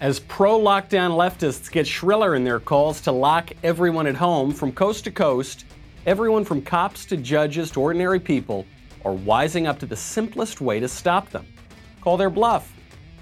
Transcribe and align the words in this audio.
As 0.00 0.18
pro 0.18 0.58
lockdown 0.58 1.10
leftists 1.10 1.70
get 1.70 1.86
shriller 1.86 2.34
in 2.34 2.42
their 2.42 2.58
calls 2.58 3.02
to 3.02 3.12
lock 3.12 3.52
everyone 3.62 4.06
at 4.06 4.14
home 4.14 4.50
from 4.50 4.72
coast 4.72 5.04
to 5.04 5.10
coast, 5.10 5.66
everyone 6.06 6.42
from 6.42 6.62
cops 6.62 7.04
to 7.04 7.18
judges 7.18 7.70
to 7.72 7.82
ordinary 7.82 8.18
people 8.18 8.64
are 9.04 9.12
wising 9.12 9.66
up 9.66 9.78
to 9.80 9.84
the 9.84 9.96
simplest 9.96 10.62
way 10.62 10.80
to 10.80 10.88
stop 10.88 11.28
them 11.28 11.46
call 12.00 12.16
their 12.16 12.30
bluff. 12.30 12.72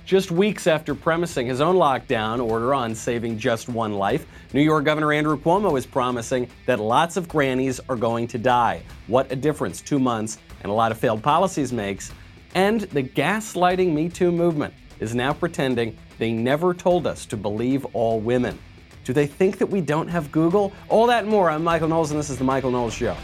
Just 0.04 0.30
weeks 0.30 0.68
after 0.68 0.94
premising 0.94 1.48
his 1.48 1.60
own 1.60 1.74
lockdown 1.74 2.40
order 2.40 2.72
on 2.72 2.94
saving 2.94 3.40
just 3.40 3.68
one 3.68 3.94
life, 3.94 4.24
New 4.52 4.62
York 4.62 4.84
Governor 4.84 5.12
Andrew 5.12 5.36
Cuomo 5.36 5.76
is 5.76 5.84
promising 5.84 6.48
that 6.66 6.78
lots 6.78 7.16
of 7.16 7.26
grannies 7.26 7.80
are 7.88 7.96
going 7.96 8.28
to 8.28 8.38
die. 8.38 8.84
What 9.08 9.32
a 9.32 9.36
difference 9.36 9.80
two 9.80 9.98
months 9.98 10.38
and 10.62 10.70
a 10.70 10.74
lot 10.74 10.92
of 10.92 10.98
failed 10.98 11.24
policies 11.24 11.72
makes. 11.72 12.12
And 12.54 12.82
the 12.82 13.02
gaslighting 13.02 13.92
Me 13.92 14.08
Too 14.08 14.30
movement 14.30 14.72
is 15.00 15.14
now 15.14 15.32
pretending 15.32 15.96
they 16.18 16.32
never 16.32 16.74
told 16.74 17.06
us 17.06 17.26
to 17.26 17.36
believe 17.36 17.84
all 17.94 18.20
women. 18.20 18.58
Do 19.04 19.12
they 19.12 19.26
think 19.26 19.58
that 19.58 19.66
we 19.66 19.80
don't 19.80 20.08
have 20.08 20.30
Google? 20.30 20.72
All 20.88 21.06
that 21.06 21.24
and 21.24 21.30
more. 21.30 21.48
I'm 21.50 21.64
Michael 21.64 21.88
Knowles, 21.88 22.10
and 22.10 22.20
this 22.20 22.30
is 22.30 22.38
The 22.38 22.44
Michael 22.44 22.70
Knowles 22.70 22.94
Show. 22.94 23.16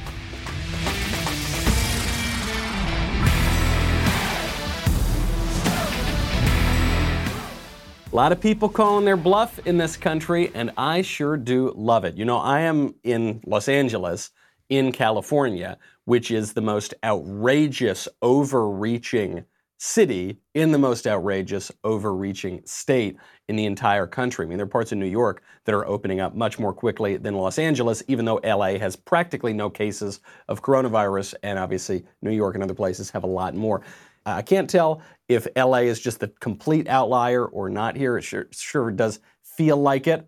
A 8.10 8.14
lot 8.14 8.30
of 8.30 8.40
people 8.40 8.68
calling 8.68 9.04
their 9.04 9.16
bluff 9.16 9.58
in 9.66 9.76
this 9.76 9.96
country, 9.96 10.52
and 10.54 10.70
I 10.76 11.02
sure 11.02 11.36
do 11.36 11.72
love 11.74 12.04
it. 12.04 12.16
You 12.16 12.24
know, 12.24 12.38
I 12.38 12.60
am 12.60 12.94
in 13.02 13.40
Los 13.44 13.68
Angeles, 13.68 14.30
in 14.68 14.92
California, 14.92 15.78
which 16.04 16.30
is 16.30 16.52
the 16.52 16.60
most 16.60 16.94
outrageous, 17.02 18.08
overreaching 18.22 19.44
city 19.78 20.38
in 20.54 20.72
the 20.72 20.78
most 20.78 21.06
outrageous, 21.06 21.70
overreaching 21.82 22.62
state 22.64 23.16
in 23.48 23.56
the 23.56 23.66
entire 23.66 24.06
country. 24.06 24.46
I 24.46 24.48
mean, 24.48 24.58
there 24.58 24.64
are 24.64 24.68
parts 24.68 24.92
of 24.92 24.98
New 24.98 25.06
York 25.06 25.42
that 25.64 25.74
are 25.74 25.86
opening 25.86 26.20
up 26.20 26.34
much 26.34 26.58
more 26.58 26.72
quickly 26.72 27.16
than 27.16 27.34
Los 27.34 27.58
Angeles, 27.58 28.02
even 28.08 28.24
though 28.24 28.40
LA 28.44 28.78
has 28.78 28.96
practically 28.96 29.52
no 29.52 29.68
cases 29.68 30.20
of 30.48 30.62
coronavirus, 30.62 31.34
and 31.42 31.58
obviously 31.58 32.04
New 32.22 32.32
York 32.32 32.54
and 32.54 32.64
other 32.64 32.74
places 32.74 33.10
have 33.10 33.24
a 33.24 33.28
lot 33.28 33.54
more. 33.54 33.82
I 34.26 34.42
can't 34.42 34.70
tell 34.70 35.02
if 35.28 35.46
LA 35.56 35.78
is 35.78 36.00
just 36.00 36.20
the 36.20 36.28
complete 36.28 36.88
outlier 36.88 37.44
or 37.44 37.68
not 37.68 37.96
here. 37.96 38.16
It 38.16 38.22
sure, 38.22 38.46
sure 38.52 38.90
does 38.90 39.20
feel 39.42 39.76
like 39.76 40.06
it 40.06 40.26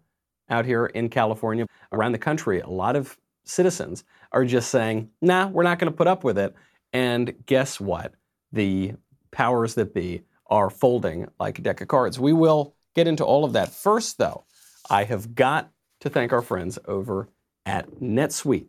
out 0.50 0.64
here 0.64 0.86
in 0.86 1.08
California. 1.08 1.66
Around 1.92 2.12
the 2.12 2.18
country, 2.18 2.60
a 2.60 2.68
lot 2.68 2.96
of 2.96 3.16
citizens 3.44 4.04
are 4.32 4.44
just 4.44 4.70
saying, 4.70 5.08
nah, 5.22 5.46
we're 5.46 5.62
not 5.62 5.78
going 5.78 5.90
to 5.90 5.96
put 5.96 6.06
up 6.06 6.24
with 6.24 6.38
it. 6.38 6.54
And 6.92 7.34
guess 7.46 7.80
what? 7.80 8.14
The 8.52 8.94
powers 9.36 9.74
that 9.74 9.92
be 9.92 10.22
are 10.46 10.70
folding 10.70 11.28
like 11.38 11.58
a 11.58 11.62
deck 11.62 11.82
of 11.82 11.88
cards. 11.88 12.18
We 12.18 12.32
will 12.32 12.74
get 12.94 13.06
into 13.06 13.22
all 13.22 13.44
of 13.44 13.52
that. 13.52 13.68
First, 13.68 14.16
though, 14.16 14.44
I 14.88 15.04
have 15.04 15.34
got 15.34 15.70
to 16.00 16.08
thank 16.08 16.32
our 16.32 16.40
friends 16.40 16.78
over 16.86 17.28
at 17.66 17.90
NetSuite. 18.00 18.68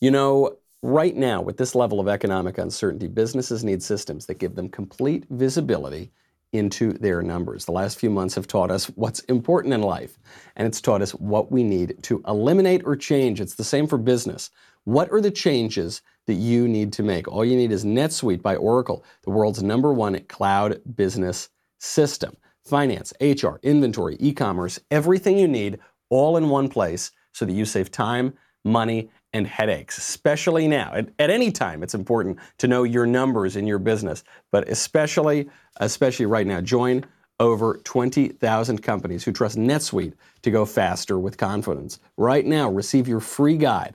You 0.00 0.10
know, 0.10 0.56
right 0.80 1.14
now, 1.14 1.42
with 1.42 1.58
this 1.58 1.74
level 1.74 2.00
of 2.00 2.08
economic 2.08 2.56
uncertainty, 2.56 3.08
businesses 3.08 3.62
need 3.62 3.82
systems 3.82 4.24
that 4.24 4.38
give 4.38 4.54
them 4.54 4.70
complete 4.70 5.26
visibility 5.28 6.12
into 6.52 6.94
their 6.94 7.20
numbers. 7.20 7.66
The 7.66 7.72
last 7.72 7.98
few 7.98 8.08
months 8.08 8.34
have 8.36 8.46
taught 8.46 8.70
us 8.70 8.86
what's 8.86 9.20
important 9.20 9.74
in 9.74 9.82
life, 9.82 10.18
and 10.56 10.66
it's 10.66 10.80
taught 10.80 11.02
us 11.02 11.10
what 11.12 11.52
we 11.52 11.62
need 11.62 12.02
to 12.04 12.22
eliminate 12.26 12.86
or 12.86 12.96
change. 12.96 13.38
It's 13.38 13.54
the 13.56 13.64
same 13.64 13.86
for 13.86 13.98
business. 13.98 14.50
What 14.90 15.12
are 15.12 15.20
the 15.20 15.30
changes 15.30 16.02
that 16.26 16.34
you 16.34 16.66
need 16.66 16.92
to 16.94 17.04
make? 17.04 17.28
All 17.28 17.44
you 17.44 17.56
need 17.56 17.70
is 17.70 17.84
NetSuite 17.84 18.42
by 18.42 18.56
Oracle, 18.56 19.04
the 19.22 19.30
world's 19.30 19.62
number 19.62 19.92
one 19.92 20.18
cloud 20.24 20.80
business 20.96 21.48
system. 21.78 22.36
Finance, 22.64 23.12
HR, 23.20 23.60
inventory, 23.62 24.16
e 24.18 24.32
commerce, 24.32 24.80
everything 24.90 25.38
you 25.38 25.46
need 25.46 25.78
all 26.08 26.36
in 26.36 26.48
one 26.48 26.68
place 26.68 27.12
so 27.32 27.44
that 27.44 27.52
you 27.52 27.64
save 27.64 27.92
time, 27.92 28.34
money, 28.64 29.08
and 29.32 29.46
headaches, 29.46 29.96
especially 29.96 30.66
now. 30.66 30.90
At, 30.92 31.10
at, 31.20 31.30
any 31.30 31.52
time, 31.52 31.84
it's 31.84 31.94
important 31.94 32.40
to 32.58 32.66
know 32.66 32.82
your 32.82 33.06
numbers 33.06 33.54
in 33.54 33.68
your 33.68 33.78
business, 33.78 34.24
but 34.50 34.68
especially, 34.68 35.48
especially 35.76 36.26
right 36.26 36.48
now. 36.48 36.60
Join 36.60 37.04
over 37.38 37.80
20,000 37.84 38.82
companies 38.82 39.22
who 39.22 39.30
trust 39.30 39.56
NetSuite 39.56 40.14
to 40.42 40.50
go 40.50 40.64
faster 40.64 41.16
with 41.16 41.36
confidence. 41.36 42.00
Right 42.16 42.44
now, 42.44 42.68
receive 42.68 43.06
your 43.06 43.20
free 43.20 43.56
guide. 43.56 43.94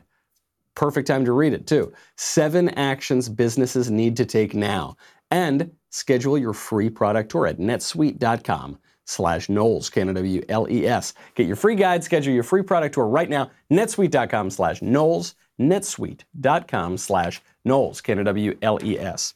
Perfect 0.76 1.08
time 1.08 1.26
to 1.26 1.32
read 1.32 1.54
it, 1.54 1.68
too. 1.68 1.92
Seven 2.18 2.70
actions 2.70 3.30
businesses 3.30 3.90
need 3.90 4.18
to 4.18 4.26
take 4.26 4.54
now. 4.54 4.98
And 5.32 5.72
schedule 5.90 6.38
your 6.38 6.54
free 6.54 6.90
product 6.90 7.32
tour 7.32 7.48
at 7.48 7.58
netsuite.com 7.58 8.78
slash 9.06 9.50
Knowles, 9.50 9.90
K-N-O-W-L-E-S. 9.90 11.14
Get 11.36 11.48
your 11.48 11.56
free 11.56 11.76
guide, 11.76 12.04
schedule 12.04 12.34
your 12.34 12.44
free 12.44 12.64
product 12.64 12.96
tour 12.96 13.08
right 13.08 13.30
now, 13.30 13.52
netsuite.com 13.72 14.50
slash 14.50 14.82
Knowles, 14.82 15.36
netsuite.com 15.60 16.98
slash 16.98 17.42
Knowles, 17.64 18.02
K-N-O-W-L-E-S. 18.02 19.34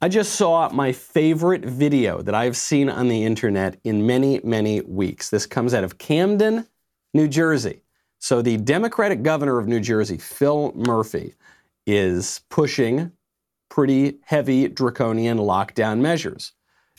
I 0.00 0.08
just 0.08 0.34
saw 0.36 0.68
my 0.70 0.92
favorite 0.92 1.64
video 1.64 2.22
that 2.22 2.34
I've 2.34 2.56
seen 2.56 2.88
on 2.88 3.08
the 3.08 3.24
internet 3.24 3.80
in 3.82 4.06
many, 4.06 4.40
many 4.44 4.80
weeks. 4.82 5.28
This 5.28 5.44
comes 5.44 5.74
out 5.74 5.82
of 5.82 5.98
Camden, 5.98 6.66
New 7.12 7.26
Jersey. 7.26 7.82
So 8.18 8.42
the 8.42 8.56
Democratic 8.56 9.22
governor 9.22 9.58
of 9.58 9.68
New 9.68 9.80
Jersey, 9.80 10.18
Phil 10.18 10.72
Murphy, 10.74 11.34
is 11.86 12.40
pushing 12.50 13.12
pretty 13.68 14.18
heavy 14.24 14.68
draconian 14.68 15.38
lockdown 15.38 16.00
measures. 16.00 16.52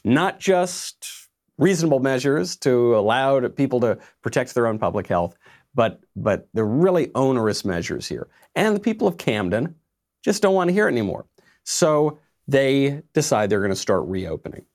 Not 0.04 0.40
just 0.40 1.28
reasonable 1.58 2.00
measures 2.00 2.56
to 2.58 2.96
allow 2.98 3.46
people 3.50 3.82
to 3.82 3.98
protect 4.22 4.56
their 4.56 4.66
own 4.66 4.80
public 4.80 5.08
health, 5.08 5.38
but 5.76 6.02
but 6.16 6.48
they're 6.54 6.66
really 6.66 7.12
onerous 7.16 7.66
measures 7.66 8.08
here. 8.08 8.28
And 8.56 8.76
the 8.76 8.80
people 8.80 9.08
of 9.08 9.18
Camden 9.18 9.76
just 10.24 10.42
don't 10.42 10.56
want 10.56 10.70
to 10.70 10.74
hear 10.74 10.88
it 10.88 10.92
anymore. 10.92 11.26
So 11.66 12.18
they 12.48 13.04
decide 13.14 13.50
they're 13.50 13.60
going 13.60 13.70
to 13.72 13.76
start 13.76 14.06
reopening. 14.08 14.66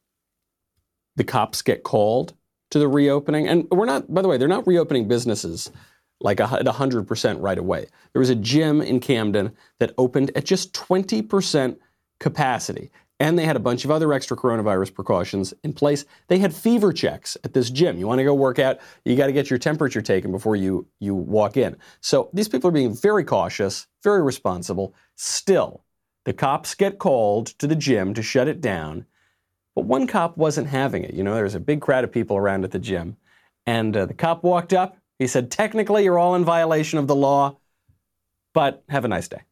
The 1.17 1.25
cops 1.25 1.63
get 1.63 1.83
called 1.83 2.35
to 2.71 2.79
the 2.79 2.89
reopening, 2.89 3.49
and 3.49 3.67
we're 3.71 3.87
not. 3.87 4.13
By 4.13 4.23
the 4.23 4.29
way, 4.29 4.37
they're 4.37 4.49
not 4.49 4.67
reopening 4.67 5.09
businesses 5.09 5.71
like 6.21 6.41
at 6.41 6.49
100% 6.51 7.37
right 7.41 7.59
away. 7.59 7.87
There 8.13 8.21
was 8.21 8.31
a 8.31 8.35
gym 8.35 8.81
in 8.81 9.01
Camden 9.01 9.53
that 9.79 9.95
opened 9.99 10.31
at 10.37 10.45
just 10.45 10.73
20% 10.73 11.77
capacity. 12.21 12.91
And 13.21 13.39
they 13.39 13.45
had 13.45 13.57
a 13.57 13.61
bunch 13.61 13.85
of 13.85 13.91
other 13.91 14.13
extra 14.13 14.37
coronavirus 14.37 14.93
precautions 14.93 15.55
in 15.63 15.73
place. 15.73 16.05
They 16.29 16.39
had 16.39 16.55
fever 16.55 16.93
checks 16.93 17.37
at 17.45 17.55
this 17.55 17.71
gym. 17.71 17.97
You 17.97 18.07
want 18.09 18.19
to 18.19 18.25
go 18.25 18.35
work 18.35 18.59
out, 18.59 18.79
you 19.05 19.17
got 19.17 19.27
to 19.27 19.33
get 19.33 19.51
your 19.51 19.59
temperature 19.59 20.03
taken 20.03 20.33
before 20.33 20.57
you, 20.57 20.87
you 20.99 21.15
walk 21.15 21.57
in. 21.57 21.77
So 22.01 22.29
these 22.33 22.49
people 22.49 22.69
are 22.69 22.73
being 22.73 22.95
very 22.95 23.23
cautious, 23.23 23.87
very 24.03 24.23
responsible. 24.23 24.95
Still, 25.15 25.85
the 26.25 26.33
cops 26.33 26.75
get 26.75 26.99
called 26.99 27.47
to 27.59 27.67
the 27.67 27.77
gym 27.77 28.15
to 28.15 28.23
shut 28.23 28.49
it 28.49 28.61
down. 28.61 29.07
But 29.77 29.85
one 29.85 30.07
cop 30.07 30.37
wasn't 30.37 30.69
having 30.69 31.05
it. 31.05 31.15
You 31.15 31.23
know, 31.23 31.35
there 31.35 31.45
was 31.45 31.55
a 31.55 31.61
big 31.61 31.81
crowd 31.81 32.05
of 32.05 32.13
people 32.13 32.37
around 32.37 32.65
at 32.65 32.71
the 32.73 32.79
gym. 32.79 33.17
And 33.67 33.97
uh, 33.97 34.07
the 34.07 34.15
cop 34.15 34.43
walked 34.43 34.73
up. 34.73 34.97
He 35.19 35.27
said, 35.27 35.51
Technically, 35.51 36.05
you're 36.05 36.19
all 36.19 36.35
in 36.35 36.45
violation 36.45 36.99
of 36.99 37.07
the 37.07 37.15
law, 37.15 37.57
but 38.53 38.83
have 38.89 39.05
a 39.05 39.09
nice 39.09 39.29
day. 39.29 39.43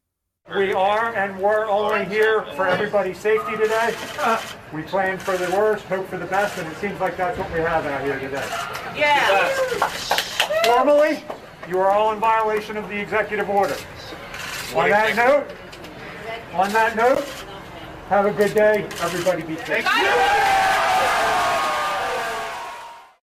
We 0.54 0.72
are 0.72 1.14
and 1.14 1.40
we're 1.40 1.66
only 1.66 2.04
here 2.04 2.42
for 2.56 2.66
everybody's 2.66 3.16
safety 3.16 3.52
today. 3.56 3.94
We 4.72 4.82
plan 4.82 5.16
for 5.18 5.36
the 5.36 5.48
worst, 5.56 5.84
hope 5.84 6.08
for 6.08 6.18
the 6.18 6.26
best, 6.26 6.58
and 6.58 6.66
it 6.70 6.76
seems 6.76 6.98
like 7.00 7.16
that's 7.16 7.38
what 7.38 7.50
we 7.52 7.60
have 7.60 7.86
out 7.86 8.02
here 8.02 8.18
today. 8.18 8.44
Yeah. 8.94 9.48
Formally, 10.64 11.24
you 11.68 11.78
are 11.78 11.90
all 11.90 12.12
in 12.12 12.18
violation 12.18 12.76
of 12.76 12.88
the 12.88 13.00
executive 13.00 13.48
order. 13.48 13.76
On 14.74 14.90
that 14.90 15.16
note, 15.16 15.46
on 16.52 16.72
that 16.72 16.96
note, 16.96 17.24
have 18.08 18.26
a 18.26 18.32
good 18.32 18.52
day. 18.52 18.84
Everybody 19.00 19.42
be 19.42 19.56
safe. 19.56 19.86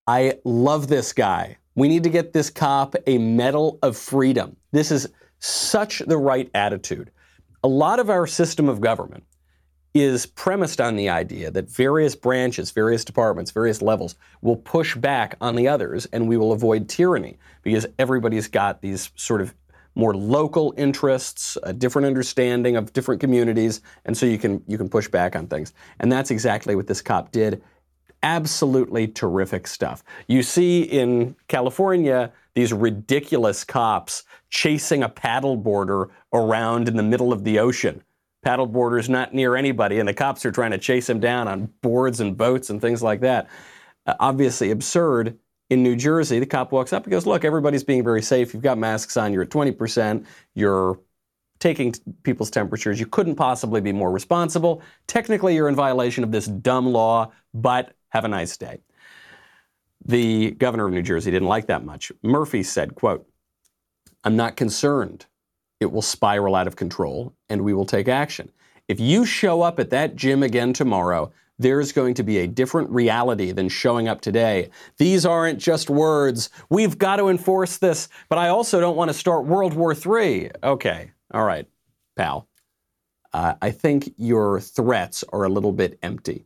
I 0.08 0.40
love 0.46 0.88
this 0.88 1.14
guy. 1.14 1.59
We 1.76 1.88
need 1.88 2.04
to 2.04 2.10
get 2.10 2.34
this 2.34 2.50
cop 2.50 2.96
a 3.08 3.18
Medal 3.18 3.80
of 3.82 3.98
Freedom. 3.98 4.56
This 4.72 4.92
is 4.92 5.08
such 5.40 6.00
the 6.00 6.18
right 6.18 6.50
attitude. 6.54 7.12
A 7.64 7.68
lot 7.68 8.00
of 8.00 8.10
our 8.10 8.28
system 8.28 8.68
of 8.68 8.82
government 8.82 9.24
is 9.94 10.26
premised 10.26 10.80
on 10.80 10.96
the 10.96 11.10
idea 11.10 11.50
that 11.52 11.70
various 11.70 12.16
branches, 12.16 12.72
various 12.72 13.04
departments, 13.04 13.52
various 13.52 13.82
levels 13.82 14.16
will 14.42 14.56
push 14.56 14.96
back 14.96 15.36
on 15.42 15.56
the 15.56 15.68
others 15.68 16.06
and 16.14 16.28
we 16.28 16.38
will 16.38 16.52
avoid 16.52 16.88
tyranny 16.88 17.38
because 17.64 17.86
everybody's 17.98 18.48
got 18.48 18.82
these 18.82 19.12
sort 19.16 19.42
of 19.42 19.54
more 19.96 20.16
local 20.16 20.74
interests, 20.78 21.58
a 21.64 21.74
different 21.74 22.06
understanding 22.06 22.76
of 22.76 22.94
different 22.94 23.20
communities, 23.20 23.82
and 24.06 24.18
so 24.18 24.26
you 24.26 24.38
can 24.38 24.64
you 24.68 24.78
can 24.78 24.88
push 24.88 25.08
back 25.08 25.36
on 25.36 25.48
things. 25.48 25.74
And 26.00 26.12
that's 26.12 26.32
exactly 26.32 26.76
what 26.76 26.88
this 26.88 27.02
cop 27.02 27.32
did. 27.32 27.62
Absolutely 28.22 29.08
terrific 29.08 29.66
stuff. 29.68 30.04
You 30.28 30.44
see 30.44 30.82
in 30.84 31.36
California 31.48 32.32
these 32.54 32.74
ridiculous 32.74 33.64
cops 33.64 34.24
chasing 34.50 35.04
a 35.04 35.10
paddleboarder 35.10 36.10
around 36.34 36.88
in 36.90 36.98
the 36.98 37.04
middle 37.04 37.32
of 37.32 37.44
the 37.46 37.60
ocean. 37.60 38.04
Paddleboarder's 38.46 39.10
not 39.10 39.34
near 39.34 39.56
anybody, 39.56 40.00
and 40.00 40.08
the 40.08 40.14
cops 40.14 40.46
are 40.46 40.52
trying 40.52 40.72
to 40.72 40.78
chase 40.78 41.10
him 41.10 41.20
down 41.20 41.48
on 41.48 41.72
boards 41.82 42.20
and 42.20 42.38
boats 42.38 42.70
and 42.70 42.82
things 42.82 43.02
like 43.04 43.22
that. 43.22 43.48
uh, 44.06 44.16
obviously 44.20 44.72
absurd. 44.72 45.38
In 45.70 45.84
New 45.84 45.96
Jersey, 45.96 46.40
the 46.40 46.48
cop 46.48 46.72
walks 46.72 46.94
up 46.94 47.04
and 47.04 47.12
goes, 47.12 47.28
Look, 47.28 47.46
everybody's 47.46 47.84
being 47.84 48.04
very 48.04 48.24
safe. 48.24 48.54
You've 48.56 48.64
got 48.64 48.80
masks 48.80 49.16
on. 49.18 49.32
You're 49.34 49.44
at 49.44 49.50
20%. 49.50 50.26
You're 50.56 51.00
taking 51.60 51.92
t- 51.92 52.02
people's 52.24 52.50
temperatures. 52.50 53.00
You 53.00 53.06
couldn't 53.06 53.36
possibly 53.36 53.80
be 53.80 53.92
more 53.92 54.12
responsible. 54.12 54.82
Technically, 55.06 55.56
you're 55.56 55.70
in 55.70 55.76
violation 55.76 56.24
of 56.24 56.32
this 56.32 56.48
dumb 56.48 56.88
law, 56.88 57.32
but 57.54 57.94
have 58.10 58.26
a 58.26 58.30
nice 58.30 58.58
day. 58.58 58.80
The 60.06 60.52
governor 60.52 60.88
of 60.88 60.94
New 60.94 61.02
Jersey 61.02 61.32
didn't 61.32 61.48
like 61.48 61.68
that 61.68 61.84
much. 61.84 62.12
Murphy 62.24 62.64
said, 62.64 62.96
quote, 62.96 63.28
I'm 64.24 64.36
not 64.36 64.56
concerned. 64.56 65.26
It 65.80 65.92
will 65.92 66.02
spiral 66.02 66.56
out 66.56 66.68
of 66.68 66.76
control 66.76 67.34
and 67.50 67.62
we 67.62 67.74
will 67.74 67.86
take 67.86 68.08
action. 68.08 68.52
If 68.88 69.00
you 69.00 69.26
show 69.26 69.62
up 69.62 69.80
at 69.80 69.92
that 69.92 70.16
gym 70.16 70.44
again 70.44 70.74
tomorrow, 70.74 71.32
there's 71.60 71.92
going 71.92 72.14
to 72.16 72.24
be 72.24 72.40
a 72.40 72.48
different 72.48 72.90
reality 72.90 73.52
than 73.52 73.70
showing 73.70 74.08
up 74.08 74.22
today. 74.22 74.70
These 74.98 75.26
aren't 75.26 75.60
just 75.60 75.90
words. 75.90 76.50
We've 76.70 76.98
got 76.98 77.18
to 77.18 77.28
enforce 77.28 77.78
this, 77.78 78.08
but 78.30 78.40
I 78.40 78.48
also 78.48 78.80
don't 78.80 78.96
want 78.96 79.10
to 79.10 79.14
start 79.14 79.46
World 79.46 79.74
War 79.74 79.94
III. 79.94 80.52
Okay, 80.64 81.12
all 81.34 81.44
right, 81.44 81.68
pal. 82.16 82.48
Uh, 83.34 83.56
I 83.62 83.72
think 83.72 84.14
your 84.18 84.60
threats 84.60 85.24
are 85.32 85.44
a 85.44 85.50
little 85.50 85.74
bit 85.74 86.00
empty 86.02 86.46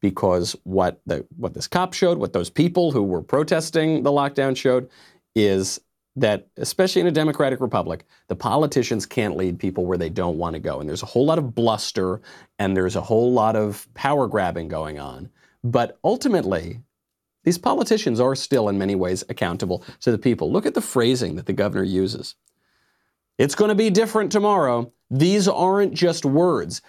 because 0.00 0.56
what 0.64 1.00
the 1.06 1.26
what 1.36 1.54
this 1.54 1.66
cop 1.66 1.92
showed, 1.92 2.18
what 2.18 2.32
those 2.32 2.50
people 2.50 2.92
who 2.92 3.02
were 3.02 3.22
protesting 3.22 4.02
the 4.02 4.12
lockdown 4.12 4.56
showed, 4.56 4.88
is 5.34 5.80
that 6.16 6.48
especially 6.56 7.00
in 7.00 7.06
a 7.06 7.12
democratic 7.12 7.60
republic, 7.60 8.04
the 8.26 8.34
politicians 8.36 9.06
can't 9.06 9.36
lead 9.36 9.58
people 9.58 9.86
where 9.86 9.98
they 9.98 10.08
don't 10.08 10.38
want 10.38 10.54
to 10.54 10.60
go, 10.60 10.80
and 10.80 10.88
there's 10.88 11.02
a 11.02 11.06
whole 11.06 11.26
lot 11.26 11.38
of 11.38 11.54
bluster 11.54 12.20
and 12.58 12.76
there's 12.76 12.96
a 12.96 13.00
whole 13.00 13.32
lot 13.32 13.56
of 13.56 13.86
power 13.94 14.26
grabbing 14.26 14.68
going 14.68 14.98
on. 14.98 15.30
But 15.62 15.98
ultimately, 16.04 16.80
these 17.44 17.58
politicians 17.58 18.20
are 18.20 18.34
still 18.34 18.68
in 18.68 18.78
many 18.78 18.94
ways 18.94 19.24
accountable 19.28 19.84
to 20.00 20.10
the 20.10 20.18
people. 20.18 20.52
Look 20.52 20.66
at 20.66 20.74
the 20.74 20.80
phrasing 20.80 21.36
that 21.36 21.46
the 21.46 21.52
governor 21.52 21.84
uses. 21.84 22.34
It's 23.38 23.54
going 23.54 23.68
to 23.68 23.74
be 23.74 23.90
different 23.90 24.32
tomorrow. 24.32 24.92
These 25.10 25.48
aren't 25.48 25.94
just 25.94 26.24
words. 26.24 26.82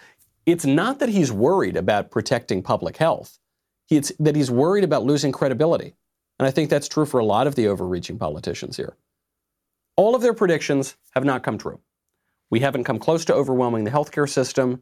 It's 0.50 0.66
not 0.66 0.98
that 0.98 1.10
he's 1.10 1.32
worried 1.32 1.78
about 1.78 2.10
protecting 2.10 2.64
public 2.64 2.98
health, 2.98 3.38
it's 3.88 4.12
that 4.20 4.36
he's 4.36 4.50
worried 4.50 4.84
about 4.84 5.04
losing 5.04 5.32
credibility. 5.32 5.94
And 6.40 6.48
I 6.48 6.52
think 6.52 6.72
that's 6.72 6.88
true 6.88 7.06
for 7.06 7.20
a 7.20 7.26
lot 7.26 7.46
of 7.46 7.54
the 7.54 7.68
overreaching 7.68 8.18
politicians 8.18 8.76
here. 8.76 8.96
All 9.96 10.16
of 10.16 10.24
their 10.24 10.34
predictions 10.34 10.96
have 11.12 11.24
not 11.24 11.44
come 11.44 11.60
true. 11.60 11.80
We 12.50 12.62
haven't 12.62 12.86
come 12.86 12.98
close 12.98 13.26
to 13.26 13.34
overwhelming 13.36 13.84
the 13.84 13.92
healthcare 13.92 14.28
system. 14.28 14.82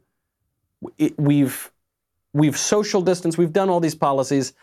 It, 0.96 1.18
we've, 1.18 1.70
we've 2.32 2.56
social 2.56 3.02
distance, 3.02 3.36
we've 3.36 3.52
done 3.52 3.68
all 3.68 3.80
these 3.80 3.96
policies 3.96 4.54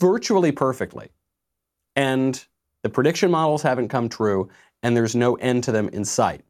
virtually 0.00 0.52
perfectly. 0.52 1.10
And 1.96 2.42
the 2.82 2.88
prediction 2.88 3.30
models 3.30 3.60
haven't 3.60 3.88
come 3.88 4.08
true, 4.08 4.48
and 4.82 4.96
there's 4.96 5.14
no 5.14 5.34
end 5.34 5.64
to 5.64 5.72
them 5.72 5.90
in 5.90 6.06
sight. 6.06 6.45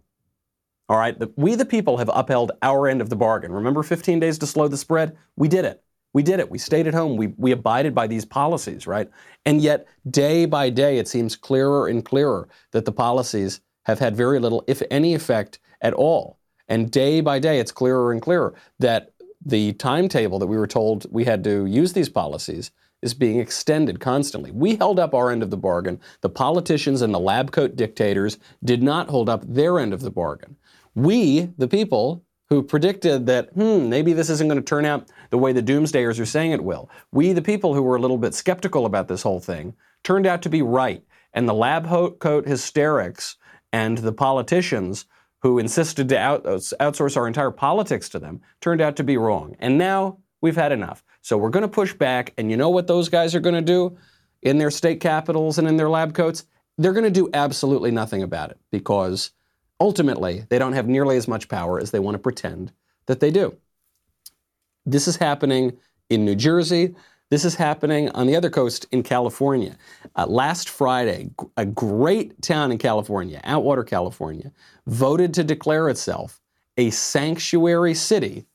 All 0.89 0.99
right, 0.99 1.19
the, 1.19 1.33
we 1.37 1.57
the 1.57 1.65
people 1.65 1.97
have 1.97 2.11
upheld 2.15 2.53
our 2.63 2.87
end 2.87 3.01
of 3.01 3.11
the 3.11 3.17
bargain. 3.17 3.53
Remember 3.53 3.83
15 3.83 4.21
days 4.21 4.39
to 4.39 4.47
slow 4.47 4.69
the 4.69 4.77
spread? 4.77 5.17
We 5.37 5.49
did 5.49 5.65
it. 5.65 5.83
We 6.13 6.23
did 6.23 6.41
it. 6.41 6.51
We 6.51 6.59
stayed 6.59 6.87
at 6.87 6.95
home. 6.95 7.17
We, 7.17 7.29
we 7.37 7.51
abided 7.51 7.95
by 7.95 8.07
these 8.07 8.25
policies, 8.25 8.87
right? 8.87 9.11
And 9.45 9.61
yet, 9.61 9.87
day 10.09 10.47
by 10.47 10.71
day, 10.71 10.99
it 10.99 11.09
seems 11.09 11.37
clearer 11.37 11.89
and 11.89 12.05
clearer 12.05 12.49
that 12.71 12.85
the 12.85 12.93
policies 12.93 13.61
have 13.85 13.99
had 13.99 14.17
very 14.17 14.39
little, 14.39 14.65
if 14.67 14.81
any, 14.91 15.15
effect 15.15 15.59
at 15.81 15.93
all. 15.93 16.39
And 16.69 16.91
day 16.91 17.21
by 17.21 17.39
day, 17.39 17.59
it's 17.59 17.73
clearer 17.73 18.13
and 18.13 18.23
clearer 18.23 18.55
that 18.79 19.13
the 19.45 19.73
timetable 19.75 20.39
that 20.39 20.47
we 20.47 20.57
were 20.57 20.67
told 20.67 21.07
we 21.11 21.25
had 21.25 21.45
to 21.45 21.67
use 21.67 21.93
these 21.93 22.09
policies 22.09 22.71
is 23.03 23.13
being 23.13 23.39
extended 23.39 24.01
constantly. 24.01 24.51
We 24.51 24.77
held 24.77 24.99
up 24.99 25.15
our 25.15 25.31
end 25.31 25.43
of 25.43 25.51
the 25.51 25.57
bargain. 25.57 26.01
The 26.23 26.29
politicians 26.29 27.03
and 27.03 27.13
the 27.13 27.21
lab 27.21 27.53
coat 27.53 27.77
dictators 27.77 28.39
did 28.65 28.83
not 28.83 29.09
hold 29.09 29.29
up 29.29 29.45
their 29.47 29.79
end 29.79 29.93
of 29.93 30.01
the 30.01 30.11
bargain. 30.11 30.57
We, 30.97 31.53
the 31.57 31.69
people, 31.69 32.27
who 32.49 32.63
predicted 32.63 33.27
that, 33.27 33.53
hmm, 33.55 33.89
maybe 33.89 34.13
this 34.13 34.31
isn't 34.31 34.49
going 34.49 34.61
to 34.61 34.65
turn 34.65 34.85
out 34.85 35.09
the 35.31 35.39
way 35.39 35.53
the 35.53 35.63
doomsdayers 35.63 36.21
are 36.21 36.27
saying 36.27 36.53
it 36.53 36.63
will. 36.63 36.89
We, 37.13 37.33
the 37.33 37.43
people 37.43 37.75
who 37.75 37.83
were 37.83 37.97
a 37.97 38.01
little 38.01 38.19
bit 38.19 38.35
skeptical 38.35 38.87
about 38.87 39.09
this 39.09 39.23
whole 39.23 39.41
thing, 39.41 39.75
turned 40.05 40.27
out 40.27 40.43
to 40.43 40.49
be 40.49 40.63
right. 40.63 41.03
And 41.33 41.49
the 41.49 41.55
lab 41.55 41.89
coat 41.89 42.47
hysterics 42.47 43.37
and 43.73 43.99
the 43.99 44.13
politicians 44.13 45.07
who 45.43 45.59
insisted 45.59 46.09
to 46.09 46.19
out, 46.19 46.45
outsource 46.45 47.17
our 47.17 47.27
entire 47.27 47.51
politics 47.51 48.09
to 48.11 48.19
them 48.19 48.41
turned 48.61 48.81
out 48.81 48.97
to 48.97 49.05
be 49.05 49.17
wrong. 49.17 49.57
And 49.59 49.77
now 49.77 50.19
we've 50.41 50.57
had 50.57 50.73
enough. 50.73 51.03
So 51.23 51.37
we're 51.37 51.51
going 51.51 51.63
to 51.63 51.69
push 51.69 51.93
back. 51.93 52.33
And 52.39 52.51
you 52.51 52.57
know 52.57 52.71
what 52.71 52.87
those 52.87 53.09
guys 53.09 53.35
are 53.35 53.41
going 53.41 53.55
to 53.57 53.61
do 53.61 53.99
in 54.43 54.59
their 54.59 54.71
state 54.71 55.01
capitals 55.01 55.59
and 55.59 55.67
in 55.67 55.77
their 55.77 55.91
lab 55.91 56.15
coats? 56.15 56.47
They're 56.79 56.93
going 56.93 57.05
to 57.05 57.11
do 57.11 57.29
absolutely 57.35 57.91
nothing 57.91 58.23
about 58.23 58.51
it 58.51 58.59
because 58.71 59.33
ultimately 59.81 60.45
they 60.49 60.59
don't 60.59 60.73
have 60.73 60.89
nearly 60.89 61.17
as 61.17 61.29
much 61.29 61.49
power 61.49 61.81
as 61.81 61.91
they 61.91 61.99
want 61.99 62.15
to 62.15 62.19
pretend 62.19 62.73
that 63.07 63.21
they 63.21 63.31
do. 63.31 63.57
This 64.85 65.09
is 65.09 65.17
happening 65.17 65.77
in 66.11 66.25
New 66.25 66.37
Jersey. 66.37 66.95
This 67.29 67.45
is 67.45 67.57
happening 67.57 68.09
on 68.11 68.29
the 68.29 68.37
other 68.37 68.51
coast 68.51 68.87
in 68.93 69.03
California. 69.03 69.77
Uh, 70.15 70.27
last 70.27 70.69
Friday, 70.69 71.31
a 71.57 71.67
great 71.67 72.41
town 72.41 72.71
in 72.71 72.79
California, 72.79 73.41
Atwater, 73.43 73.83
California, 73.83 74.53
voted 74.87 75.35
to 75.35 75.43
declare 75.43 75.89
itself 75.89 76.41
a 76.77 76.91
sanctuary 76.91 77.95
city 77.95 78.47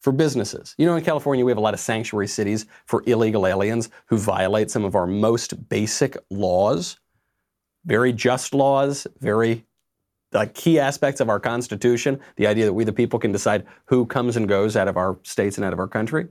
for 0.00 0.12
businesses. 0.12 0.74
You 0.78 0.86
know, 0.86 0.96
in 0.96 1.04
California, 1.04 1.44
we 1.44 1.50
have 1.50 1.58
a 1.58 1.62
lot 1.62 1.74
of 1.74 1.80
sanctuary 1.80 2.28
cities 2.28 2.66
for 2.86 3.02
illegal 3.06 3.46
aliens 3.46 3.90
who 4.06 4.16
violate 4.16 4.70
some 4.70 4.84
of 4.84 4.94
our 4.94 5.06
most 5.06 5.68
basic 5.68 6.16
laws. 6.30 6.98
Very 7.84 8.12
just 8.12 8.54
laws, 8.54 9.06
very 9.20 9.66
like 10.34 10.54
key 10.54 10.78
aspects 10.78 11.20
of 11.20 11.28
our 11.28 11.40
Constitution, 11.40 12.20
the 12.36 12.46
idea 12.46 12.64
that 12.64 12.72
we 12.72 12.84
the 12.84 12.92
people 12.92 13.18
can 13.18 13.32
decide 13.32 13.64
who 13.86 14.04
comes 14.04 14.36
and 14.36 14.48
goes 14.48 14.76
out 14.76 14.88
of 14.88 14.96
our 14.96 15.18
states 15.22 15.56
and 15.56 15.64
out 15.64 15.72
of 15.72 15.78
our 15.78 15.88
country. 15.88 16.26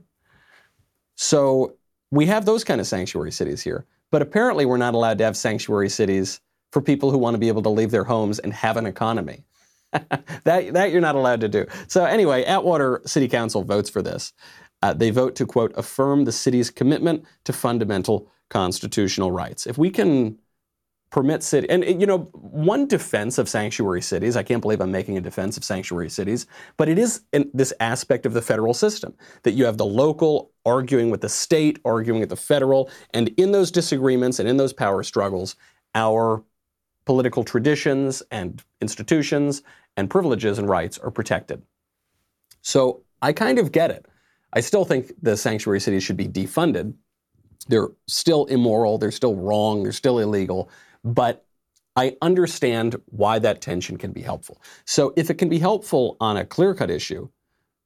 So 1.16 1.74
we 2.10 2.26
have 2.26 2.44
those 2.44 2.64
kind 2.64 2.80
of 2.80 2.86
sanctuary 2.86 3.32
cities 3.32 3.62
here. 3.62 3.86
But 4.10 4.22
apparently, 4.22 4.64
we're 4.64 4.76
not 4.76 4.94
allowed 4.94 5.18
to 5.18 5.24
have 5.24 5.36
sanctuary 5.36 5.88
cities 5.88 6.40
for 6.70 6.80
people 6.80 7.10
who 7.10 7.18
want 7.18 7.34
to 7.34 7.38
be 7.38 7.48
able 7.48 7.62
to 7.62 7.68
leave 7.68 7.90
their 7.90 8.04
homes 8.04 8.38
and 8.38 8.52
have 8.52 8.76
an 8.76 8.86
economy. 8.86 9.44
that, 10.44 10.72
that 10.72 10.90
you're 10.92 11.00
not 11.00 11.16
allowed 11.16 11.40
to 11.40 11.48
do. 11.48 11.66
So, 11.88 12.04
anyway, 12.04 12.44
Atwater 12.44 13.00
City 13.06 13.26
Council 13.26 13.64
votes 13.64 13.90
for 13.90 14.02
this. 14.02 14.32
Uh, 14.82 14.92
they 14.92 15.10
vote 15.10 15.34
to, 15.36 15.46
quote, 15.46 15.72
affirm 15.76 16.24
the 16.24 16.32
city's 16.32 16.70
commitment 16.70 17.24
to 17.44 17.52
fundamental 17.52 18.30
constitutional 18.50 19.32
rights. 19.32 19.66
If 19.66 19.78
we 19.78 19.90
can 19.90 20.38
permit 21.14 21.44
city 21.44 21.70
and 21.70 21.84
you 22.00 22.08
know 22.08 22.18
one 22.32 22.88
defense 22.88 23.38
of 23.38 23.48
sanctuary 23.48 24.02
cities 24.02 24.36
i 24.36 24.42
can't 24.42 24.60
believe 24.60 24.80
i'm 24.80 24.90
making 24.90 25.16
a 25.16 25.20
defense 25.20 25.56
of 25.56 25.62
sanctuary 25.62 26.10
cities 26.10 26.44
but 26.76 26.88
it 26.88 26.98
is 26.98 27.22
this 27.52 27.72
aspect 27.78 28.26
of 28.26 28.32
the 28.32 28.42
federal 28.42 28.74
system 28.74 29.14
that 29.44 29.52
you 29.52 29.64
have 29.64 29.76
the 29.76 29.86
local 29.86 30.50
arguing 30.66 31.10
with 31.10 31.20
the 31.20 31.28
state 31.28 31.78
arguing 31.84 32.18
with 32.18 32.30
the 32.30 32.36
federal 32.36 32.90
and 33.12 33.28
in 33.36 33.52
those 33.52 33.70
disagreements 33.70 34.40
and 34.40 34.48
in 34.48 34.56
those 34.56 34.72
power 34.72 35.04
struggles 35.04 35.54
our 35.94 36.42
political 37.04 37.44
traditions 37.44 38.22
and 38.30 38.62
institutions 38.80 39.62
and 39.96 40.10
privileges 40.10 40.58
and 40.58 40.68
rights 40.68 40.98
are 40.98 41.10
protected. 41.10 41.62
So 42.62 43.02
i 43.22 43.32
kind 43.32 43.58
of 43.58 43.72
get 43.72 43.90
it. 43.90 44.06
I 44.52 44.60
still 44.60 44.84
think 44.84 45.12
the 45.22 45.36
sanctuary 45.36 45.80
cities 45.80 46.02
should 46.02 46.16
be 46.16 46.28
defunded. 46.28 46.94
They're 47.68 47.88
still 48.06 48.44
immoral 48.46 48.98
they're 48.98 49.10
still 49.10 49.36
wrong 49.36 49.82
they're 49.84 49.92
still 49.92 50.18
illegal 50.18 50.68
but 51.04 51.46
I 51.96 52.16
understand 52.22 52.96
why 53.06 53.38
that 53.38 53.60
tension 53.60 53.96
can 53.96 54.12
be 54.12 54.22
helpful. 54.22 54.60
So 54.84 55.12
if 55.16 55.30
it 55.30 55.34
can 55.34 55.48
be 55.48 55.60
helpful 55.60 56.16
on 56.20 56.36
a 56.36 56.44
clear 56.44 56.74
cut 56.74 56.90
issue, 56.90 57.28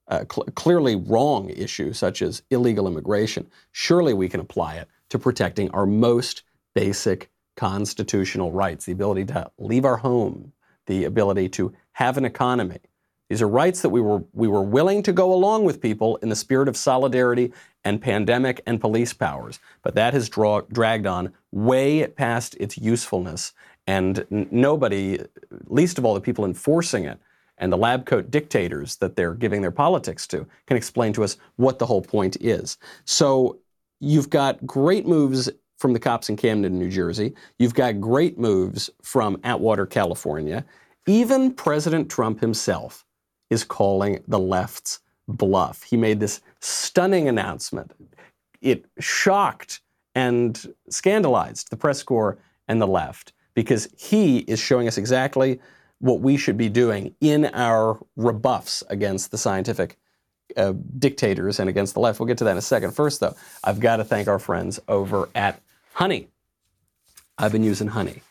a 0.07 0.21
cl- 0.21 0.47
clearly 0.55 0.97
wrong 0.97 1.51
issue 1.51 1.93
such 1.93 2.23
as 2.23 2.43
illegal 2.51 2.87
immigration, 2.87 3.49
surely 3.73 4.15
we 4.15 4.29
can 4.29 4.41
apply 4.41 4.77
it 4.77 4.89
to 5.11 5.19
protecting 5.19 5.71
our 5.73 5.85
most 5.85 6.45
basic 6.75 7.31
constitutional 7.57 8.53
rights 8.53 8.87
the 8.87 8.93
ability 8.93 9.25
to 9.27 9.51
leave 9.59 9.85
our 9.85 9.97
home, 9.97 10.53
the 10.87 11.05
ability 11.05 11.49
to 11.49 11.73
have 11.93 12.17
an 12.17 12.25
economy. 12.25 12.79
These 13.29 13.43
are 13.43 13.49
rights 13.49 13.83
that 13.83 13.91
we 13.91 14.01
were, 14.01 14.23
we 14.33 14.49
were 14.49 14.63
willing 14.63 15.03
to 15.03 15.13
go 15.13 15.33
along 15.35 15.65
with 15.65 15.83
people 15.83 16.17
in 16.17 16.31
the 16.31 16.37
spirit 16.37 16.69
of 16.69 16.77
solidarity 16.77 17.53
and 17.85 18.01
pandemic 18.01 18.63
and 18.67 18.81
police 18.81 19.13
powers. 19.13 19.61
But 19.83 19.95
that 19.97 20.15
has 20.15 20.29
draw, 20.29 20.63
dragged 20.63 21.07
on 21.07 21.33
way 21.53 22.07
past 22.07 22.57
its 22.59 22.79
usefulness. 22.79 23.53
And 23.87 24.27
n- 24.33 24.49
nobody, 24.51 25.21
least 25.67 25.99
of 25.99 26.05
all 26.05 26.15
the 26.15 26.21
people 26.21 26.45
enforcing 26.45 27.05
it, 27.05 27.19
and 27.59 27.73
the 27.73 27.77
lab 27.77 28.07
coat 28.07 28.31
dictators 28.31 28.97
that 28.97 29.17
they're 29.17 29.35
giving 29.35 29.63
their 29.63 29.73
politics 29.73 30.27
to, 30.29 30.47
can 30.67 30.77
explain 30.77 31.13
to 31.13 31.25
us 31.25 31.37
what 31.57 31.79
the 31.79 31.87
whole 31.87 32.03
point 32.03 32.37
is. 32.41 32.79
So 33.05 33.59
you've 34.01 34.31
got 34.31 34.65
great 34.65 35.07
moves 35.07 35.51
from 35.77 35.93
the 35.93 35.99
cops 35.99 36.29
in 36.29 36.37
Camden, 36.37 36.79
New 36.79 36.91
Jersey. 36.91 37.35
You've 37.59 37.75
got 37.75 38.01
great 38.01 38.39
moves 38.39 38.91
from 39.03 39.39
Atwater, 39.45 39.87
California. 39.87 40.65
Even 41.07 41.53
President 41.53 42.11
Trump 42.11 42.41
himself 42.41 43.05
is 43.51 43.65
calling 43.65 44.23
the 44.29 44.39
left's 44.39 45.01
bluff. 45.27 45.83
He 45.83 45.97
made 45.97 46.21
this 46.21 46.41
stunning 46.61 47.29
announcement 47.29 47.93
it 48.61 48.85
shocked 48.99 49.81
and 50.15 50.75
scandalized 50.89 51.71
the 51.71 51.77
press 51.77 52.03
corps 52.03 52.39
and 52.67 52.81
the 52.81 52.87
left 52.87 53.33
because 53.55 53.89
he 53.97 54.39
is 54.39 54.59
showing 54.59 54.89
us 54.89 54.99
exactly 54.99 55.61
what 56.01 56.21
we 56.21 56.37
should 56.37 56.57
be 56.57 56.69
doing 56.69 57.15
in 57.21 57.47
our 57.47 57.99
rebuffs 58.17 58.83
against 58.89 59.31
the 59.31 59.39
scientific 59.39 59.97
uh, 60.57 60.73
dictators 60.99 61.61
and 61.61 61.69
against 61.69 61.95
the 61.95 62.01
left. 62.01 62.19
We'll 62.19 62.27
get 62.27 62.39
to 62.39 62.45
that 62.45 62.53
in 62.53 62.57
a 62.57 62.63
second. 62.63 62.93
First, 62.93 63.21
though, 63.21 63.35
I've 63.63 63.81
got 63.81 63.97
to 63.97 64.05
thank 64.05 64.29
our 64.29 64.39
friends 64.39 64.81
over 64.89 65.29
at 65.35 65.61
Honey. 65.93 66.29
I've 67.37 67.53
been 67.53 67.65
using 67.65 67.89
Honey 67.89 68.23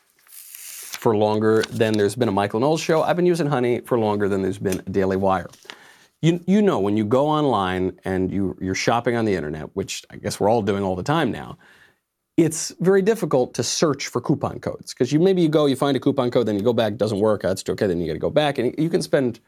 for 0.98 1.16
longer 1.16 1.62
than 1.70 1.96
there's 1.96 2.16
been 2.16 2.28
a 2.28 2.32
Michael 2.32 2.58
Knowles 2.58 2.80
show. 2.80 3.02
I've 3.02 3.14
been 3.14 3.26
using 3.26 3.46
Honey 3.46 3.80
for 3.80 3.98
longer 3.98 4.28
than 4.28 4.42
there's 4.42 4.58
been 4.58 4.80
a 4.80 4.90
Daily 4.90 5.16
Wire. 5.16 5.48
You, 6.20 6.40
you 6.46 6.60
know, 6.60 6.80
when 6.80 6.96
you 6.96 7.04
go 7.04 7.28
online 7.28 8.00
and 8.04 8.32
you, 8.32 8.58
you're 8.60 8.74
shopping 8.74 9.14
on 9.14 9.24
the 9.24 9.34
internet, 9.34 9.76
which 9.76 10.04
I 10.10 10.16
guess 10.16 10.40
we're 10.40 10.48
all 10.48 10.60
doing 10.60 10.82
all 10.82 10.96
the 10.96 11.04
time 11.04 11.30
now, 11.30 11.56
it's 12.36 12.74
very 12.80 13.00
difficult 13.00 13.54
to 13.54 13.62
search 13.62 14.08
for 14.08 14.20
coupon 14.20 14.58
codes 14.58 14.92
because 14.92 15.12
you 15.12 15.20
maybe 15.20 15.40
you 15.40 15.48
go, 15.48 15.66
you 15.66 15.76
find 15.76 15.96
a 15.96 16.00
coupon 16.00 16.32
code, 16.32 16.46
then 16.46 16.56
you 16.56 16.62
go 16.62 16.72
back, 16.72 16.96
doesn't 16.96 17.20
work, 17.20 17.42
oh, 17.44 17.48
that's 17.48 17.68
okay, 17.68 17.86
then 17.86 18.00
you 18.00 18.08
got 18.08 18.14
to 18.14 18.18
go 18.18 18.30
back, 18.30 18.58
and 18.58 18.74
you 18.76 18.90
can 18.90 19.02
spend 19.02 19.38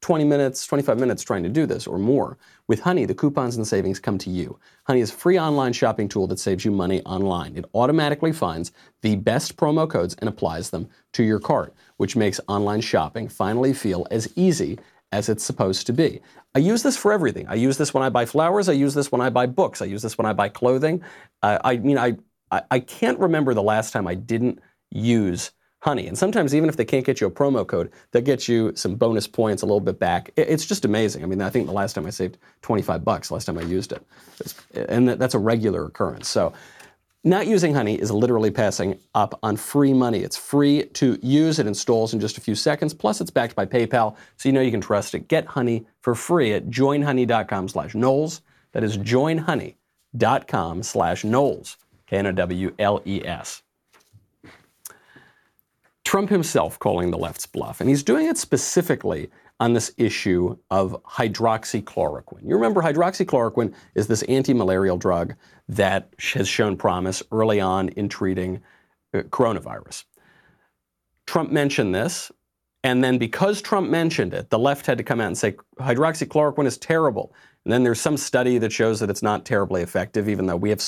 20 0.00 0.24
minutes, 0.24 0.66
25 0.66 0.98
minutes 0.98 1.22
trying 1.22 1.42
to 1.42 1.48
do 1.48 1.66
this 1.66 1.86
or 1.86 1.98
more. 1.98 2.38
With 2.68 2.80
Honey, 2.80 3.06
the 3.06 3.14
coupons 3.14 3.56
and 3.56 3.66
savings 3.66 3.98
come 3.98 4.18
to 4.18 4.30
you. 4.30 4.58
Honey 4.84 5.00
is 5.00 5.10
a 5.10 5.14
free 5.14 5.38
online 5.38 5.72
shopping 5.72 6.08
tool 6.08 6.26
that 6.28 6.38
saves 6.38 6.64
you 6.64 6.70
money 6.70 7.02
online. 7.02 7.56
It 7.56 7.64
automatically 7.74 8.32
finds 8.32 8.72
the 9.02 9.16
best 9.16 9.56
promo 9.56 9.88
codes 9.88 10.14
and 10.18 10.28
applies 10.28 10.70
them 10.70 10.88
to 11.14 11.22
your 11.22 11.40
cart, 11.40 11.74
which 11.96 12.16
makes 12.16 12.40
online 12.48 12.80
shopping 12.80 13.28
finally 13.28 13.72
feel 13.72 14.06
as 14.10 14.32
easy 14.36 14.78
as 15.12 15.28
it's 15.28 15.44
supposed 15.44 15.86
to 15.86 15.92
be. 15.92 16.20
I 16.54 16.58
use 16.58 16.82
this 16.82 16.96
for 16.96 17.12
everything. 17.12 17.46
I 17.48 17.54
use 17.54 17.78
this 17.78 17.94
when 17.94 18.02
I 18.02 18.08
buy 18.08 18.26
flowers. 18.26 18.68
I 18.68 18.72
use 18.72 18.94
this 18.94 19.12
when 19.12 19.20
I 19.20 19.30
buy 19.30 19.46
books. 19.46 19.80
I 19.80 19.86
use 19.86 20.02
this 20.02 20.18
when 20.18 20.26
I 20.26 20.32
buy 20.32 20.48
clothing. 20.48 21.02
Uh, 21.42 21.58
I 21.64 21.76
mean, 21.76 21.98
I, 21.98 22.16
I, 22.50 22.62
I 22.70 22.80
can't 22.80 23.18
remember 23.18 23.54
the 23.54 23.62
last 23.62 23.92
time 23.92 24.06
I 24.06 24.14
didn't 24.14 24.60
use 24.90 25.52
honey. 25.86 26.08
And 26.08 26.18
sometimes, 26.18 26.52
even 26.52 26.68
if 26.68 26.76
they 26.76 26.84
can't 26.84 27.06
get 27.06 27.20
you 27.20 27.28
a 27.28 27.30
promo 27.30 27.64
code, 27.64 27.92
they'll 28.10 28.20
get 28.20 28.48
you 28.48 28.72
some 28.74 28.96
bonus 28.96 29.28
points 29.28 29.62
a 29.62 29.66
little 29.66 29.80
bit 29.80 30.00
back. 30.00 30.32
It's 30.36 30.66
just 30.66 30.84
amazing. 30.84 31.22
I 31.22 31.26
mean, 31.26 31.40
I 31.40 31.48
think 31.48 31.66
the 31.66 31.72
last 31.72 31.94
time 31.94 32.06
I 32.06 32.10
saved 32.10 32.38
25 32.62 33.04
bucks, 33.04 33.30
last 33.30 33.44
time 33.44 33.56
I 33.56 33.62
used 33.62 33.92
it. 33.92 34.02
And 34.88 35.08
that's 35.08 35.34
a 35.34 35.38
regular 35.38 35.84
occurrence. 35.84 36.28
So, 36.28 36.52
not 37.22 37.46
using 37.46 37.72
Honey 37.72 37.94
is 37.94 38.10
literally 38.10 38.50
passing 38.50 38.98
up 39.14 39.38
on 39.44 39.56
free 39.56 39.92
money. 39.92 40.20
It's 40.20 40.36
free 40.36 40.84
to 40.94 41.18
use. 41.22 41.60
It 41.60 41.68
installs 41.68 42.12
in 42.12 42.20
just 42.20 42.36
a 42.36 42.40
few 42.40 42.56
seconds. 42.56 42.92
Plus, 42.92 43.20
it's 43.20 43.30
backed 43.30 43.54
by 43.54 43.64
PayPal, 43.64 44.16
so 44.36 44.48
you 44.48 44.52
know 44.52 44.60
you 44.60 44.72
can 44.72 44.80
trust 44.80 45.14
it. 45.14 45.28
Get 45.28 45.46
Honey 45.46 45.86
for 46.00 46.16
free 46.16 46.52
at 46.52 46.68
joinhoney.com 46.68 47.68
slash 47.68 47.94
Knowles. 47.94 48.42
That 48.72 48.82
is 48.82 48.98
joinhoney.com 48.98 50.82
slash 50.82 51.24
Knowles. 51.24 51.76
K-N-O-W-L-E-S. 52.06 53.62
Trump 56.06 56.30
himself 56.30 56.78
calling 56.78 57.10
the 57.10 57.18
left's 57.18 57.46
bluff, 57.46 57.80
and 57.80 57.90
he's 57.90 58.04
doing 58.04 58.26
it 58.26 58.38
specifically 58.38 59.28
on 59.58 59.72
this 59.72 59.92
issue 59.98 60.56
of 60.70 60.96
hydroxychloroquine. 61.02 62.44
You 62.44 62.54
remember 62.54 62.80
hydroxychloroquine 62.80 63.74
is 63.96 64.06
this 64.06 64.22
anti-malarial 64.22 64.98
drug 64.98 65.34
that 65.68 66.14
has 66.32 66.46
shown 66.46 66.76
promise 66.76 67.24
early 67.32 67.60
on 67.60 67.88
in 67.88 68.08
treating 68.08 68.62
uh, 69.14 69.22
coronavirus. 69.22 70.04
Trump 71.26 71.50
mentioned 71.50 71.92
this, 71.92 72.30
and 72.84 73.02
then 73.02 73.18
because 73.18 73.60
Trump 73.60 73.90
mentioned 73.90 74.32
it, 74.32 74.48
the 74.50 74.60
left 74.60 74.86
had 74.86 74.98
to 74.98 75.04
come 75.04 75.20
out 75.20 75.26
and 75.26 75.36
say 75.36 75.56
hydroxychloroquine 75.80 76.66
is 76.66 76.78
terrible. 76.78 77.34
And 77.64 77.72
then 77.72 77.82
there's 77.82 78.00
some 78.00 78.16
study 78.16 78.58
that 78.58 78.70
shows 78.70 79.00
that 79.00 79.10
it's 79.10 79.24
not 79.24 79.44
terribly 79.44 79.82
effective, 79.82 80.28
even 80.28 80.46
though 80.46 80.54
we 80.54 80.70
have 80.70 80.80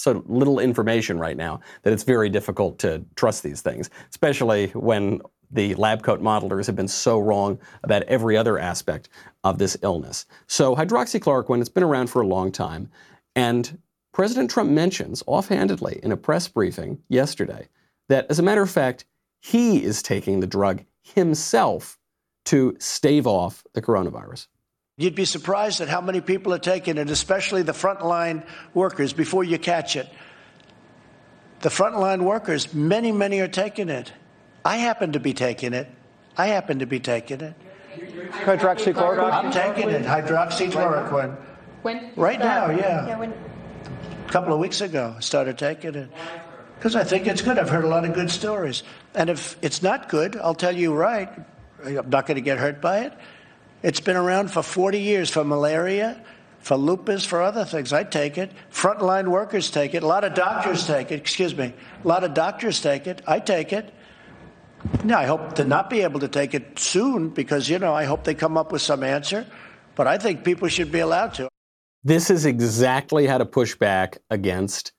so 0.00 0.24
little 0.26 0.58
information 0.58 1.18
right 1.18 1.36
now 1.36 1.60
that 1.82 1.92
it's 1.92 2.04
very 2.04 2.28
difficult 2.28 2.78
to 2.80 3.04
trust 3.16 3.42
these 3.42 3.60
things, 3.60 3.90
especially 4.10 4.68
when 4.68 5.20
the 5.50 5.74
lab 5.74 6.02
coat 6.02 6.22
modelers 6.22 6.66
have 6.66 6.76
been 6.76 6.88
so 6.88 7.18
wrong 7.18 7.58
about 7.82 8.02
every 8.04 8.36
other 8.36 8.58
aspect 8.58 9.08
of 9.44 9.58
this 9.58 9.76
illness. 9.82 10.26
So 10.46 10.76
hydroxychloroquine, 10.76 11.60
it's 11.60 11.68
been 11.68 11.82
around 11.82 12.08
for 12.08 12.22
a 12.22 12.26
long 12.26 12.52
time. 12.52 12.88
And 13.34 13.78
President 14.12 14.50
Trump 14.50 14.70
mentions 14.70 15.22
offhandedly 15.26 16.00
in 16.02 16.12
a 16.12 16.16
press 16.16 16.48
briefing 16.48 17.02
yesterday 17.08 17.68
that, 18.08 18.26
as 18.30 18.38
a 18.38 18.42
matter 18.42 18.62
of 18.62 18.70
fact, 18.70 19.04
he 19.40 19.82
is 19.82 20.02
taking 20.02 20.40
the 20.40 20.46
drug 20.46 20.84
himself 21.02 21.98
to 22.46 22.76
stave 22.78 23.26
off 23.26 23.64
the 23.74 23.82
coronavirus. 23.82 24.48
You'd 25.00 25.14
be 25.14 25.24
surprised 25.24 25.80
at 25.80 25.88
how 25.88 26.02
many 26.02 26.20
people 26.20 26.52
are 26.52 26.58
taking 26.58 26.98
it, 26.98 27.08
especially 27.08 27.62
the 27.62 27.72
frontline 27.72 28.44
workers, 28.74 29.14
before 29.14 29.42
you 29.42 29.58
catch 29.58 29.96
it. 29.96 30.06
The 31.60 31.70
frontline 31.70 32.20
workers, 32.20 32.74
many, 32.74 33.10
many 33.10 33.40
are 33.40 33.48
taking 33.48 33.88
it. 33.88 34.12
I 34.62 34.76
happen 34.76 35.12
to 35.12 35.18
be 35.18 35.32
taking 35.32 35.72
it. 35.72 35.88
I 36.36 36.48
happen 36.48 36.80
to 36.80 36.86
be 36.86 37.00
taking 37.00 37.40
it. 37.40 37.54
Hydroxychloroquine? 38.44 39.32
I'm 39.32 39.50
taking 39.50 39.88
it. 39.88 40.04
Hydroxychloroquine. 40.04 41.34
When? 41.80 42.12
Right 42.14 42.38
now, 42.38 42.68
yeah. 42.68 43.06
Yeah, 43.06 43.18
when, 43.18 43.32
A 44.26 44.30
couple 44.30 44.52
of 44.52 44.60
weeks 44.60 44.82
ago, 44.82 45.14
I 45.16 45.20
started 45.20 45.56
taking 45.56 45.94
it. 45.94 46.10
Because 46.78 46.94
I 46.94 47.04
think 47.04 47.26
it's 47.26 47.40
good. 47.40 47.58
I've 47.58 47.70
heard 47.70 47.84
a 47.84 47.88
lot 47.88 48.04
of 48.04 48.12
good 48.12 48.30
stories. 48.30 48.82
And 49.14 49.30
if 49.30 49.56
it's 49.62 49.82
not 49.82 50.10
good, 50.10 50.36
I'll 50.36 50.54
tell 50.54 50.76
you 50.76 50.92
right. 50.92 51.30
I'm 51.86 52.10
not 52.10 52.26
going 52.26 52.34
to 52.34 52.42
get 52.42 52.58
hurt 52.58 52.82
by 52.82 52.98
it. 53.04 53.14
It's 53.82 54.00
been 54.00 54.16
around 54.16 54.50
for 54.50 54.62
40 54.62 55.00
years 55.00 55.30
for 55.30 55.44
malaria, 55.44 56.22
for 56.58 56.76
lupus, 56.76 57.24
for 57.24 57.42
other 57.42 57.64
things. 57.64 57.92
I 57.92 58.04
take 58.04 58.36
it. 58.36 58.52
Frontline 58.70 59.28
workers 59.28 59.70
take 59.70 59.94
it. 59.94 60.02
A 60.02 60.06
lot 60.06 60.24
of 60.24 60.34
doctors 60.34 60.86
take 60.86 61.10
it. 61.10 61.14
Excuse 61.14 61.56
me. 61.56 61.72
A 62.04 62.08
lot 62.08 62.22
of 62.22 62.34
doctors 62.34 62.80
take 62.80 63.06
it. 63.06 63.22
I 63.26 63.38
take 63.40 63.72
it. 63.72 63.94
Now, 65.04 65.18
I 65.18 65.24
hope 65.24 65.54
to 65.54 65.64
not 65.64 65.90
be 65.90 66.02
able 66.02 66.20
to 66.20 66.28
take 66.28 66.54
it 66.54 66.78
soon 66.78 67.30
because, 67.30 67.68
you 67.68 67.78
know, 67.78 67.94
I 67.94 68.04
hope 68.04 68.24
they 68.24 68.34
come 68.34 68.56
up 68.56 68.72
with 68.72 68.82
some 68.82 69.02
answer. 69.02 69.46
But 69.94 70.06
I 70.06 70.18
think 70.18 70.44
people 70.44 70.68
should 70.68 70.92
be 70.92 71.00
allowed 71.00 71.34
to. 71.34 71.48
This 72.04 72.30
is 72.30 72.46
exactly 72.46 73.26
how 73.26 73.38
to 73.38 73.44
push 73.44 73.74
back 73.74 74.18
against 74.30 74.92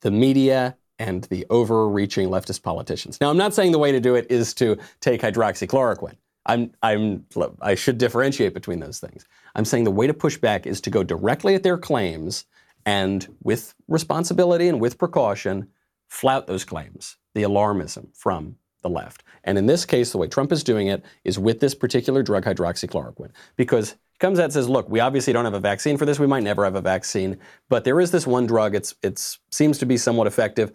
the 0.00 0.10
media 0.10 0.76
and 0.98 1.24
the 1.24 1.46
overreaching 1.50 2.28
leftist 2.28 2.62
politicians. 2.62 3.18
Now, 3.20 3.28
I'm 3.28 3.36
not 3.36 3.52
saying 3.52 3.72
the 3.72 3.78
way 3.78 3.92
to 3.92 4.00
do 4.00 4.14
it 4.14 4.30
is 4.30 4.54
to 4.54 4.78
take 5.00 5.20
hydroxychloroquine. 5.20 6.16
I'm, 6.46 6.72
I'm, 6.82 7.26
I 7.60 7.74
should 7.74 7.98
differentiate 7.98 8.54
between 8.54 8.80
those 8.80 8.98
things. 9.00 9.26
I'm 9.54 9.64
saying 9.64 9.84
the 9.84 9.90
way 9.90 10.06
to 10.06 10.14
push 10.14 10.36
back 10.38 10.66
is 10.66 10.80
to 10.82 10.90
go 10.90 11.02
directly 11.02 11.54
at 11.54 11.62
their 11.62 11.76
claims 11.76 12.44
and, 12.84 13.26
with 13.42 13.74
responsibility 13.88 14.68
and 14.68 14.80
with 14.80 14.96
precaution, 14.96 15.68
flout 16.08 16.46
those 16.46 16.64
claims, 16.64 17.16
the 17.34 17.42
alarmism 17.42 18.16
from 18.16 18.56
the 18.82 18.88
left. 18.88 19.24
And 19.42 19.58
in 19.58 19.66
this 19.66 19.84
case, 19.84 20.12
the 20.12 20.18
way 20.18 20.28
Trump 20.28 20.52
is 20.52 20.62
doing 20.62 20.86
it 20.86 21.04
is 21.24 21.38
with 21.38 21.58
this 21.58 21.74
particular 21.74 22.22
drug, 22.22 22.44
hydroxychloroquine, 22.44 23.32
because 23.56 23.96
he 24.12 24.18
comes 24.18 24.38
out 24.38 24.44
and 24.44 24.52
says, 24.52 24.68
"Look, 24.68 24.88
we 24.88 25.00
obviously 25.00 25.32
don't 25.32 25.44
have 25.44 25.54
a 25.54 25.60
vaccine 25.60 25.96
for 25.96 26.06
this. 26.06 26.20
We 26.20 26.26
might 26.28 26.44
never 26.44 26.64
have 26.64 26.76
a 26.76 26.80
vaccine, 26.80 27.38
but 27.68 27.84
there 27.84 28.00
is 28.00 28.12
this 28.12 28.26
one 28.26 28.46
drug. 28.46 28.74
It's 28.74 28.94
it 29.02 29.18
seems 29.50 29.78
to 29.78 29.86
be 29.86 29.96
somewhat 29.96 30.26
effective." 30.28 30.72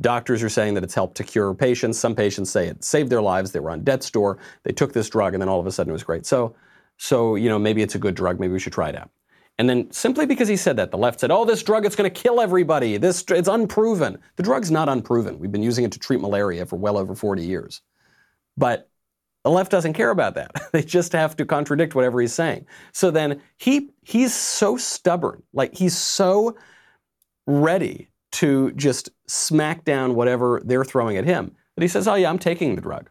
Doctors 0.00 0.42
are 0.42 0.48
saying 0.48 0.74
that 0.74 0.82
it's 0.82 0.94
helped 0.94 1.16
to 1.18 1.24
cure 1.24 1.54
patients. 1.54 1.98
Some 1.98 2.16
patients 2.16 2.50
say 2.50 2.66
it 2.66 2.82
saved 2.82 3.10
their 3.10 3.22
lives. 3.22 3.52
They 3.52 3.60
were 3.60 3.70
on 3.70 3.84
death's 3.84 4.10
door. 4.10 4.38
They 4.64 4.72
took 4.72 4.92
this 4.92 5.08
drug, 5.08 5.34
and 5.34 5.40
then 5.40 5.48
all 5.48 5.60
of 5.60 5.66
a 5.66 5.72
sudden 5.72 5.90
it 5.90 5.92
was 5.92 6.02
great. 6.02 6.26
So, 6.26 6.56
so 6.96 7.36
you 7.36 7.48
know, 7.48 7.58
maybe 7.58 7.82
it's 7.82 7.94
a 7.94 7.98
good 7.98 8.14
drug. 8.14 8.40
Maybe 8.40 8.52
we 8.52 8.58
should 8.58 8.72
try 8.72 8.88
it 8.88 8.96
out. 8.96 9.10
And 9.56 9.70
then 9.70 9.90
simply 9.92 10.26
because 10.26 10.48
he 10.48 10.56
said 10.56 10.76
that, 10.78 10.90
the 10.90 10.98
left 10.98 11.20
said, 11.20 11.30
"Oh, 11.30 11.44
this 11.44 11.62
drug 11.62 11.86
it's 11.86 11.94
going 11.94 12.10
to 12.10 12.22
kill 12.22 12.40
everybody. 12.40 12.96
This 12.96 13.24
it's 13.28 13.48
unproven." 13.48 14.18
The 14.34 14.42
drug's 14.42 14.70
not 14.70 14.88
unproven. 14.88 15.38
We've 15.38 15.52
been 15.52 15.62
using 15.62 15.84
it 15.84 15.92
to 15.92 15.98
treat 16.00 16.20
malaria 16.20 16.66
for 16.66 16.76
well 16.76 16.98
over 16.98 17.14
40 17.14 17.44
years. 17.44 17.80
But 18.56 18.90
the 19.44 19.50
left 19.50 19.70
doesn't 19.70 19.92
care 19.92 20.10
about 20.10 20.34
that. 20.34 20.50
they 20.72 20.82
just 20.82 21.12
have 21.12 21.36
to 21.36 21.44
contradict 21.44 21.94
whatever 21.94 22.20
he's 22.20 22.34
saying. 22.34 22.66
So 22.92 23.12
then 23.12 23.42
he 23.56 23.90
he's 24.02 24.34
so 24.34 24.76
stubborn. 24.76 25.44
Like 25.52 25.76
he's 25.76 25.96
so 25.96 26.56
ready 27.46 28.08
to 28.34 28.72
just 28.72 29.10
smack 29.26 29.84
down 29.84 30.14
whatever 30.14 30.60
they're 30.64 30.84
throwing 30.84 31.16
at 31.16 31.24
him. 31.24 31.54
But 31.74 31.82
he 31.82 31.88
says, 31.88 32.08
"Oh 32.08 32.14
yeah, 32.14 32.30
I'm 32.30 32.38
taking 32.38 32.74
the 32.74 32.80
drug. 32.80 33.10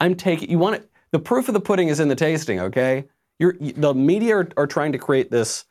I'm 0.00 0.14
taking. 0.14 0.50
You 0.50 0.58
want 0.58 0.76
it? 0.76 0.90
The 1.12 1.18
proof 1.18 1.48
of 1.48 1.54
the 1.54 1.60
pudding 1.60 1.88
is 1.88 2.00
in 2.00 2.08
the 2.08 2.16
tasting. 2.16 2.60
Okay, 2.60 3.04
You're, 3.38 3.56
the 3.58 3.94
media 3.94 4.36
are, 4.36 4.48
are 4.56 4.66
trying 4.66 4.92
to 4.92 4.98
create 4.98 5.30
this 5.30 5.64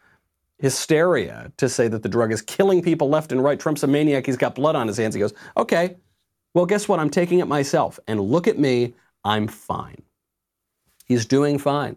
hysteria 0.60 1.52
to 1.58 1.70
say 1.70 1.88
that 1.88 2.04
the 2.04 2.10
drug 2.10 2.32
is 2.32 2.42
killing 2.42 2.82
people 2.82 3.10
left 3.10 3.32
and 3.32 3.44
right. 3.44 3.60
Trump's 3.60 3.84
a 3.84 3.88
maniac. 3.88 4.26
He's 4.26 4.38
got 4.38 4.56
blood 4.56 4.76
on 4.76 4.88
his 4.88 4.98
hands. 4.98 5.16
He 5.16 5.22
goes, 5.22 5.34
okay, 5.56 5.96
well, 6.54 6.66
guess 6.66 6.90
what? 6.90 7.00
I'm 7.00 7.10
taking 7.10 7.40
it 7.40 7.48
myself. 7.48 7.98
And 8.10 8.20
look 8.20 8.46
at 8.46 8.60
me. 8.60 8.94
I'm 9.24 9.48
fine. 9.48 10.02
He's 11.06 11.26
doing 11.26 11.58
fine 11.58 11.96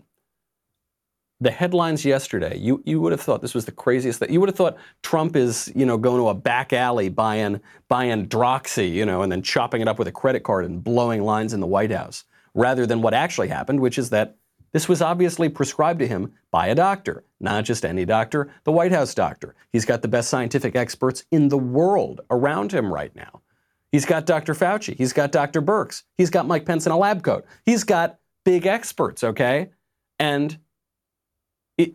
the 1.42 1.50
headlines 1.50 2.04
yesterday, 2.04 2.56
you, 2.56 2.82
you 2.86 3.00
would 3.00 3.12
have 3.12 3.20
thought 3.20 3.42
this 3.42 3.54
was 3.54 3.64
the 3.64 3.72
craziest 3.72 4.20
thing. 4.20 4.32
You 4.32 4.40
would 4.40 4.48
have 4.48 4.56
thought 4.56 4.76
Trump 5.02 5.34
is, 5.36 5.72
you 5.74 5.84
know, 5.84 5.98
going 5.98 6.20
to 6.20 6.28
a 6.28 6.34
back 6.34 6.72
alley 6.72 7.08
buying 7.08 7.60
buying 7.88 8.28
Droxy, 8.28 8.92
you 8.92 9.04
know, 9.04 9.22
and 9.22 9.30
then 9.32 9.42
chopping 9.42 9.80
it 9.80 9.88
up 9.88 9.98
with 9.98 10.08
a 10.08 10.12
credit 10.12 10.42
card 10.44 10.64
and 10.64 10.82
blowing 10.84 11.22
lines 11.22 11.52
in 11.52 11.60
the 11.60 11.66
White 11.66 11.90
House, 11.90 12.24
rather 12.54 12.86
than 12.86 13.02
what 13.02 13.14
actually 13.14 13.48
happened, 13.48 13.80
which 13.80 13.98
is 13.98 14.10
that 14.10 14.36
This 14.72 14.88
was 14.88 15.02
obviously 15.02 15.48
prescribed 15.50 16.00
to 16.00 16.06
him 16.06 16.32
by 16.50 16.68
a 16.68 16.74
doctor, 16.74 17.24
not 17.40 17.64
just 17.64 17.84
any 17.84 18.04
doctor, 18.06 18.50
the 18.64 18.72
White 18.72 18.92
House 18.92 19.14
doctor. 19.14 19.54
He's 19.70 19.84
got 19.84 20.00
the 20.00 20.08
best 20.08 20.30
scientific 20.30 20.74
experts 20.74 21.24
in 21.30 21.48
the 21.48 21.58
world 21.58 22.22
around 22.30 22.72
him 22.72 22.92
right 22.92 23.14
now. 23.14 23.42
He's 23.90 24.06
got 24.06 24.24
Dr. 24.24 24.54
Fauci. 24.54 24.96
He's 24.96 25.12
got 25.12 25.32
Dr. 25.32 25.60
Birx. 25.60 26.04
He's 26.16 26.30
got 26.30 26.46
Mike 26.46 26.64
Pence 26.64 26.86
in 26.86 26.92
a 26.92 26.96
lab 26.96 27.22
coat. 27.22 27.44
He's 27.66 27.84
got 27.84 28.18
big 28.44 28.66
experts, 28.66 29.22
okay? 29.22 29.70
And 30.18 30.56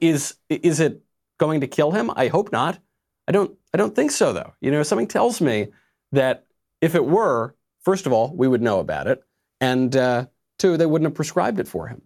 is 0.01 0.35
is 0.49 0.79
it 0.79 1.01
going 1.37 1.61
to 1.61 1.67
kill 1.67 1.91
him? 1.91 2.11
I 2.15 2.27
hope 2.27 2.51
not. 2.51 2.79
I 3.27 3.31
don't 3.31 3.57
I 3.73 3.77
don't 3.77 3.95
think 3.95 4.11
so 4.11 4.33
though. 4.33 4.53
You 4.61 4.71
know, 4.71 4.83
something 4.83 5.07
tells 5.07 5.41
me 5.41 5.67
that 6.11 6.45
if 6.81 6.95
it 6.95 7.05
were, 7.05 7.55
first 7.81 8.05
of 8.05 8.13
all, 8.13 8.33
we 8.35 8.47
would 8.47 8.61
know 8.61 8.79
about 8.79 9.07
it, 9.07 9.21
and 9.59 9.95
uh, 9.95 10.27
two, 10.59 10.77
they 10.77 10.85
wouldn't 10.85 11.07
have 11.07 11.15
prescribed 11.15 11.59
it 11.59 11.67
for 11.67 11.87
him. 11.87 12.01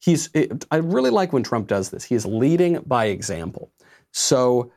He's 0.00 0.30
it, 0.34 0.64
I 0.70 0.76
really 0.76 1.10
like 1.10 1.32
when 1.32 1.42
Trump 1.42 1.68
does 1.68 1.90
this. 1.90 2.04
He 2.04 2.14
is 2.14 2.24
leading 2.24 2.80
by 2.86 3.06
example. 3.06 3.72
So 4.12 4.72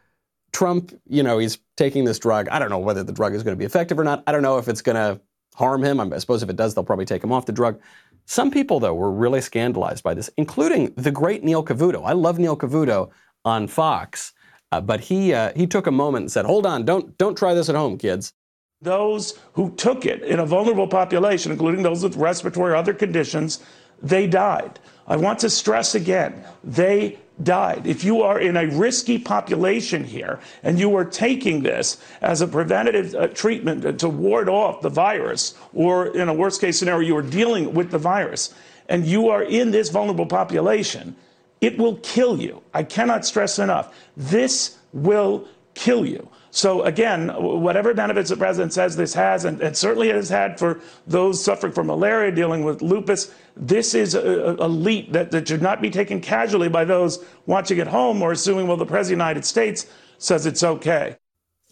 Trump, 0.52 0.94
you 1.08 1.24
know, 1.24 1.38
he's 1.38 1.58
taking 1.78 2.04
this 2.04 2.20
drug. 2.20 2.50
I 2.50 2.60
don't 2.60 2.70
know 2.70 2.80
whether 2.80 3.04
the 3.04 3.14
drug 3.14 3.34
is 3.34 3.44
going 3.44 3.56
to 3.56 3.60
be 3.60 3.66
effective 3.66 3.98
or 3.98 4.04
not. 4.04 4.24
I 4.28 4.32
don't 4.32 4.44
know 4.44 4.58
if 4.58 4.68
it's 4.68 4.82
going 4.82 4.96
to 4.96 5.20
harm 5.56 5.84
him. 5.84 6.00
I 6.00 6.18
suppose 6.18 6.44
if 6.44 6.50
it 6.50 6.56
does, 6.56 6.76
they'll 6.76 6.84
probably 6.84 7.06
take 7.06 7.24
him 7.24 7.32
off 7.32 7.46
the 7.46 7.52
drug. 7.52 7.80
Some 8.26 8.52
people, 8.52 8.80
though, 8.80 8.94
were 8.94 9.12
really 9.12 9.42
scandalized 9.42 10.04
by 10.04 10.14
this, 10.14 10.30
including 10.38 10.94
the 10.96 11.12
great 11.12 11.44
Neil 11.44 11.64
Cavuto. 11.64 12.04
I 12.06 12.14
love 12.14 12.40
Neil 12.40 12.56
Cavuto 12.56 13.10
on 13.46 13.68
Fox, 13.68 14.34
uh, 14.72 14.82
but 14.82 15.02
he 15.02 15.34
uh, 15.34 15.52
he 15.56 15.68
took 15.68 15.88
a 15.88 15.92
moment 15.92 16.24
and 16.24 16.32
said, 16.32 16.46
"Hold 16.46 16.66
on, 16.66 16.86
don't 16.86 17.18
don't 17.18 17.38
try 17.38 17.54
this 17.54 17.70
at 17.70 17.76
home, 17.76 17.98
kids." 17.98 18.34
Those 18.82 19.40
who 19.54 19.74
took 19.76 20.06
it 20.06 20.24
in 20.24 20.40
a 20.40 20.46
vulnerable 20.46 20.88
population, 20.88 21.52
including 21.52 21.84
those 21.84 22.04
with 22.04 22.18
respiratory 22.18 22.74
or 22.74 22.76
other 22.76 22.94
conditions, 22.94 23.60
they 24.02 24.28
died. 24.28 24.80
I 25.08 25.18
want 25.18 25.40
to 25.40 25.50
stress 25.50 25.96
again, 25.96 26.44
they 26.64 27.20
died. 27.42 27.88
If 27.88 28.04
you 28.04 28.22
are 28.22 28.40
in 28.40 28.56
a 28.56 28.68
risky 28.68 29.18
population 29.18 30.04
here 30.04 30.40
and 30.62 30.80
you 30.80 30.96
are 30.96 31.06
taking 31.06 31.64
this 31.64 31.98
as 32.22 32.42
a 32.42 32.48
preventative 32.48 33.16
uh, 33.16 33.28
treatment 33.28 34.00
to 34.00 34.10
ward 34.10 34.48
off 34.48 34.82
the 34.82 34.90
virus, 34.90 35.56
or 35.74 36.08
in 36.08 36.30
a 36.30 36.34
worst 36.34 36.62
case 36.62 36.78
scenario, 36.78 37.08
you 37.08 37.18
are 37.18 37.24
dealing 37.24 37.74
with 37.74 37.92
the 37.92 37.98
virus, 37.98 38.54
and 38.88 39.06
you 39.06 39.30
are 39.30 39.44
in 39.44 39.72
this 39.72 39.90
vulnerable 39.90 40.26
population, 40.26 41.16
it 41.60 41.78
will 41.78 41.96
kill 41.98 42.40
you. 42.40 42.62
I 42.74 42.84
cannot 42.84 43.26
stress 43.26 43.58
enough. 43.58 43.96
This 44.16 44.78
will 44.92 45.48
kill 45.74 46.06
you. 46.06 46.30
So 46.56 46.84
again, 46.84 47.30
whatever 47.30 47.96
benefits 47.96 48.30
the 48.30 48.38
president 48.38 48.74
says 48.74 48.96
this 48.96 49.16
has, 49.16 49.44
and, 49.44 49.60
and 49.60 49.76
certainly 49.76 50.10
it 50.10 50.16
has 50.16 50.30
had 50.30 50.60
for 50.60 50.82
those 51.08 51.44
suffering 51.44 51.74
from 51.74 51.88
malaria, 51.88 52.32
dealing 52.32 52.64
with 52.64 52.84
lupus, 52.84 53.34
this 53.58 53.96
is 53.96 54.14
a, 54.14 54.56
a 54.60 54.68
leap 54.68 55.14
that, 55.14 55.32
that 55.32 55.48
should 55.48 55.64
not 55.64 55.82
be 55.82 55.90
taken 55.90 56.22
casually 56.22 56.70
by 56.70 56.86
those 56.86 57.26
watching 57.48 57.80
at 57.80 57.88
home 57.88 58.22
or 58.22 58.32
assuming, 58.32 58.68
well, 58.68 58.78
the 58.78 58.86
president 58.86 59.20
of 59.20 59.26
the 59.26 59.30
United 59.30 59.46
States 59.46 59.88
says 60.20 60.46
it's 60.46 60.62
okay. 60.62 61.18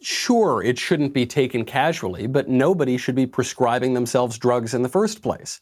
Sure, 0.02 0.64
it 0.64 0.80
shouldn't 0.80 1.14
be 1.14 1.28
taken 1.28 1.64
casually, 1.64 2.26
but 2.26 2.50
nobody 2.50 2.98
should 2.98 3.14
be 3.14 3.28
prescribing 3.28 3.94
themselves 3.94 4.40
drugs 4.40 4.74
in 4.74 4.82
the 4.82 4.90
first 4.90 5.22
place. 5.22 5.62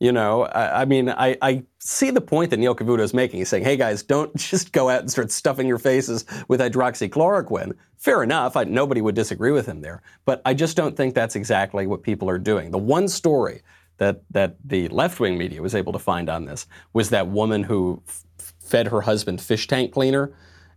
You 0.00 0.12
know, 0.12 0.42
I, 0.42 0.82
I 0.82 0.84
mean, 0.84 1.08
I, 1.08 1.36
I, 1.40 1.62
see 1.78 2.10
the 2.10 2.20
point 2.20 2.50
that 2.50 2.58
Neil 2.58 2.74
Cavuto 2.74 3.00
is 3.00 3.14
making. 3.14 3.38
He's 3.38 3.48
saying, 3.48 3.64
hey 3.64 3.76
guys, 3.76 4.02
don't 4.02 4.34
just 4.36 4.72
go 4.72 4.88
out 4.88 5.00
and 5.00 5.10
start 5.10 5.30
stuffing 5.30 5.68
your 5.68 5.78
faces 5.78 6.24
with 6.48 6.60
hydroxychloroquine. 6.60 7.74
Fair 7.96 8.22
enough. 8.22 8.56
I, 8.56 8.64
nobody 8.64 9.00
would 9.00 9.14
disagree 9.14 9.52
with 9.52 9.66
him 9.66 9.82
there. 9.82 10.02
But 10.24 10.42
I 10.44 10.54
just 10.54 10.76
don't 10.76 10.96
think 10.96 11.14
that's 11.14 11.36
exactly 11.36 11.86
what 11.86 12.02
people 12.02 12.28
are 12.28 12.38
doing. 12.38 12.70
The 12.70 12.78
one 12.78 13.08
story 13.08 13.62
that, 13.98 14.22
that 14.30 14.56
the 14.64 14.88
left 14.88 15.20
wing 15.20 15.38
media 15.38 15.62
was 15.62 15.74
able 15.74 15.92
to 15.92 15.98
find 15.98 16.28
on 16.28 16.44
this 16.44 16.66
was 16.92 17.10
that 17.10 17.28
woman 17.28 17.62
who 17.62 18.02
f- 18.08 18.24
fed 18.60 18.88
her 18.88 19.02
husband 19.02 19.40
fish 19.40 19.66
tank 19.68 19.92
cleaner 19.92 20.34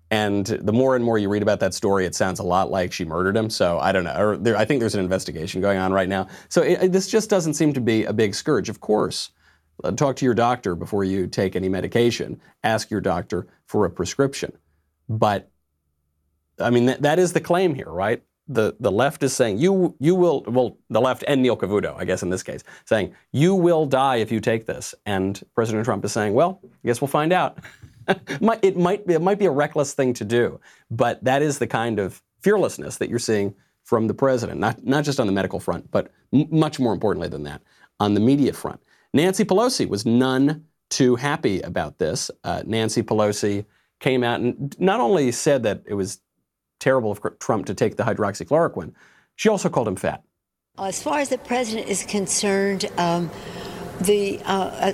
and 0.10 0.46
the 0.46 0.72
more 0.72 0.96
and 0.96 1.04
more 1.04 1.18
you 1.18 1.28
read 1.28 1.42
about 1.42 1.60
that 1.60 1.74
story, 1.74 2.06
it 2.06 2.16
sounds 2.16 2.40
a 2.40 2.44
lot 2.44 2.72
like 2.72 2.94
she 2.94 3.04
murdered 3.04 3.36
him. 3.36 3.50
So 3.50 3.78
I 3.80 3.92
don't 3.92 4.06
know. 4.06 4.38
There, 4.38 4.56
I 4.56 4.64
think 4.64 4.80
there's 4.80 4.96
an 4.96 5.02
investigation 5.02 5.60
going 5.60 5.78
on 5.78 5.92
right 5.92 6.08
now. 6.08 6.28
So 6.48 6.62
it, 6.62 6.92
this 6.92 7.08
just 7.08 7.30
doesn't 7.30 7.56
seem 7.56 7.74
to 7.74 7.82
be 7.82 8.06
a 8.06 8.14
big 8.14 8.34
scourge. 8.34 8.70
Of 8.70 8.80
course, 8.80 9.32
uh, 9.84 9.92
talk 9.92 10.16
to 10.18 10.26
your 10.26 10.34
doctor 10.34 10.76
before 10.76 11.04
you 11.04 11.28
take 11.28 11.56
any 11.56 11.68
medication. 11.68 12.40
Ask 12.64 12.90
your 12.90 13.02
doctor 13.02 13.48
for 13.66 13.86
a 13.86 13.90
prescription. 13.90 14.58
But 15.10 15.52
I 16.60 16.70
mean, 16.70 16.86
that, 16.86 17.02
that 17.02 17.20
is 17.20 17.34
the 17.34 17.42
claim 17.42 17.76
here, 17.76 17.90
right? 17.90 18.24
The, 18.50 18.78
the 18.80 18.94
left 18.94 19.24
is 19.24 19.36
saying 19.36 19.58
you 19.58 19.94
you 20.00 20.16
will 20.16 20.42
well 20.48 20.78
the 20.90 21.02
left 21.02 21.26
and 21.28 21.42
Neil 21.42 21.58
Cavuto 21.58 21.98
I 21.98 22.06
guess 22.06 22.24
in 22.24 22.30
this 22.30 22.44
case 22.44 22.64
saying 22.86 23.14
you 23.34 23.54
will 23.54 23.86
die 23.86 24.16
if 24.18 24.32
you 24.32 24.40
take 24.40 24.66
this 24.66 24.96
and 25.06 25.44
President 25.54 25.84
Trump 25.84 26.06
is 26.06 26.14
saying 26.14 26.34
well 26.34 26.62
I 26.64 26.88
guess 26.88 27.02
we'll 27.02 27.10
find 27.10 27.34
out 27.34 27.58
it 28.62 28.78
might 28.78 29.06
be, 29.06 29.14
it 29.14 29.22
might 29.22 29.40
be 29.40 29.46
a 29.46 29.52
reckless 29.52 29.94
thing 29.94 30.14
to 30.16 30.26
do, 30.26 30.60
but 30.90 31.24
that 31.24 31.42
is 31.42 31.60
the 31.60 31.68
kind 31.68 32.00
of 32.00 32.22
fearlessness 32.42 32.98
that 32.98 33.10
you're 33.10 33.20
seeing 33.20 33.54
from 33.84 34.08
the 34.08 34.14
president, 34.14 34.60
not, 34.60 34.84
not 34.86 35.04
just 35.04 35.20
on 35.20 35.28
the 35.28 35.34
medical 35.34 35.60
front, 35.60 35.90
but 35.92 36.12
m- 36.34 36.48
much 36.50 36.80
more 36.80 36.94
importantly 36.94 37.30
than 37.30 37.44
that, 37.44 37.62
on 38.00 38.14
the 38.14 38.20
media 38.20 38.54
front. 38.54 38.82
Nancy 39.14 39.46
Pelosi 39.46 39.88
was 39.88 40.06
none 40.06 40.66
too 40.90 41.16
happy 41.16 41.62
about 41.62 41.98
this. 41.98 42.30
Uh, 42.44 42.64
Nancy 42.66 43.02
Pelosi 43.02 43.66
came 44.00 44.24
out 44.24 44.40
and 44.42 44.76
not 44.80 45.00
only 45.00 45.32
said 45.32 45.64
that 45.64 45.84
it 45.86 45.94
was 45.94 46.20
terrible 46.80 47.12
of 47.12 47.22
Trump 47.40 47.66
to 47.66 47.74
take 47.74 47.98
the 47.98 48.04
hydroxychloroquine, 48.04 48.94
she 49.36 49.50
also 49.50 49.70
called 49.70 49.88
him 49.88 49.96
fat. 49.96 50.24
As 50.78 51.02
far 51.02 51.20
as 51.20 51.30
the 51.30 51.40
president 51.40 51.88
is 51.88 52.04
concerned, 52.04 52.86
um, 52.98 53.32
the 54.02 54.40
uh, 54.46 54.94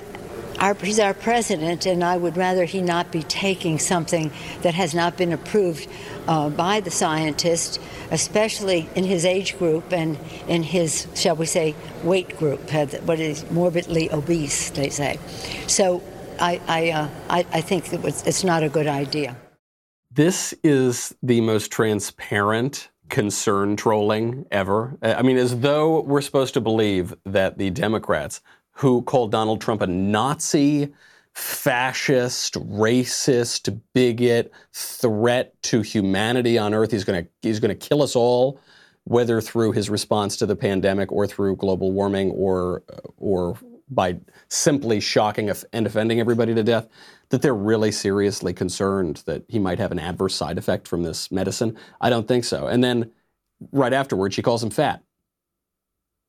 our, 0.58 0.74
he's 0.74 0.98
our 0.98 1.14
president, 1.14 1.86
and 1.86 2.02
I 2.02 2.16
would 2.16 2.36
rather 2.36 2.64
he 2.64 2.80
not 2.80 3.10
be 3.10 3.22
taking 3.22 3.78
something 3.78 4.30
that 4.62 4.74
has 4.74 4.94
not 4.94 5.16
been 5.16 5.32
approved 5.32 5.88
uh, 6.26 6.48
by 6.48 6.80
the 6.80 6.90
scientist, 6.90 7.80
especially 8.10 8.88
in 8.94 9.04
his 9.04 9.24
age 9.24 9.58
group 9.58 9.92
and 9.92 10.18
in 10.48 10.62
his, 10.62 11.06
shall 11.14 11.36
we 11.36 11.46
say, 11.46 11.74
weight 12.02 12.36
group, 12.38 12.70
what 13.04 13.20
is 13.20 13.48
morbidly 13.50 14.10
obese, 14.12 14.70
they 14.70 14.90
say. 14.90 15.18
So 15.66 16.02
I, 16.40 16.60
I, 16.66 16.90
uh, 16.90 17.08
I, 17.28 17.38
I 17.52 17.60
think 17.60 17.92
it's 17.92 18.44
not 18.44 18.62
a 18.62 18.68
good 18.68 18.86
idea. 18.86 19.36
This 20.10 20.54
is 20.62 21.14
the 21.22 21.40
most 21.40 21.72
transparent 21.72 22.88
concern 23.08 23.76
trolling 23.76 24.46
ever. 24.50 24.96
I 25.02 25.22
mean, 25.22 25.36
as 25.36 25.60
though 25.60 26.00
we're 26.00 26.22
supposed 26.22 26.54
to 26.54 26.60
believe 26.60 27.14
that 27.24 27.58
the 27.58 27.70
Democrats 27.70 28.40
who 28.74 29.02
called 29.02 29.30
Donald 29.30 29.60
Trump 29.60 29.82
a 29.82 29.86
Nazi, 29.86 30.92
fascist, 31.34 32.54
racist, 32.54 33.80
bigot, 33.92 34.52
threat 34.72 35.54
to 35.62 35.80
humanity 35.82 36.58
on 36.58 36.74
earth. 36.74 36.90
He's 36.90 37.04
going 37.04 37.24
to 37.24 37.30
he's 37.42 37.60
going 37.60 37.76
to 37.76 37.88
kill 37.88 38.02
us 38.02 38.16
all, 38.16 38.60
whether 39.04 39.40
through 39.40 39.72
his 39.72 39.90
response 39.90 40.36
to 40.38 40.46
the 40.46 40.56
pandemic 40.56 41.10
or 41.12 41.26
through 41.26 41.56
global 41.56 41.92
warming 41.92 42.30
or 42.32 42.82
or 43.18 43.56
by 43.88 44.16
simply 44.48 44.98
shocking 44.98 45.50
and 45.72 45.86
offending 45.86 46.20
everybody 46.20 46.54
to 46.54 46.62
death. 46.62 46.88
That 47.30 47.42
they're 47.42 47.54
really 47.54 47.92
seriously 47.92 48.52
concerned 48.52 49.22
that 49.26 49.44
he 49.48 49.58
might 49.58 49.78
have 49.78 49.92
an 49.92 49.98
adverse 49.98 50.34
side 50.34 50.58
effect 50.58 50.86
from 50.86 51.02
this 51.02 51.30
medicine. 51.32 51.76
I 52.00 52.10
don't 52.10 52.28
think 52.28 52.44
so. 52.44 52.66
And 52.66 52.82
then 52.82 53.10
right 53.72 53.92
afterwards, 53.92 54.34
she 54.34 54.42
calls 54.42 54.62
him 54.62 54.70
fat. 54.70 55.03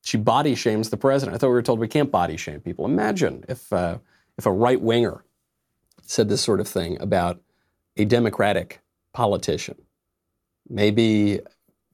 She 0.06 0.18
body 0.18 0.54
shames 0.54 0.92
the 0.92 0.98
president. 0.98 1.34
I 1.34 1.40
thought 1.40 1.48
we 1.48 1.54
were 1.54 1.64
told 1.64 1.80
we 1.80 1.88
can't 1.88 2.12
body 2.12 2.38
shame 2.38 2.60
people. 2.62 2.86
Imagine 2.86 3.44
if, 3.50 3.74
uh, 3.74 3.98
if 4.38 4.46
a 4.46 4.52
right 4.52 4.80
winger 4.80 5.26
said 6.04 6.30
this 6.30 6.42
sort 6.42 6.60
of 6.60 6.68
thing 6.68 7.02
about 7.02 7.42
a 7.98 8.06
Democratic 8.06 8.82
politician, 9.14 9.76
maybe 10.70 11.40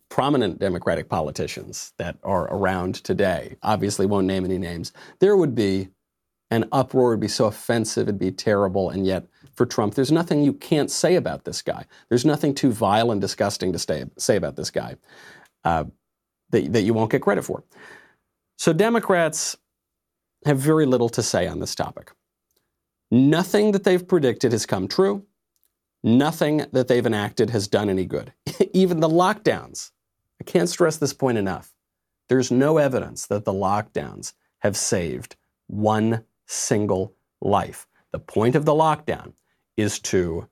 prominent 0.10 0.60
Democratic 0.60 1.08
politicians 1.08 1.93
that 1.95 2.17
are 2.21 2.54
around 2.54 2.95
today, 2.95 3.56
obviously 3.63 4.06
won't 4.06 4.28
name 4.28 4.43
any 4.43 4.58
names, 4.58 4.91
there 5.19 5.38
would 5.38 5.56
be 5.56 5.88
an 6.50 6.67
uproar, 6.74 7.13
It 7.13 7.15
would 7.15 7.21
be 7.21 7.30
so 7.30 7.45
offensive, 7.45 8.10
it'd 8.10 8.19
be 8.19 8.30
terrible, 8.30 8.89
and 8.89 9.06
yet 9.06 9.26
for 9.54 9.65
Trump, 9.65 9.93
there's 9.93 10.12
nothing 10.12 10.43
you 10.43 10.52
can't 10.52 10.91
say 10.91 11.15
about 11.15 11.45
this 11.45 11.62
guy. 11.62 11.86
There's 12.10 12.26
nothing 12.26 12.54
too 12.56 12.74
vile 12.74 13.10
and 13.10 13.21
disgusting 13.21 13.71
to 13.71 13.80
stay, 13.80 14.04
say 14.17 14.36
about 14.36 14.58
this 14.58 14.69
guy 14.69 14.97
uh, 15.63 15.86
that, 16.50 16.74
that 16.74 16.82
you 16.82 16.93
won't 16.93 17.10
get 17.10 17.21
credit 17.21 17.45
for. 17.45 17.63
So 18.62 18.74
Democrats 18.74 19.58
have 20.45 20.60
very 20.60 20.86
little 20.86 21.10
to 21.10 21.24
say 21.24 21.47
on 21.47 21.60
this 21.60 21.74
topic. 21.74 22.12
Nothing 23.10 23.71
that 23.71 23.84
they've 23.84 24.08
predicted 24.08 24.52
has 24.52 24.67
come 24.67 24.88
true. 24.88 25.26
Nothing 26.04 26.67
that 26.71 26.88
they've 26.88 27.08
enacted 27.08 27.50
has 27.50 27.67
done 27.67 27.89
any 27.89 28.06
good. 28.06 28.34
Even 28.71 29.00
the 29.00 29.10
lockdowns. 29.10 29.89
I 30.39 30.43
can't 30.43 30.69
stress 30.69 30.97
this 30.97 31.12
point 31.12 31.39
enough. 31.39 31.74
There's 32.30 32.52
no 32.52 32.78
evidence 32.78 33.26
that 33.26 33.45
the 33.45 33.52
lockdowns 33.52 34.34
have 34.60 34.78
saved 34.78 35.38
one 35.65 36.24
single 36.45 37.15
life. 37.41 37.88
The 38.12 38.19
point 38.19 38.56
of 38.56 38.65
the 38.65 38.74
lockdown 38.74 39.34
is 39.76 39.97
to 40.02 40.47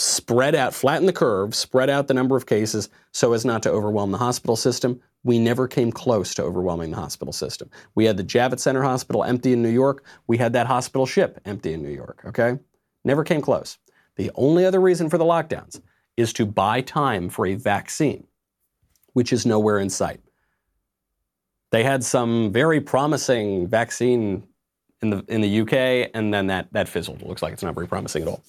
spread 0.00 0.54
out, 0.54 0.74
flatten 0.74 1.06
the 1.06 1.12
curve, 1.12 1.54
spread 1.54 1.90
out 1.90 2.08
the 2.08 2.14
number 2.14 2.36
of 2.36 2.46
cases 2.46 2.88
so 3.12 3.32
as 3.32 3.44
not 3.44 3.62
to 3.62 3.70
overwhelm 3.70 4.10
the 4.10 4.18
hospital 4.18 4.56
system. 4.56 5.00
We 5.22 5.38
never 5.38 5.68
came 5.68 5.92
close 5.92 6.34
to 6.34 6.42
overwhelming 6.42 6.90
the 6.90 6.96
hospital 6.96 7.32
system. 7.32 7.70
We 7.94 8.06
had 8.06 8.16
the 8.16 8.24
Javits 8.24 8.60
Center 8.60 8.82
Hospital 8.82 9.22
empty 9.22 9.52
in 9.52 9.62
New 9.62 9.70
York. 9.70 10.04
We 10.26 10.38
had 10.38 10.54
that 10.54 10.66
hospital 10.66 11.04
ship 11.06 11.40
empty 11.44 11.74
in 11.74 11.82
New 11.82 11.90
York, 11.90 12.22
okay? 12.26 12.58
Never 13.04 13.22
came 13.22 13.42
close. 13.42 13.78
The 14.16 14.30
only 14.34 14.64
other 14.64 14.80
reason 14.80 15.10
for 15.10 15.18
the 15.18 15.24
lockdowns 15.24 15.80
is 16.16 16.32
to 16.34 16.46
buy 16.46 16.80
time 16.80 17.28
for 17.28 17.46
a 17.46 17.54
vaccine, 17.54 18.26
which 19.12 19.32
is 19.32 19.44
nowhere 19.44 19.78
in 19.78 19.90
sight. 19.90 20.20
They 21.70 21.84
had 21.84 22.02
some 22.02 22.50
very 22.52 22.80
promising 22.80 23.66
vaccine 23.66 24.44
in 25.02 25.10
the 25.10 25.24
in 25.28 25.40
the 25.40 25.60
UK, 25.60 26.10
and 26.14 26.34
then 26.34 26.48
that 26.48 26.72
that 26.72 26.88
fizzled. 26.88 27.22
It 27.22 27.28
looks 27.28 27.42
like 27.42 27.52
it's 27.52 27.62
not 27.62 27.74
very 27.74 27.86
promising 27.86 28.22
at 28.22 28.28
all. 28.28 28.42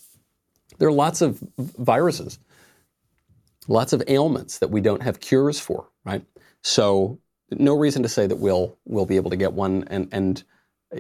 There 0.82 0.90
are 0.90 0.92
lots 0.92 1.22
of 1.22 1.40
viruses, 1.60 2.40
lots 3.68 3.94
of 3.94 4.02
ailments 4.08 4.58
that 4.58 4.72
we 4.72 4.82
don't 4.82 5.04
have 5.04 5.20
cures 5.20 5.60
for, 5.60 5.88
right? 6.06 6.26
So 6.64 7.20
no 7.52 7.78
reason 7.78 8.02
to 8.02 8.10
say 8.10 8.26
that 8.26 8.38
we'll 8.38 8.76
we'll 8.86 9.06
be 9.06 9.16
able 9.16 9.30
to 9.30 9.36
get 9.36 9.54
one, 9.54 9.84
and 9.92 10.10
and 10.12 10.44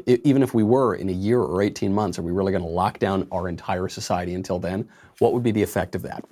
even 0.05 0.43
if 0.43 0.53
we 0.53 0.61
were 0.61 0.93
in 0.93 1.09
a 1.09 1.11
year 1.11 1.39
or 1.39 1.63
18 1.63 1.91
months, 1.91 2.19
are 2.19 2.21
we 2.21 2.31
really 2.31 2.51
going 2.51 2.63
to 2.63 2.69
lock 2.69 2.99
down 2.99 3.27
our 3.31 3.49
entire 3.49 3.87
society 3.87 4.35
until 4.35 4.59
then? 4.59 4.87
What 5.17 5.33
would 5.33 5.41
be 5.41 5.49
the 5.49 5.63
effect 5.63 5.95
of 5.95 6.03
that? 6.03 6.25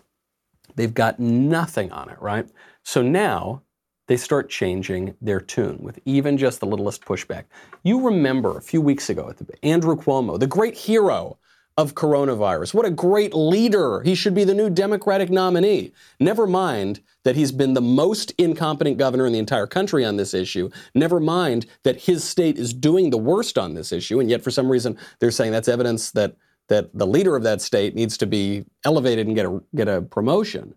They've 0.76 0.94
got 0.94 1.20
nothing 1.20 1.92
on 1.92 2.10
it, 2.10 2.22
right? 2.22 2.48
So 2.84 3.02
now 3.02 3.64
they 4.06 4.18
start 4.18 4.52
changing 4.52 5.16
their 5.22 5.42
tune 5.42 5.80
with 5.82 5.98
even 6.06 6.38
just 6.38 6.60
the 6.60 6.68
littlest 6.68 7.04
pushback. 7.04 7.46
You 7.82 8.06
remember 8.06 8.60
a 8.60 8.62
few 8.62 8.80
weeks 8.80 9.10
ago, 9.10 9.28
at 9.28 9.38
the 9.38 9.66
Andrew 9.66 9.96
Cuomo, 9.96 10.40
the 10.40 10.46
great 10.46 10.76
hero 10.76 11.40
of 11.80 11.96
coronavirus. 11.96 12.74
What 12.74 12.86
a 12.86 12.92
great 12.92 13.34
leader. 13.34 14.02
He 14.02 14.14
should 14.14 14.36
be 14.36 14.44
the 14.44 14.54
new 14.54 14.70
Democratic 14.70 15.30
nominee. 15.30 15.94
Never 16.20 16.46
mind 16.46 17.00
that 17.24 17.38
he's 17.38 17.54
been 17.54 17.74
the 17.74 17.80
most 17.80 18.32
incompetent 18.32 18.98
governor 18.98 19.26
in 19.26 19.32
the 19.32 19.40
entire 19.40 19.66
country 19.66 20.04
on 20.04 20.18
this 20.18 20.34
issue. 20.34 20.70
Never 20.94 21.22
mind 21.22 21.68
that 21.84 22.02
his 22.02 22.26
state 22.26 22.58
is 22.58 22.74
doing 22.74 23.12
the 23.12 23.18
worst 23.18 23.58
on 23.58 23.76
this 23.76 23.94
issue. 23.94 24.20
And 24.20 24.30
yet, 24.30 24.44
for 24.44 24.52
some 24.52 24.70
reason, 24.70 24.98
they're 25.20 25.32
saying 25.32 25.54
that's 25.54 25.70
evidence 25.70 26.12
that, 26.12 26.36
that 26.68 26.94
the 26.94 27.08
leader 27.08 27.38
of 27.38 27.44
that 27.44 27.62
state 27.62 27.96
needs 27.96 28.18
to 28.18 28.28
be 28.28 28.66
elevated 28.84 29.28
and 29.28 29.36
get 29.38 29.46
a, 29.46 29.64
get 29.74 29.88
a 29.88 30.02
promotion. 30.02 30.76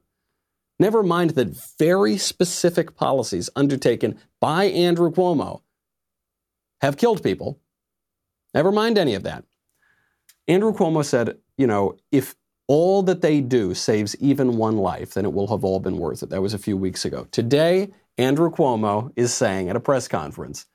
Never 0.79 1.03
mind 1.03 1.31
that 1.31 1.49
very 1.81 2.17
specific 2.17 2.95
policies 2.95 3.51
undertaken 3.57 4.21
by 4.41 4.67
Andrew 4.67 5.11
Cuomo 5.11 5.62
have 6.81 6.97
killed 6.97 7.25
people. 7.25 7.59
Never 8.55 8.71
mind 8.71 8.99
any 8.99 9.17
of 9.17 9.25
that. 9.25 9.45
Andrew 10.48 10.72
Cuomo 10.72 11.05
said, 11.05 11.38
you 11.57 11.66
know, 11.66 11.96
if 12.11 12.35
all 12.66 13.02
that 13.02 13.20
they 13.20 13.40
do 13.40 13.74
saves 13.74 14.16
even 14.16 14.57
one 14.57 14.76
life, 14.76 15.14
then 15.14 15.24
it 15.24 15.33
will 15.33 15.48
have 15.48 15.64
all 15.64 15.81
been 15.81 15.98
worth 15.98 16.22
it. 16.22 16.31
That 16.31 16.42
was 16.42 16.55
a 16.55 16.59
few 16.59 16.76
weeks 16.76 17.05
ago. 17.05 17.26
Today, 17.31 17.90
Andrew 18.18 18.50
Cuomo 18.50 19.12
is 19.16 19.33
saying 19.33 19.68
at 19.68 19.76
a 19.76 19.81
press 19.81 20.09
conference, 20.09 20.66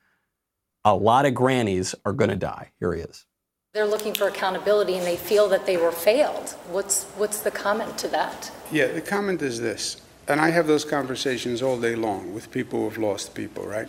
a 0.84 0.94
lot 0.94 1.26
of 1.26 1.34
grannies 1.34 1.94
are 2.04 2.12
going 2.12 2.30
to 2.30 2.36
die. 2.36 2.72
Here 2.78 2.94
he 2.94 3.02
is. 3.02 3.26
They're 3.74 3.86
looking 3.86 4.14
for 4.14 4.28
accountability 4.28 4.96
and 4.96 5.06
they 5.06 5.16
feel 5.16 5.48
that 5.48 5.66
they 5.66 5.76
were 5.76 5.92
failed. 5.92 6.50
What's, 6.70 7.04
what's 7.16 7.40
the 7.40 7.50
comment 7.50 7.98
to 7.98 8.08
that? 8.08 8.50
Yeah, 8.72 8.86
the 8.86 9.02
comment 9.02 9.42
is 9.42 9.60
this, 9.60 10.00
and 10.26 10.40
I 10.40 10.50
have 10.50 10.66
those 10.66 10.84
conversations 10.84 11.62
all 11.62 11.78
day 11.78 11.94
long 11.94 12.34
with 12.34 12.50
people 12.50 12.80
who 12.80 12.88
have 12.88 12.98
lost 12.98 13.34
people, 13.34 13.66
right? 13.66 13.88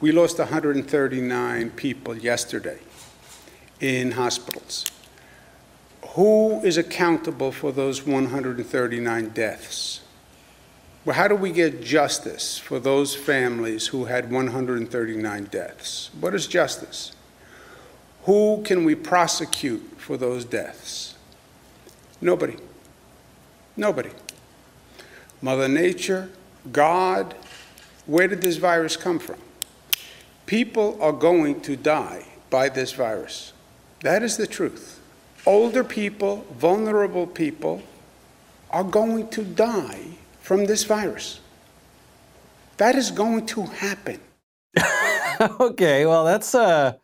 We 0.00 0.12
lost 0.12 0.38
139 0.38 1.70
people 1.70 2.16
yesterday 2.16 2.78
in 3.80 4.12
hospitals. 4.12 4.86
Who 6.14 6.60
is 6.62 6.76
accountable 6.78 7.50
for 7.50 7.72
those 7.72 8.06
139 8.06 9.28
deaths? 9.30 10.00
Well, 11.04 11.16
how 11.16 11.26
do 11.26 11.34
we 11.34 11.50
get 11.50 11.82
justice 11.82 12.56
for 12.56 12.78
those 12.78 13.14
families 13.14 13.88
who 13.88 14.04
had 14.04 14.30
139 14.30 15.44
deaths? 15.44 16.10
What 16.18 16.34
is 16.34 16.46
justice? 16.46 17.12
Who 18.24 18.62
can 18.64 18.84
we 18.84 18.94
prosecute 18.94 19.82
for 19.98 20.16
those 20.16 20.44
deaths? 20.44 21.16
Nobody. 22.20 22.56
Nobody. 23.76 24.10
Mother 25.42 25.68
Nature, 25.68 26.30
God, 26.72 27.34
where 28.06 28.28
did 28.28 28.40
this 28.40 28.56
virus 28.56 28.96
come 28.96 29.18
from? 29.18 29.36
People 30.46 30.96
are 31.02 31.12
going 31.12 31.60
to 31.62 31.76
die 31.76 32.24
by 32.50 32.68
this 32.68 32.92
virus. 32.92 33.52
That 34.00 34.22
is 34.22 34.36
the 34.36 34.46
truth. 34.46 34.93
Older 35.46 35.84
people, 35.84 36.46
vulnerable 36.58 37.26
people, 37.26 37.82
are 38.70 38.84
going 38.84 39.28
to 39.28 39.44
die 39.44 40.00
from 40.40 40.64
this 40.64 40.84
virus. 40.84 41.40
That 42.78 42.96
is 42.96 43.10
going 43.10 43.46
to 43.46 43.62
happen. 43.62 44.20
okay, 45.60 46.06
well, 46.06 46.24
that's 46.24 46.54
a, 46.54 46.98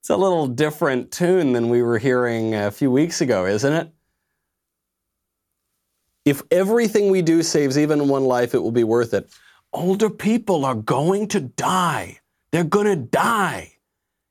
it's 0.00 0.10
a 0.10 0.16
little 0.16 0.46
different 0.46 1.10
tune 1.10 1.52
than 1.52 1.68
we 1.68 1.82
were 1.82 1.98
hearing 1.98 2.54
a 2.54 2.70
few 2.70 2.90
weeks 2.90 3.20
ago, 3.20 3.44
isn't 3.44 3.72
it? 3.72 3.92
If 6.24 6.42
everything 6.50 7.10
we 7.10 7.22
do 7.22 7.42
saves 7.42 7.76
even 7.76 8.08
one 8.08 8.24
life, 8.24 8.54
it 8.54 8.62
will 8.62 8.70
be 8.70 8.84
worth 8.84 9.14
it. 9.14 9.30
Older 9.72 10.10
people 10.10 10.64
are 10.64 10.74
going 10.74 11.28
to 11.28 11.40
die. 11.40 12.20
They're 12.52 12.64
going 12.64 12.86
to 12.86 12.96
die. 12.96 13.72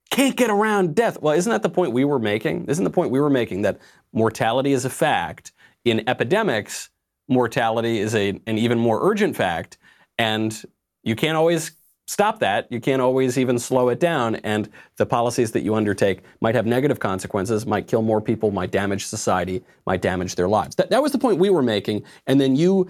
Can't 0.10 0.36
get 0.36 0.50
around 0.50 0.96
death. 0.96 1.22
Well, 1.22 1.36
isn't 1.36 1.52
that 1.52 1.62
the 1.62 1.70
point 1.70 1.94
we 1.94 2.04
were 2.04 2.20
making? 2.20 2.66
Isn't 2.66 2.84
the 2.84 2.90
point 2.90 3.12
we 3.12 3.20
were 3.20 3.30
making 3.30 3.62
that 3.62 3.80
mortality 4.12 4.74
is 4.74 4.86
a 4.86 4.90
fact? 4.90 5.52
In 5.86 6.08
epidemics, 6.10 6.90
mortality 7.28 8.00
is 8.00 8.16
a, 8.16 8.40
an 8.48 8.58
even 8.58 8.80
more 8.80 9.00
urgent 9.08 9.36
fact, 9.36 9.78
and 10.18 10.64
you 11.04 11.16
can't 11.16 11.38
always 11.38 11.72
stop 12.08 12.40
that. 12.40 12.70
You 12.72 12.82
can't 12.82 13.04
always 13.04 13.38
even 13.38 13.60
slow 13.60 13.90
it 13.90 14.00
down. 14.00 14.38
And 14.38 14.68
the 14.98 15.06
policies 15.06 15.52
that 15.52 15.62
you 15.62 15.76
undertake 15.76 16.22
might 16.42 16.56
have 16.56 16.66
negative 16.66 17.00
consequences, 17.00 17.68
might 17.68 17.88
kill 17.88 18.02
more 18.02 18.20
people, 18.20 18.50
might 18.50 18.72
damage 18.72 19.06
society, 19.06 19.64
might 19.86 20.02
damage 20.02 20.34
their 20.34 20.50
lives. 20.50 20.76
That, 20.78 20.90
that 20.90 21.04
was 21.04 21.12
the 21.12 21.20
point 21.20 21.38
we 21.38 21.52
were 21.52 21.62
making. 21.62 22.04
And 22.26 22.42
then 22.42 22.56
you 22.56 22.90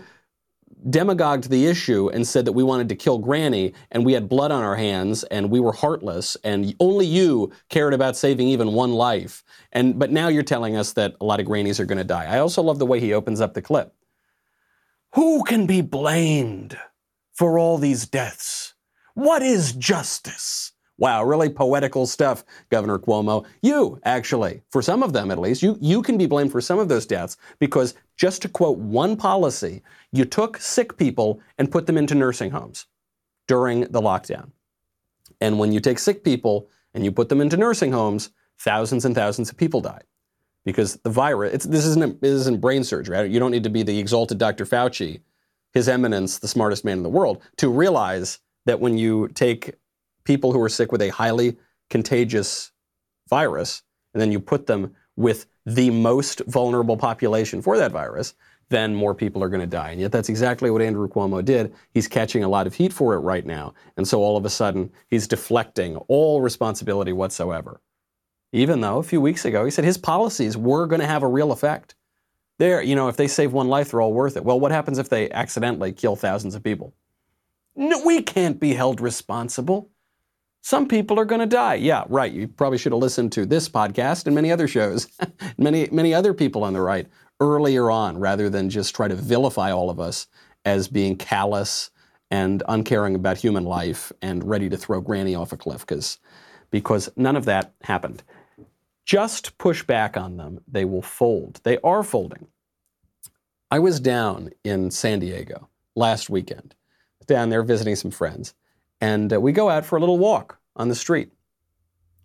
demagogued 0.90 1.50
the 1.50 1.66
issue 1.66 2.10
and 2.10 2.28
said 2.28 2.46
that 2.46 2.54
we 2.54 2.64
wanted 2.64 2.90
to 2.90 2.96
kill 2.96 3.18
Granny 3.18 3.74
and 3.92 4.06
we 4.06 4.14
had 4.14 4.30
blood 4.30 4.52
on 4.52 4.64
our 4.64 4.76
hands 4.76 5.24
and 5.26 5.52
we 5.52 5.60
were 5.60 5.74
heartless 5.74 6.38
and 6.44 6.76
only 6.80 7.06
you 7.06 7.52
cared 7.70 7.94
about 7.94 8.16
saving 8.16 8.48
even 8.48 8.74
one 8.74 8.94
life. 8.94 9.44
And 9.72 10.00
but 10.00 10.12
now 10.12 10.28
you're 10.30 10.44
telling 10.44 10.76
us 10.76 10.94
that 10.94 11.16
a 11.20 11.26
lot 11.26 11.40
of 11.40 11.46
grannies 11.46 11.80
are 11.80 11.86
going 11.86 11.98
to 11.98 12.04
die. 12.04 12.26
I 12.26 12.40
also 12.40 12.62
love 12.62 12.80
the 12.80 12.86
way 12.86 13.00
he 13.00 13.14
opens 13.14 13.42
up 13.42 13.54
the 13.54 13.62
clip. 13.62 13.94
Who 15.16 15.44
can 15.44 15.66
be 15.66 15.82
blamed 15.82 16.78
for 17.34 17.58
all 17.58 17.78
these 17.78 18.06
deaths? 18.06 18.74
What 19.16 19.42
is 19.42 19.74
justice? 19.74 20.72
Wow, 21.00 21.24
really 21.24 21.50
poetical 21.50 22.06
stuff, 22.06 22.44
Governor 22.70 23.00
Cuomo. 23.00 23.46
You, 23.62 24.02
actually, 24.04 24.62
for 24.70 24.82
some 24.82 25.02
of 25.02 25.14
them 25.14 25.32
at 25.32 25.40
least, 25.40 25.64
you, 25.64 25.78
you 25.80 26.02
can 26.02 26.18
be 26.18 26.26
blamed 26.26 26.52
for 26.52 26.60
some 26.60 26.78
of 26.78 26.90
those 26.90 27.06
deaths 27.06 27.38
because, 27.58 27.96
just 28.20 28.42
to 28.42 28.50
quote 28.50 28.78
one 28.78 29.16
policy, 29.16 29.82
you 30.12 30.26
took 30.26 30.58
sick 30.58 30.98
people 30.98 31.40
and 31.58 31.72
put 31.72 31.88
them 31.88 31.98
into 31.98 32.14
nursing 32.14 32.52
homes 32.52 32.86
during 33.48 33.80
the 33.80 34.02
lockdown. 34.02 34.52
And 35.40 35.58
when 35.58 35.72
you 35.72 35.80
take 35.80 35.98
sick 35.98 36.22
people 36.22 36.68
and 36.94 37.06
you 37.06 37.14
put 37.14 37.30
them 37.30 37.40
into 37.40 37.56
nursing 37.56 37.94
homes, 37.94 38.32
thousands 38.60 39.06
and 39.06 39.16
thousands 39.16 39.50
of 39.50 39.56
people 39.56 39.80
die. 39.80 40.02
Because 40.66 40.98
the 40.98 41.10
virus, 41.10 41.64
this, 41.64 41.86
isn't, 41.86 42.22
this 42.22 42.34
isn't 42.34 42.60
brain 42.60 42.84
surgery. 42.84 43.16
Right? 43.16 43.32
You 43.32 43.40
don't 43.40 43.52
need 43.52 43.64
to 43.64 43.70
be 43.70 43.84
the 43.84 43.98
exalted 43.98 44.38
Dr. 44.38 44.66
Fauci, 44.66 45.22
His 45.72 45.88
Eminence, 45.88 46.40
the 46.40 46.50
smartest 46.50 46.84
man 46.84 46.98
in 46.98 47.04
the 47.04 47.10
world, 47.10 47.42
to 47.56 47.70
realize 47.70 48.40
that 48.66 48.82
when 48.82 48.98
you 48.98 49.30
take 49.30 49.76
people 50.26 50.52
who 50.52 50.62
are 50.62 50.70
sick 50.70 50.92
with 50.92 51.02
a 51.02 51.10
highly 51.10 51.58
contagious 51.90 52.74
virus, 53.30 53.82
and 54.14 54.20
then 54.20 54.34
you 54.34 54.42
put 54.42 54.68
them 54.68 54.94
with 55.16 55.46
the 55.66 55.90
most 55.90 56.42
vulnerable 56.48 56.98
population 56.98 57.62
for 57.62 57.78
that 57.78 57.92
virus, 57.92 58.34
then 58.70 58.96
more 58.96 59.16
people 59.16 59.44
are 59.44 59.50
going 59.50 59.62
to 59.62 59.68
die. 59.68 59.92
And 59.92 60.00
yet 60.00 60.12
that's 60.12 60.30
exactly 60.30 60.70
what 60.70 60.82
Andrew 60.82 61.08
Cuomo 61.08 61.44
did. 61.44 61.74
He's 61.92 62.08
catching 62.08 62.44
a 62.44 62.50
lot 62.50 62.68
of 62.68 62.74
heat 62.76 62.94
for 62.94 63.14
it 63.16 63.20
right 63.20 63.46
now. 63.46 63.74
And 63.98 64.08
so 64.08 64.20
all 64.20 64.38
of 64.38 64.46
a 64.46 64.50
sudden, 64.50 64.92
he's 65.10 65.28
deflecting 65.28 65.98
all 66.08 66.42
responsibility 66.42 67.12
whatsoever. 67.12 67.82
Even 68.52 68.82
though 68.82 68.98
a 68.98 69.04
few 69.04 69.22
weeks 69.22 69.46
ago 69.46 69.66
he 69.66 69.72
said 69.72 69.86
his 69.86 69.98
policies 69.98 70.58
were 70.58 70.88
going 70.88 71.02
to 71.02 71.08
have 71.08 71.24
a 71.24 71.28
real 71.28 71.52
effect. 71.52 71.96
There, 72.58 72.82
you 72.82 72.96
know, 72.96 73.08
if 73.08 73.16
they 73.16 73.28
save 73.28 73.54
one 73.54 73.70
life, 73.70 73.92
they're 73.92 74.02
all 74.02 74.14
worth 74.14 74.36
it. 74.36 74.44
Well, 74.44 74.60
what 74.60 74.72
happens 74.72 74.98
if 74.98 75.10
they 75.10 75.32
accidentally 75.32 75.94
kill 75.94 76.16
thousands 76.16 76.56
of 76.56 76.64
people? 76.64 76.94
No, 77.76 78.04
we 78.04 78.22
can't 78.22 78.60
be 78.60 78.74
held 78.74 79.00
responsible. 79.00 79.90
Some 80.62 80.88
people 80.88 81.20
are 81.20 81.26
going 81.26 81.40
to 81.40 81.48
die. 81.48 81.76
Yeah, 81.76 82.04
right. 82.10 82.32
You 82.32 82.48
probably 82.48 82.78
should 82.78 82.92
have 82.92 83.02
listened 83.02 83.32
to 83.34 83.46
this 83.46 83.70
podcast 83.70 84.26
and 84.26 84.36
many 84.36 84.52
other 84.52 84.68
shows, 84.68 85.08
many 85.58 85.88
many 85.92 86.14
other 86.14 86.34
people 86.34 86.64
on 86.64 86.74
the 86.74 86.82
right 86.82 87.08
earlier 87.40 87.90
on, 87.90 88.20
rather 88.20 88.50
than 88.50 88.70
just 88.70 88.96
try 88.96 89.08
to 89.08 89.16
vilify 89.16 89.72
all 89.72 89.90
of 89.90 90.00
us 90.00 90.28
as 90.66 90.88
being 90.88 91.16
callous 91.16 91.90
and 92.30 92.62
uncaring 92.68 93.16
about 93.16 93.38
human 93.38 93.64
life 93.64 94.12
and 94.22 94.48
ready 94.48 94.70
to 94.70 94.78
throw 94.78 95.00
Granny 95.02 95.34
off 95.34 95.54
a 95.54 95.58
cliff. 95.58 95.82
Because 95.82 96.20
because 96.72 97.10
none 97.16 97.36
of 97.36 97.46
that 97.46 97.74
happened. 97.84 98.24
Just 99.06 99.58
push 99.58 99.84
back 99.84 100.18
on 100.18 100.38
them; 100.38 100.60
they 100.68 100.86
will 100.86 101.02
fold. 101.02 101.62
They 101.64 101.78
are 101.80 102.04
folding. 102.04 102.48
I 103.72 103.80
was 103.80 104.00
down 104.00 104.50
in 104.64 104.92
San 104.92 105.20
Diego 105.20 105.70
last 105.96 106.30
weekend, 106.30 106.76
down 107.28 107.50
there 107.50 107.64
visiting 107.64 107.96
some 107.96 108.12
friends, 108.12 108.54
and 109.02 109.34
uh, 109.34 109.40
we 109.40 109.52
go 109.52 109.70
out 109.70 109.86
for 109.86 109.98
a 109.98 110.00
little 110.00 110.18
walk 110.18 110.60
on 110.76 110.90
the 110.90 110.96
street. 110.96 111.32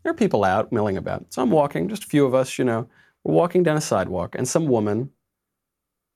There 0.02 0.10
are 0.10 0.16
people 0.16 0.44
out 0.44 0.72
milling 0.72 0.96
about. 0.96 1.32
So 1.32 1.42
I'm 1.42 1.50
walking, 1.50 1.88
just 1.88 2.04
a 2.04 2.08
few 2.08 2.26
of 2.26 2.34
us, 2.34 2.58
you 2.58 2.64
know. 2.64 2.88
We're 3.24 3.34
walking 3.34 3.62
down 3.62 3.76
a 3.76 3.80
sidewalk, 3.80 4.34
and 4.36 4.46
some 4.46 4.66
woman, 4.66 5.10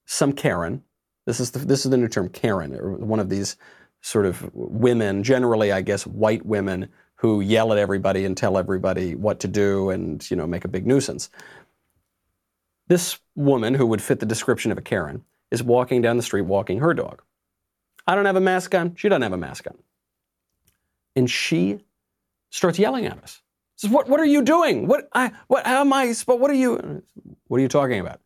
some 0.05 0.33
Karen, 0.33 0.83
this 1.29 1.41
is 1.41 1.51
the, 1.51 1.59
this 1.59 1.85
is 1.85 1.91
the 1.91 1.97
new 1.97 2.09
term, 2.09 2.29
Karen, 2.29 2.75
or 2.75 2.93
one 2.93 3.21
of 3.21 3.29
these 3.29 3.57
sort 4.01 4.27
of 4.27 4.51
women, 4.55 5.23
generally, 5.23 5.73
I 5.73 5.83
guess, 5.83 6.07
white 6.07 6.45
women 6.47 6.89
who 7.17 7.41
yell 7.41 7.73
at 7.73 7.79
everybody 7.79 8.25
and 8.25 8.37
tell 8.37 8.57
everybody 8.57 9.15
what 9.15 9.41
to 9.41 9.49
do 9.49 9.91
and, 9.91 10.31
you 10.31 10.37
know, 10.37 10.47
make 10.47 10.65
a 10.65 10.69
big 10.69 10.87
nuisance. 10.87 11.31
This 12.87 13.19
woman, 13.35 13.75
who 13.75 13.87
would 13.87 14.01
fit 14.01 14.21
the 14.21 14.27
description 14.27 14.73
of 14.73 14.79
a 14.79 14.83
Karen, 14.83 15.25
is 15.51 15.63
walking 15.63 16.01
down 16.01 16.17
the 16.17 16.23
street 16.23 16.43
walking 16.43 16.79
her 16.79 16.95
dog. 16.95 17.23
I 18.07 18.15
don't 18.15 18.25
have 18.25 18.37
a 18.37 18.41
mask 18.41 18.75
on. 18.75 18.95
She 18.97 19.09
doesn't 19.09 19.23
have 19.23 19.33
a 19.33 19.37
mask 19.37 19.67
on. 19.67 19.77
And 21.17 21.31
she 21.31 21.81
starts 22.51 22.79
yelling 22.79 23.07
at 23.07 23.23
us. 23.23 23.43
Says, 23.77 23.91
"What? 23.91 24.09
What 24.09 24.21
are 24.21 24.27
you 24.27 24.43
doing? 24.43 24.87
What? 24.87 25.09
I? 25.15 25.33
What? 25.47 25.67
How 25.67 25.81
am 25.81 25.93
I? 25.93 26.13
What 26.27 26.51
are 26.51 26.55
you? 26.55 27.03
What 27.47 27.59
are 27.59 27.61
you 27.61 27.69
talking 27.69 28.01
about? 28.01 28.21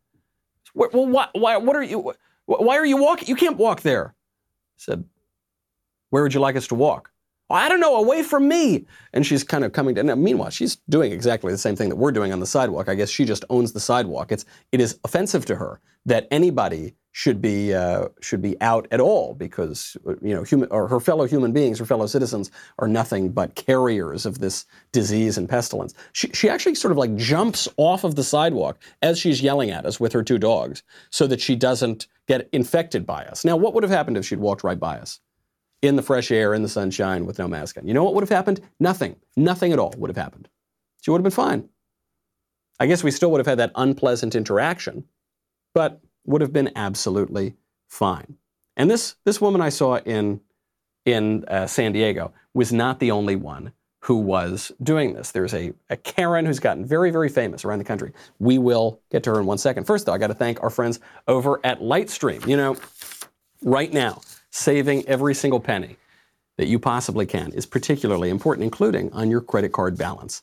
What, 0.74 0.94
well, 0.94 1.06
why, 1.06 1.28
why? 1.32 1.56
What 1.58 1.76
are 1.76 1.82
you? 1.82 2.14
Why 2.46 2.76
are 2.76 2.86
you 2.86 2.96
walking? 2.96 3.28
You 3.28 3.36
can't 3.36 3.56
walk 3.56 3.82
there." 3.82 4.14
I 4.14 4.78
said, 4.78 5.04
"Where 6.10 6.22
would 6.22 6.34
you 6.34 6.40
like 6.40 6.56
us 6.56 6.66
to 6.68 6.74
walk?" 6.74 7.10
Oh, 7.50 7.54
I 7.54 7.68
don't 7.68 7.80
know, 7.80 7.96
away 7.96 8.22
from 8.22 8.48
me. 8.48 8.86
And 9.12 9.26
she's 9.26 9.44
kind 9.44 9.62
of 9.62 9.72
coming 9.72 9.94
down. 9.94 10.22
Meanwhile, 10.22 10.50
she's 10.50 10.76
doing 10.88 11.12
exactly 11.12 11.52
the 11.52 11.58
same 11.58 11.76
thing 11.76 11.90
that 11.90 11.96
we're 11.96 12.12
doing 12.12 12.32
on 12.32 12.40
the 12.40 12.46
sidewalk. 12.46 12.88
I 12.88 12.94
guess 12.94 13.10
she 13.10 13.26
just 13.26 13.44
owns 13.50 13.72
the 13.72 13.80
sidewalk. 13.80 14.32
It's 14.32 14.46
it 14.72 14.80
is 14.80 14.98
offensive 15.04 15.44
to 15.46 15.56
her 15.56 15.78
that 16.06 16.28
anybody 16.30 16.94
should 17.12 17.40
be 17.42 17.74
uh, 17.74 18.08
should 18.20 18.40
be 18.40 18.58
out 18.60 18.88
at 18.90 18.98
all 19.00 19.34
because 19.34 19.96
you 20.22 20.34
know 20.34 20.42
human 20.42 20.68
or 20.70 20.88
her 20.88 20.98
fellow 20.98 21.26
human 21.26 21.52
beings, 21.52 21.78
her 21.78 21.84
fellow 21.84 22.06
citizens 22.06 22.50
are 22.78 22.88
nothing 22.88 23.30
but 23.30 23.54
carriers 23.54 24.26
of 24.26 24.38
this 24.38 24.66
disease 24.92 25.36
and 25.38 25.48
pestilence. 25.48 25.94
She 26.12 26.28
she 26.32 26.48
actually 26.48 26.74
sort 26.74 26.92
of 26.92 26.98
like 26.98 27.14
jumps 27.16 27.68
off 27.76 28.04
of 28.04 28.16
the 28.16 28.24
sidewalk 28.24 28.78
as 29.02 29.18
she's 29.18 29.42
yelling 29.42 29.70
at 29.70 29.84
us 29.84 30.00
with 30.00 30.12
her 30.12 30.22
two 30.22 30.38
dogs 30.38 30.82
so 31.10 31.26
that 31.26 31.40
she 31.40 31.54
doesn't 31.54 32.06
get 32.26 32.48
infected 32.52 33.06
by 33.06 33.24
us. 33.26 33.44
Now, 33.44 33.56
what 33.56 33.74
would 33.74 33.82
have 33.82 33.90
happened 33.90 34.16
if 34.16 34.26
she'd 34.26 34.38
walked 34.40 34.64
right 34.64 34.80
by 34.80 34.98
us? 34.98 35.20
in 35.82 35.96
the 35.96 36.02
fresh 36.02 36.30
air, 36.30 36.54
in 36.54 36.62
the 36.62 36.68
sunshine, 36.68 37.26
with 37.26 37.40
no 37.40 37.48
mask 37.48 37.76
on. 37.76 37.86
You 37.86 37.92
know 37.92 38.04
what 38.04 38.14
would 38.14 38.22
have 38.22 38.30
happened? 38.30 38.60
Nothing. 38.78 39.16
Nothing 39.36 39.72
at 39.72 39.80
all 39.80 39.92
would 39.98 40.10
have 40.10 40.16
happened. 40.16 40.48
She 41.02 41.10
would 41.10 41.18
have 41.18 41.24
been 41.24 41.32
fine. 41.32 41.68
I 42.78 42.86
guess 42.86 43.02
we 43.02 43.10
still 43.10 43.32
would 43.32 43.40
have 43.40 43.46
had 43.46 43.58
that 43.58 43.72
unpleasant 43.74 44.36
interaction, 44.36 45.04
but 45.74 46.00
would 46.24 46.40
have 46.40 46.52
been 46.52 46.70
absolutely 46.76 47.54
fine. 47.88 48.36
And 48.76 48.90
this, 48.90 49.16
this 49.24 49.40
woman 49.40 49.60
I 49.60 49.68
saw 49.68 49.98
in, 49.98 50.40
in 51.04 51.44
uh, 51.46 51.66
San 51.66 51.92
Diego 51.92 52.32
was 52.54 52.72
not 52.72 53.00
the 53.00 53.10
only 53.10 53.36
one 53.36 53.72
who 54.00 54.16
was 54.16 54.72
doing 54.82 55.14
this. 55.14 55.30
There's 55.30 55.54
a, 55.54 55.72
a 55.88 55.96
Karen 55.96 56.44
who's 56.44 56.58
gotten 56.58 56.84
very, 56.84 57.10
very 57.10 57.28
famous 57.28 57.64
around 57.64 57.78
the 57.78 57.84
country. 57.84 58.12
We 58.40 58.58
will 58.58 59.00
get 59.10 59.22
to 59.24 59.30
her 59.30 59.40
in 59.40 59.46
one 59.46 59.58
second. 59.58 59.84
First, 59.84 60.06
though, 60.06 60.12
I 60.12 60.18
got 60.18 60.26
to 60.28 60.34
thank 60.34 60.62
our 60.62 60.70
friends 60.70 60.98
over 61.28 61.60
at 61.62 61.80
Lightstream. 61.80 62.46
You 62.46 62.56
know, 62.56 62.76
right 63.62 63.92
now, 63.92 64.20
saving 64.50 65.06
every 65.06 65.34
single 65.34 65.60
penny 65.60 65.96
that 66.56 66.66
you 66.66 66.78
possibly 66.78 67.26
can 67.26 67.52
is 67.52 67.64
particularly 67.64 68.28
important, 68.28 68.64
including 68.64 69.12
on 69.12 69.30
your 69.30 69.40
credit 69.40 69.72
card 69.72 69.96
balance. 69.96 70.42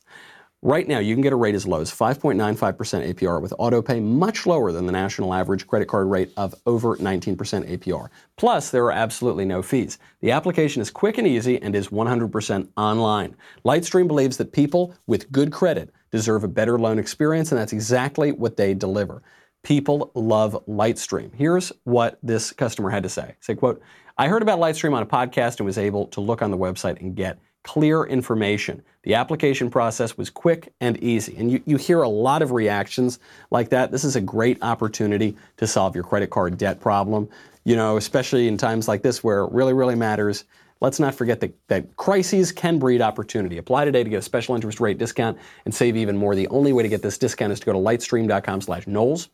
Right 0.62 0.86
now, 0.86 0.98
you 0.98 1.14
can 1.14 1.22
get 1.22 1.32
a 1.32 1.36
rate 1.36 1.54
as 1.54 1.66
low 1.66 1.80
as 1.80 1.90
5.95% 1.90 3.14
APR 3.14 3.40
with 3.40 3.54
autopay, 3.58 4.02
much 4.02 4.44
lower 4.44 4.72
than 4.72 4.84
the 4.84 4.92
national 4.92 5.32
average 5.32 5.66
credit 5.66 5.88
card 5.88 6.10
rate 6.10 6.34
of 6.36 6.54
over 6.66 6.98
19% 6.98 7.34
APR. 7.34 8.08
Plus, 8.36 8.70
there 8.70 8.84
are 8.84 8.92
absolutely 8.92 9.46
no 9.46 9.62
fees. 9.62 9.98
The 10.20 10.32
application 10.32 10.82
is 10.82 10.90
quick 10.90 11.16
and 11.16 11.26
easy 11.26 11.60
and 11.62 11.74
is 11.74 11.88
100% 11.88 12.68
online. 12.76 13.36
Lightstream 13.64 14.06
believes 14.06 14.36
that 14.36 14.52
people 14.52 14.94
with 15.06 15.32
good 15.32 15.50
credit 15.50 15.94
deserve 16.10 16.44
a 16.44 16.48
better 16.48 16.78
loan 16.78 16.98
experience, 16.98 17.52
and 17.52 17.58
that's 17.58 17.72
exactly 17.72 18.30
what 18.30 18.58
they 18.58 18.74
deliver. 18.74 19.22
People 19.62 20.10
love 20.14 20.62
Lightstream. 20.68 21.30
Here's 21.34 21.72
what 21.84 22.18
this 22.22 22.52
customer 22.52 22.90
had 22.90 23.02
to 23.04 23.08
say. 23.08 23.34
Say, 23.40 23.54
quote, 23.54 23.80
I 24.18 24.28
heard 24.28 24.42
about 24.42 24.58
Lightstream 24.58 24.92
on 24.92 25.02
a 25.02 25.06
podcast 25.06 25.56
and 25.56 25.64
was 25.64 25.78
able 25.78 26.06
to 26.08 26.20
look 26.20 26.42
on 26.42 26.50
the 26.50 26.58
website 26.58 27.00
and 27.00 27.16
get 27.16 27.38
clear 27.62 28.04
information. 28.04 28.82
The 29.02 29.14
application 29.14 29.70
process 29.70 30.16
was 30.16 30.30
quick 30.30 30.72
and 30.80 30.96
easy. 31.02 31.36
And 31.36 31.50
you, 31.50 31.62
you 31.66 31.76
hear 31.76 32.02
a 32.02 32.08
lot 32.08 32.42
of 32.42 32.52
reactions 32.52 33.18
like 33.50 33.70
that. 33.70 33.90
This 33.90 34.04
is 34.04 34.16
a 34.16 34.20
great 34.20 34.58
opportunity 34.62 35.36
to 35.56 35.66
solve 35.66 35.94
your 35.94 36.04
credit 36.04 36.30
card 36.30 36.58
debt 36.58 36.80
problem, 36.80 37.28
you 37.64 37.76
know, 37.76 37.96
especially 37.96 38.48
in 38.48 38.56
times 38.56 38.88
like 38.88 39.02
this 39.02 39.24
where 39.24 39.44
it 39.44 39.52
really, 39.52 39.72
really 39.72 39.94
matters. 39.94 40.44
Let's 40.80 40.98
not 40.98 41.14
forget 41.14 41.40
that, 41.40 41.54
that 41.68 41.96
crises 41.96 42.52
can 42.52 42.78
breed 42.78 43.02
opportunity. 43.02 43.58
Apply 43.58 43.84
today 43.84 44.02
to 44.02 44.08
get 44.08 44.18
a 44.18 44.22
special 44.22 44.54
interest 44.54 44.80
rate 44.80 44.96
discount 44.96 45.38
and 45.66 45.74
save 45.74 45.96
even 45.96 46.16
more. 46.16 46.34
The 46.34 46.48
only 46.48 46.72
way 46.72 46.82
to 46.82 46.88
get 46.88 47.02
this 47.02 47.18
discount 47.18 47.52
is 47.52 47.60
to 47.60 47.66
go 47.66 47.72
to 47.72 47.78
lightstream.com 47.78 48.62
slash 48.62 48.86
Knowles. 48.86 49.28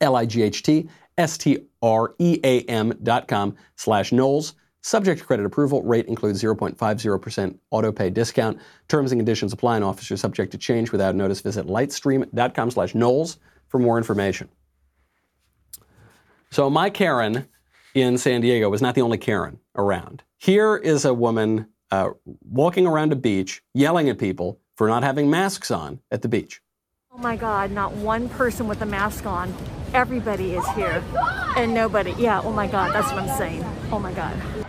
L-I-G-H-T, 0.00 0.88
S-T-R-E-A-M 1.18 2.98
dot 3.02 3.28
com 3.28 3.56
slash 3.76 4.12
Knowles. 4.12 4.54
Subject 4.82 5.20
to 5.20 5.24
credit 5.24 5.46
approval, 5.46 5.82
rate 5.82 6.06
includes 6.06 6.42
0.50% 6.42 7.56
auto 7.70 7.92
pay 7.92 8.10
discount. 8.10 8.58
Terms 8.88 9.12
and 9.12 9.18
conditions 9.20 9.52
apply 9.52 9.76
and 9.76 9.84
offers 9.84 10.10
are 10.10 10.16
subject 10.16 10.50
to 10.52 10.58
change 10.58 10.90
without 10.90 11.14
notice. 11.14 11.40
Visit 11.40 11.66
lightstream.com 11.66 12.70
slash 12.72 12.94
Knowles 12.94 13.38
for 13.68 13.78
more 13.78 13.96
information. 13.96 14.48
So 16.50 16.68
my 16.68 16.90
Karen 16.90 17.46
in 17.94 18.18
San 18.18 18.40
Diego 18.40 18.68
was 18.68 18.82
not 18.82 18.96
the 18.96 19.02
only 19.02 19.18
Karen 19.18 19.60
around. 19.76 20.24
Here 20.36 20.76
is 20.76 21.04
a 21.04 21.14
woman 21.14 21.68
uh, 21.92 22.10
walking 22.50 22.86
around 22.86 23.12
a 23.12 23.16
beach 23.16 23.62
yelling 23.74 24.08
at 24.08 24.18
people 24.18 24.58
for 24.74 24.88
not 24.88 25.04
having 25.04 25.30
masks 25.30 25.70
on 25.70 26.00
at 26.10 26.22
the 26.22 26.28
beach. 26.28 26.60
Oh 27.12 27.18
my 27.18 27.36
God, 27.36 27.70
not 27.70 27.92
one 27.92 28.28
person 28.30 28.66
with 28.66 28.80
a 28.82 28.86
mask 28.86 29.26
on. 29.26 29.54
Everybody 29.94 30.54
is 30.54 30.66
here. 30.70 31.04
and 31.56 31.72
nobody, 31.72 32.14
yeah, 32.18 32.40
oh 32.42 32.52
my 32.52 32.66
God, 32.66 32.92
that's 32.94 33.12
what 33.12 33.22
I'm 33.22 33.38
saying. 33.38 33.64
Oh 33.92 33.98
my 33.98 34.12
God. 34.12 34.61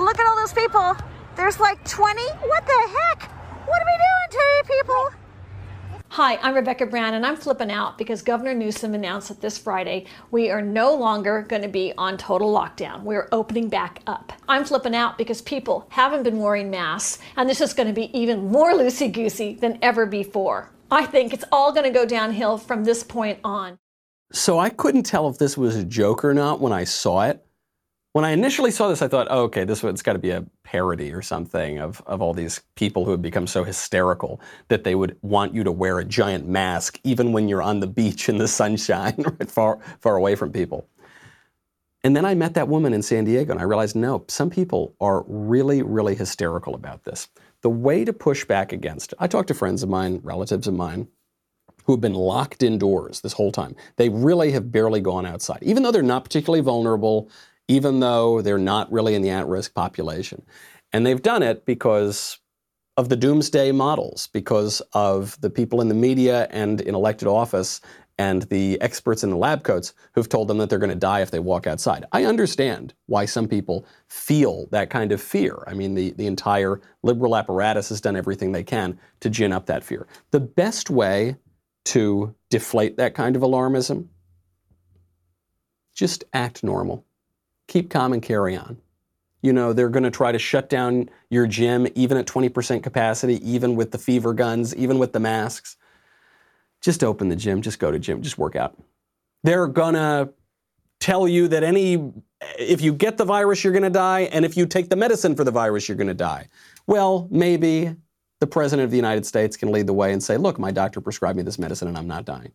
Look 0.00 0.18
at 0.18 0.26
all 0.26 0.36
those 0.36 0.54
people. 0.54 0.96
There's 1.36 1.60
like 1.60 1.84
20. 1.86 2.22
What 2.22 2.66
the 2.66 2.88
heck? 2.98 3.30
What 3.66 3.82
are 3.82 3.86
we 3.86 3.98
doing 3.98 4.30
to 4.30 4.38
you 4.38 4.78
people? 4.78 5.10
Hi, 6.08 6.38
I'm 6.38 6.54
Rebecca 6.54 6.86
Brown, 6.86 7.12
and 7.12 7.26
I'm 7.26 7.36
flipping 7.36 7.70
out 7.70 7.98
because 7.98 8.22
Governor 8.22 8.54
Newsom 8.54 8.94
announced 8.94 9.28
that 9.28 9.42
this 9.42 9.58
Friday 9.58 10.06
we 10.30 10.48
are 10.48 10.62
no 10.62 10.94
longer 10.94 11.42
going 11.42 11.60
to 11.60 11.68
be 11.68 11.92
on 11.98 12.16
total 12.16 12.50
lockdown. 12.50 13.02
We're 13.02 13.28
opening 13.30 13.68
back 13.68 14.00
up. 14.06 14.32
I'm 14.48 14.64
flipping 14.64 14.96
out 14.96 15.18
because 15.18 15.42
people 15.42 15.86
haven't 15.90 16.22
been 16.22 16.38
wearing 16.38 16.70
masks, 16.70 17.22
and 17.36 17.46
this 17.46 17.60
is 17.60 17.74
going 17.74 17.88
to 17.88 17.92
be 17.92 18.10
even 18.18 18.50
more 18.50 18.72
loosey 18.72 19.12
goosey 19.12 19.54
than 19.54 19.78
ever 19.82 20.06
before. 20.06 20.70
I 20.90 21.04
think 21.04 21.34
it's 21.34 21.44
all 21.52 21.72
going 21.72 21.84
to 21.84 21.90
go 21.90 22.06
downhill 22.06 22.56
from 22.56 22.84
this 22.84 23.04
point 23.04 23.38
on. 23.44 23.76
So 24.32 24.58
I 24.58 24.70
couldn't 24.70 25.02
tell 25.02 25.28
if 25.28 25.36
this 25.36 25.58
was 25.58 25.76
a 25.76 25.84
joke 25.84 26.24
or 26.24 26.32
not 26.32 26.58
when 26.58 26.72
I 26.72 26.84
saw 26.84 27.28
it. 27.28 27.44
When 28.12 28.24
I 28.24 28.30
initially 28.30 28.72
saw 28.72 28.88
this, 28.88 29.02
I 29.02 29.08
thought, 29.08 29.28
oh, 29.30 29.42
okay, 29.44 29.62
this 29.62 29.84
one's 29.84 30.02
got 30.02 30.14
to 30.14 30.18
be 30.18 30.30
a 30.30 30.44
parody 30.64 31.12
or 31.12 31.22
something 31.22 31.78
of, 31.78 32.02
of 32.06 32.20
all 32.20 32.34
these 32.34 32.60
people 32.74 33.04
who 33.04 33.12
have 33.12 33.22
become 33.22 33.46
so 33.46 33.62
hysterical 33.62 34.40
that 34.66 34.82
they 34.82 34.96
would 34.96 35.16
want 35.22 35.54
you 35.54 35.62
to 35.62 35.70
wear 35.70 36.00
a 36.00 36.04
giant 36.04 36.48
mask 36.48 36.98
even 37.04 37.32
when 37.32 37.48
you're 37.48 37.62
on 37.62 37.78
the 37.78 37.86
beach 37.86 38.28
in 38.28 38.38
the 38.38 38.48
sunshine, 38.48 39.14
right, 39.18 39.48
far, 39.48 39.78
far 40.00 40.16
away 40.16 40.34
from 40.34 40.50
people. 40.50 40.88
And 42.02 42.16
then 42.16 42.24
I 42.24 42.34
met 42.34 42.54
that 42.54 42.66
woman 42.66 42.92
in 42.92 43.02
San 43.02 43.24
Diego 43.24 43.52
and 43.52 43.60
I 43.60 43.64
realized, 43.64 43.94
no, 43.94 44.24
some 44.26 44.50
people 44.50 44.92
are 45.00 45.24
really, 45.28 45.82
really 45.82 46.16
hysterical 46.16 46.74
about 46.74 47.04
this. 47.04 47.28
The 47.60 47.70
way 47.70 48.04
to 48.04 48.12
push 48.12 48.44
back 48.44 48.72
against 48.72 49.12
it, 49.12 49.18
I 49.20 49.28
talked 49.28 49.48
to 49.48 49.54
friends 49.54 49.84
of 49.84 49.88
mine, 49.88 50.18
relatives 50.24 50.66
of 50.66 50.74
mine, 50.74 51.06
who 51.84 51.92
have 51.92 52.00
been 52.00 52.14
locked 52.14 52.62
indoors 52.62 53.20
this 53.20 53.34
whole 53.34 53.52
time. 53.52 53.76
They 53.96 54.08
really 54.08 54.50
have 54.52 54.72
barely 54.72 55.00
gone 55.00 55.26
outside, 55.26 55.58
even 55.62 55.82
though 55.82 55.92
they're 55.92 56.02
not 56.02 56.24
particularly 56.24 56.62
vulnerable, 56.62 57.30
even 57.70 58.00
though 58.00 58.42
they're 58.42 58.58
not 58.58 58.90
really 58.90 59.14
in 59.14 59.22
the 59.22 59.30
at 59.30 59.46
risk 59.46 59.74
population. 59.74 60.42
And 60.92 61.06
they've 61.06 61.22
done 61.22 61.44
it 61.44 61.64
because 61.64 62.38
of 62.96 63.08
the 63.08 63.14
doomsday 63.14 63.70
models, 63.70 64.26
because 64.32 64.82
of 64.92 65.40
the 65.40 65.50
people 65.50 65.80
in 65.80 65.86
the 65.86 65.94
media 65.94 66.48
and 66.50 66.80
in 66.80 66.96
elected 66.96 67.28
office 67.28 67.80
and 68.18 68.42
the 68.42 68.78
experts 68.80 69.22
in 69.22 69.30
the 69.30 69.36
lab 69.36 69.62
coats 69.62 69.94
who've 70.14 70.28
told 70.28 70.48
them 70.48 70.58
that 70.58 70.68
they're 70.68 70.80
going 70.80 70.90
to 70.90 70.96
die 70.96 71.20
if 71.20 71.30
they 71.30 71.38
walk 71.38 71.68
outside. 71.68 72.04
I 72.10 72.24
understand 72.24 72.92
why 73.06 73.24
some 73.24 73.46
people 73.46 73.86
feel 74.08 74.66
that 74.72 74.90
kind 74.90 75.12
of 75.12 75.22
fear. 75.22 75.62
I 75.68 75.74
mean, 75.74 75.94
the, 75.94 76.10
the 76.10 76.26
entire 76.26 76.80
liberal 77.04 77.36
apparatus 77.36 77.88
has 77.90 78.00
done 78.00 78.16
everything 78.16 78.50
they 78.50 78.64
can 78.64 78.98
to 79.20 79.30
gin 79.30 79.52
up 79.52 79.66
that 79.66 79.84
fear. 79.84 80.08
The 80.32 80.40
best 80.40 80.90
way 80.90 81.36
to 81.84 82.34
deflate 82.50 82.96
that 82.96 83.14
kind 83.14 83.36
of 83.36 83.42
alarmism, 83.42 84.08
just 85.94 86.24
act 86.32 86.64
normal. 86.64 87.06
Keep 87.70 87.88
calm 87.88 88.12
and 88.12 88.22
carry 88.22 88.56
on. 88.56 88.76
You 89.40 89.54
know, 89.54 89.72
they're 89.72 89.88
going 89.88 90.04
to 90.04 90.10
try 90.10 90.32
to 90.32 90.38
shut 90.38 90.68
down 90.68 91.08
your 91.30 91.46
gym 91.46 91.88
even 91.94 92.18
at 92.18 92.26
20% 92.26 92.82
capacity, 92.82 93.40
even 93.50 93.74
with 93.74 93.90
the 93.90 93.98
fever 93.98 94.34
guns, 94.34 94.76
even 94.76 94.98
with 94.98 95.14
the 95.14 95.20
masks 95.20 95.76
just 96.80 97.04
open 97.04 97.28
the 97.28 97.36
gym, 97.36 97.62
just 97.62 97.78
go 97.78 97.90
to 97.90 97.98
gym, 97.98 98.22
just 98.22 98.38
work 98.38 98.56
out. 98.56 98.76
They're 99.42 99.66
gonna 99.66 100.30
tell 100.98 101.28
you 101.28 101.48
that 101.48 101.62
any 101.62 102.12
if 102.58 102.80
you 102.80 102.92
get 102.92 103.16
the 103.16 103.24
virus 103.24 103.62
you're 103.62 103.72
going 103.72 103.82
to 103.82 103.90
die 103.90 104.20
and 104.32 104.44
if 104.46 104.56
you 104.56 104.64
take 104.64 104.88
the 104.88 104.96
medicine 104.96 105.34
for 105.34 105.44
the 105.44 105.50
virus 105.50 105.88
you're 105.88 105.96
going 105.96 106.06
to 106.06 106.14
die. 106.14 106.48
Well, 106.86 107.28
maybe 107.30 107.94
the 108.38 108.46
president 108.46 108.84
of 108.84 108.90
the 108.90 108.96
United 108.96 109.26
States 109.26 109.58
can 109.58 109.70
lead 109.72 109.86
the 109.86 109.92
way 109.92 110.12
and 110.12 110.22
say, 110.22 110.38
"Look, 110.38 110.58
my 110.58 110.70
doctor 110.70 111.02
prescribed 111.02 111.36
me 111.36 111.42
this 111.42 111.58
medicine 111.58 111.88
and 111.88 111.98
I'm 111.98 112.06
not 112.06 112.24
dying." 112.24 112.52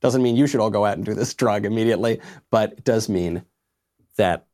Doesn't 0.00 0.22
mean 0.22 0.36
you 0.36 0.46
should 0.46 0.60
all 0.60 0.70
go 0.70 0.84
out 0.84 0.96
and 0.96 1.04
do 1.04 1.14
this 1.14 1.32
drug 1.42 1.64
immediately, 1.64 2.20
but 2.50 2.72
it 2.72 2.84
does 2.84 3.08
mean 3.08 3.42
that 4.16 4.46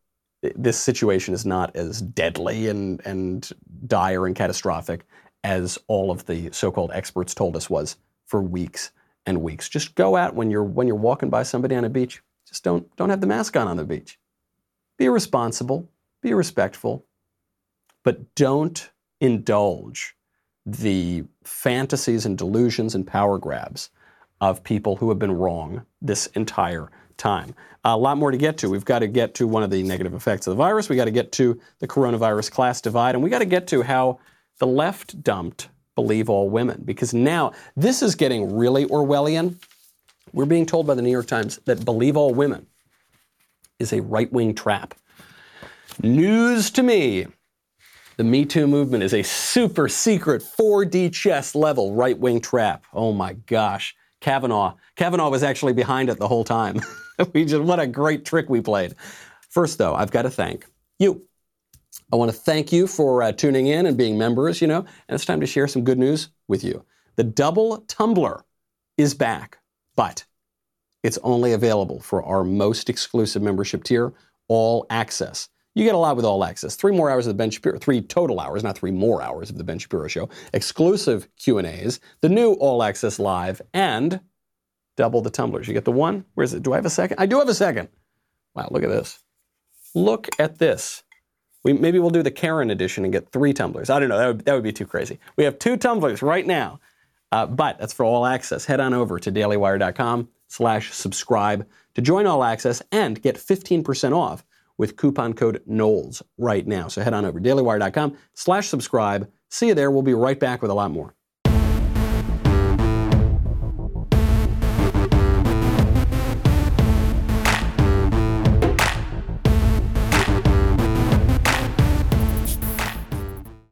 this 0.43 0.79
situation 0.79 1.35
is 1.35 1.45
not 1.45 1.75
as 1.75 2.01
deadly 2.01 2.69
and, 2.69 3.05
and 3.05 3.51
dire 3.87 4.27
and 4.27 4.37
catastrophic 4.37 5.05
as 5.45 5.79
all 5.87 6.11
of 6.11 6.27
the 6.27 6.51
so-called 6.53 6.91
experts 6.93 7.35
told 7.35 7.57
us 7.57 7.69
was 7.71 7.97
for 8.27 8.43
weeks 8.43 8.91
and 9.27 9.43
weeks. 9.43 9.69
Just 9.69 9.95
go 9.95 10.17
out 10.17 10.35
when 10.35 10.51
you're 10.51 10.65
when 10.65 10.87
you're 10.87 10.97
walking 10.97 11.31
by 11.31 11.43
somebody 11.43 11.75
on 11.75 11.85
a 11.85 11.91
beach. 11.91 12.23
Just 12.47 12.65
don't 12.65 12.95
don't 12.97 13.11
have 13.11 13.21
the 13.21 13.27
mask 13.27 13.57
on 13.57 13.69
on 13.69 13.77
the 13.77 13.85
beach. 13.85 14.19
Be 14.97 15.09
responsible, 15.09 15.89
be 16.23 16.35
respectful, 16.35 17.05
but 18.05 18.35
don't 18.35 18.91
indulge 19.21 20.17
the 20.65 21.25
fantasies 21.45 22.27
and 22.27 22.37
delusions 22.37 22.95
and 22.95 23.07
power 23.07 23.39
grabs 23.39 23.91
of 24.41 24.63
people 24.63 24.97
who 24.97 25.09
have 25.09 25.19
been 25.19 25.33
wrong 25.33 25.85
this 26.01 26.27
entire 26.29 26.91
time. 27.19 27.55
A 27.85 27.97
lot 27.97 28.19
more 28.19 28.31
to 28.31 28.39
get 28.39 28.59
to. 28.59 28.71
We've 28.71 28.85
got 28.85 29.01
to 29.01 29.07
get 29.07 29.35
to 29.35 29.47
one 29.47 29.63
of 29.63 29.71
the 29.71 29.83
negative 29.83 30.15
effects 30.15 30.47
of 30.47 30.53
the 30.53 30.57
virus. 30.57 30.89
We 30.89 30.97
got 30.97 31.05
to 31.05 31.11
get 31.11 31.33
to 31.33 31.61
the 31.79 31.89
coronavirus 31.89 32.51
class 32.51 32.81
divide, 32.81 33.15
and 33.15 33.23
we 33.23 33.31
got 33.31 33.39
to 33.41 33.45
get 33.45 33.67
to 33.69 33.83
how 33.83 34.19
the 34.59 34.67
left 34.67 35.23
dumped 35.23 35.69
believe 35.95 36.31
all 36.31 36.49
women 36.49 36.81
because 36.85 37.13
now 37.13 37.53
this 37.77 38.03
is 38.03 38.15
getting 38.15 38.57
really 38.57 38.87
Orwellian. 38.87 39.57
We're 40.33 40.47
being 40.47 40.67
told 40.67 40.87
by 40.87 40.95
the 40.95 41.03
New 41.03 41.11
York 41.11 41.27
Times 41.27 41.59
that 41.65 41.85
believe 41.85 42.17
all 42.17 42.33
women 42.33 42.67
is 43.79 43.93
a 43.93 44.03
right 44.03 44.33
wing 44.33 44.55
trap. 44.55 44.95
News 46.03 46.71
to 46.71 46.83
me. 46.83 47.27
The 48.17 48.25
Me 48.25 48.45
Too 48.45 48.67
movement 48.67 49.03
is 49.03 49.15
a 49.15 49.23
super 49.23 49.89
secret 49.89 50.43
4D 50.43 51.13
chess 51.13 51.55
level 51.55 51.95
right 51.95 52.19
wing 52.19 52.41
trap. 52.41 52.85
Oh 52.93 53.13
my 53.13 53.33
gosh. 53.33 53.95
Kavanaugh. 54.21 54.75
Kavanaugh 54.97 55.31
was 55.31 55.43
actually 55.43 55.73
behind 55.73 56.11
it 56.11 56.19
the 56.19 56.29
whole 56.29 56.45
time. 56.45 56.81
we 57.33 57.45
just, 57.45 57.63
what 57.63 57.81
a 57.81 57.87
great 57.87 58.25
trick 58.25 58.49
we 58.49 58.61
played. 58.61 58.95
First, 59.49 59.79
though, 59.79 59.95
I've 59.95 60.11
got 60.11 60.23
to 60.23 60.31
thank 60.31 60.67
you. 60.99 61.27
I 62.13 62.17
want 62.17 62.31
to 62.31 62.37
thank 62.37 62.73
you 62.73 62.87
for 62.87 63.23
uh, 63.23 63.33
tuning 63.33 63.67
in 63.67 63.87
and 63.87 63.97
being 63.97 64.17
members, 64.17 64.61
you 64.61 64.67
know, 64.67 64.79
and 64.79 65.15
it's 65.15 65.25
time 65.25 65.41
to 65.41 65.47
share 65.47 65.69
some 65.69 65.85
good 65.85 65.99
news 65.99 66.31
with 66.47 66.65
you. 66.65 66.85
The 67.17 67.25
double 67.25 67.79
tumbler 67.89 68.45
is 68.97 69.15
back, 69.15 69.59
but 69.97 70.25
it's 71.03 71.19
only 71.23 71.53
available 71.53 72.01
for 72.01 72.23
our 72.23 72.45
most 72.45 72.89
exclusive 72.89 73.43
membership 73.43 73.85
tier, 73.85 74.13
All 74.49 74.87
Access. 74.91 75.49
You 75.75 75.85
get 75.85 75.95
a 75.95 75.99
lot 75.99 76.17
with 76.17 76.25
All 76.25 76.45
Access. 76.45 76.77
Three 76.77 76.93
more 76.93 77.11
hours 77.11 77.27
of 77.27 77.35
the 77.35 77.39
Ben 77.39 77.51
Shapiro, 77.51 77.79
three 77.79 78.01
total 78.01 78.41
hours, 78.41 78.65
not 78.65 78.77
three 78.77 78.91
more 78.91 79.23
hours 79.23 79.51
of 79.51 79.59
the 79.59 79.65
Ben 79.65 79.79
Shapiro 79.79 80.09
Show. 80.09 80.29
Exclusive 80.53 81.29
Q 81.37 81.59
and 81.59 81.67
A's, 81.67 82.01
the 82.21 82.29
new 82.29 82.53
All 82.55 82.83
Access 82.83 83.19
Live, 83.19 83.63
and 83.75 84.21
double 84.99 85.23
the 85.23 85.31
tumblers. 85.31 85.69
You 85.69 85.75
get 85.75 85.85
the 85.85 85.93
one. 85.93 86.25
Where 86.35 86.45
is 86.45 86.53
it? 86.53 86.65
Do 86.65 86.73
I 86.73 86.77
have 86.77 86.85
a 86.85 86.91
second? 86.91 87.19
I 87.21 87.27
do 87.27 87.39
have 87.39 87.49
a 87.49 87.55
second. 87.55 87.89
Wow, 88.55 88.69
look 88.73 88.83
at 88.83 88.91
this. 88.91 89.21
Look 89.95 90.29
at 90.41 90.59
this. 90.59 91.05
We, 91.63 91.73
maybe 91.73 92.01
we'll 92.01 92.11
do 92.11 92.23
the 92.23 92.33
Karen 92.33 92.71
edition 92.71 93.05
and 93.05 93.13
get 93.13 93.31
three 93.31 93.53
tumblers. 93.53 93.91
I 93.91 94.01
don't 94.01 94.09
know. 94.09 94.19
That 94.19 94.27
would, 94.27 94.45
that 94.45 94.55
would 94.55 94.65
be 94.65 94.73
too 94.73 94.87
crazy. 94.87 95.21
We 95.37 95.45
have 95.45 95.59
two 95.59 95.77
tumblers 95.77 96.21
right 96.21 96.45
now, 96.45 96.81
uh, 97.31 97.47
but 97.47 97.79
that's 97.79 97.93
for 97.93 98.05
all 98.05 98.27
access. 98.27 98.65
Head 98.65 98.81
on 98.81 98.93
over 98.93 99.21
to 99.21 99.31
dailywire.com 99.31 100.29
slash 100.49 100.93
subscribe 100.93 101.67
to 101.95 102.03
join 102.03 102.27
all 102.27 102.43
access 102.43 102.83
and 102.91 103.23
get 103.23 103.37
15% 103.37 104.17
off 104.17 104.45
with 104.79 104.97
coupon 104.97 105.33
code 105.33 105.63
Knowles 105.65 106.23
right 106.39 106.67
now. 106.67 106.89
So 106.89 107.03
head 107.03 107.15
on 107.15 107.25
over 107.25 107.39
to 107.39 107.49
dailywire.com 107.49 108.17
slash 108.35 108.67
subscribe. 108.67 109.31
See 109.49 109.69
you 109.69 109.75
there. 109.75 109.91
We'll 109.91 110.03
be 110.03 110.15
right 110.15 110.39
back 110.39 110.61
with 110.61 110.71
a 110.71 110.75
lot 110.75 110.91
more. 110.91 111.15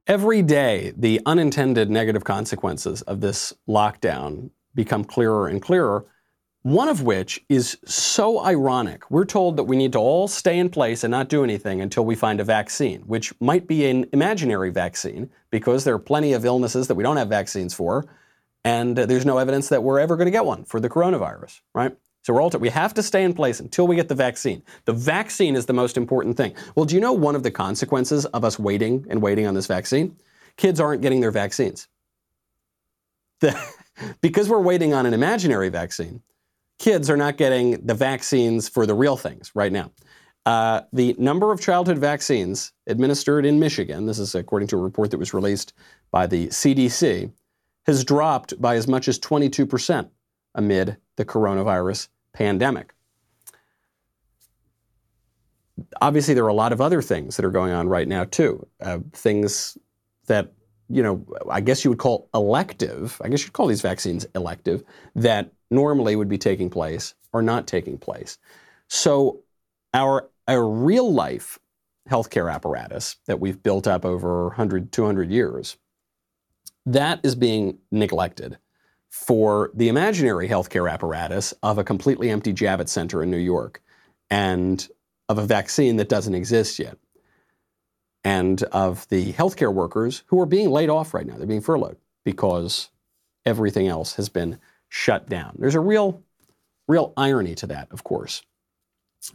Every 0.06 0.40
day, 0.40 0.92
the 0.96 1.20
unintended 1.26 1.90
negative 1.90 2.22
consequences 2.22 3.02
of 3.02 3.20
this 3.20 3.52
lockdown 3.68 4.50
become 4.72 5.02
clearer 5.02 5.48
and 5.48 5.60
clearer. 5.60 6.06
One 6.62 6.88
of 6.88 7.02
which 7.02 7.44
is 7.48 7.76
so 7.84 8.44
ironic. 8.44 9.10
We're 9.10 9.24
told 9.24 9.56
that 9.56 9.64
we 9.64 9.76
need 9.76 9.92
to 9.94 9.98
all 9.98 10.28
stay 10.28 10.60
in 10.60 10.68
place 10.68 11.02
and 11.02 11.10
not 11.10 11.28
do 11.28 11.42
anything 11.42 11.80
until 11.80 12.04
we 12.04 12.14
find 12.14 12.40
a 12.40 12.44
vaccine, 12.44 13.00
which 13.02 13.34
might 13.40 13.66
be 13.66 13.86
an 13.86 14.06
imaginary 14.12 14.70
vaccine 14.70 15.28
because 15.50 15.82
there 15.82 15.94
are 15.94 15.98
plenty 15.98 16.34
of 16.34 16.44
illnesses 16.44 16.86
that 16.86 16.94
we 16.94 17.02
don't 17.02 17.16
have 17.16 17.28
vaccines 17.28 17.74
for, 17.74 18.04
and 18.64 18.96
uh, 18.96 19.06
there's 19.06 19.26
no 19.26 19.38
evidence 19.38 19.68
that 19.70 19.82
we're 19.82 19.98
ever 19.98 20.16
going 20.16 20.26
to 20.26 20.32
get 20.32 20.44
one 20.44 20.64
for 20.64 20.78
the 20.78 20.88
coronavirus, 20.88 21.62
right? 21.74 21.96
So 22.26 22.32
we're 22.32 22.50
t- 22.50 22.58
we 22.58 22.70
have 22.70 22.92
to 22.94 23.04
stay 23.04 23.22
in 23.22 23.34
place 23.34 23.60
until 23.60 23.86
we 23.86 23.94
get 23.94 24.08
the 24.08 24.14
vaccine. 24.16 24.60
The 24.84 24.92
vaccine 24.92 25.54
is 25.54 25.66
the 25.66 25.72
most 25.72 25.96
important 25.96 26.36
thing. 26.36 26.54
Well, 26.74 26.84
do 26.84 26.96
you 26.96 27.00
know 27.00 27.12
one 27.12 27.36
of 27.36 27.44
the 27.44 27.52
consequences 27.52 28.26
of 28.26 28.44
us 28.44 28.58
waiting 28.58 29.06
and 29.08 29.22
waiting 29.22 29.46
on 29.46 29.54
this 29.54 29.68
vaccine? 29.68 30.16
Kids 30.56 30.80
aren't 30.80 31.02
getting 31.02 31.20
their 31.20 31.30
vaccines. 31.30 31.86
The, 33.38 33.56
because 34.22 34.48
we're 34.48 34.60
waiting 34.60 34.92
on 34.92 35.06
an 35.06 35.14
imaginary 35.14 35.68
vaccine, 35.68 36.20
kids 36.80 37.08
are 37.08 37.16
not 37.16 37.36
getting 37.36 37.86
the 37.86 37.94
vaccines 37.94 38.68
for 38.68 38.86
the 38.86 38.94
real 38.94 39.16
things 39.16 39.52
right 39.54 39.70
now. 39.70 39.92
Uh, 40.44 40.80
the 40.92 41.14
number 41.20 41.52
of 41.52 41.60
childhood 41.60 41.98
vaccines 41.98 42.72
administered 42.88 43.46
in 43.46 43.60
Michigan, 43.60 44.06
this 44.06 44.18
is 44.18 44.34
according 44.34 44.66
to 44.66 44.76
a 44.76 44.82
report 44.82 45.12
that 45.12 45.18
was 45.18 45.32
released 45.32 45.74
by 46.10 46.26
the 46.26 46.48
CDC, 46.48 47.30
has 47.86 48.02
dropped 48.02 48.60
by 48.60 48.74
as 48.74 48.88
much 48.88 49.06
as 49.06 49.16
22% 49.16 50.10
amid 50.56 50.96
the 51.14 51.24
coronavirus 51.24 52.08
pandemic. 52.36 52.92
Obviously, 56.02 56.34
there 56.34 56.44
are 56.44 56.48
a 56.48 56.54
lot 56.54 56.72
of 56.72 56.80
other 56.80 57.00
things 57.00 57.36
that 57.36 57.44
are 57.44 57.50
going 57.50 57.72
on 57.72 57.88
right 57.88 58.06
now, 58.06 58.24
too. 58.24 58.66
Uh, 58.80 58.98
things 59.12 59.78
that, 60.26 60.52
you 60.88 61.02
know, 61.02 61.24
I 61.50 61.60
guess 61.60 61.82
you 61.84 61.90
would 61.90 61.98
call 61.98 62.28
elective, 62.34 63.20
I 63.24 63.28
guess 63.28 63.42
you'd 63.42 63.54
call 63.54 63.66
these 63.66 63.80
vaccines 63.80 64.26
elective, 64.34 64.84
that 65.14 65.52
normally 65.70 66.14
would 66.14 66.28
be 66.28 66.38
taking 66.38 66.70
place 66.70 67.14
are 67.32 67.42
not 67.42 67.66
taking 67.66 67.98
place. 67.98 68.38
So, 68.88 69.40
our, 69.94 70.28
our 70.46 70.68
real 70.68 71.12
life 71.12 71.58
healthcare 72.10 72.52
apparatus 72.52 73.16
that 73.26 73.40
we've 73.40 73.62
built 73.62 73.86
up 73.86 74.04
over 74.04 74.48
100, 74.48 74.92
200 74.92 75.30
years, 75.30 75.78
that 76.84 77.20
is 77.22 77.34
being 77.34 77.78
neglected 77.90 78.58
for 79.10 79.70
the 79.74 79.88
imaginary 79.88 80.48
healthcare 80.48 80.90
apparatus 80.90 81.54
of 81.62 81.78
a 81.78 81.84
completely 81.84 82.30
empty 82.30 82.52
Javits 82.52 82.90
Center 82.90 83.22
in 83.22 83.30
New 83.30 83.36
York 83.36 83.82
and 84.30 84.88
of 85.28 85.38
a 85.38 85.46
vaccine 85.46 85.96
that 85.96 86.08
doesn't 86.08 86.34
exist 86.34 86.78
yet, 86.78 86.98
and 88.24 88.62
of 88.64 89.08
the 89.08 89.32
healthcare 89.32 89.72
workers 89.72 90.22
who 90.26 90.40
are 90.40 90.46
being 90.46 90.70
laid 90.70 90.90
off 90.90 91.14
right 91.14 91.26
now. 91.26 91.36
They're 91.36 91.46
being 91.46 91.60
furloughed 91.60 91.96
because 92.24 92.90
everything 93.44 93.88
else 93.88 94.14
has 94.14 94.28
been 94.28 94.58
shut 94.88 95.28
down. 95.28 95.56
There's 95.58 95.74
a 95.74 95.80
real, 95.80 96.22
real 96.88 97.12
irony 97.16 97.54
to 97.56 97.66
that, 97.68 97.88
of 97.90 98.04
course, 98.04 98.42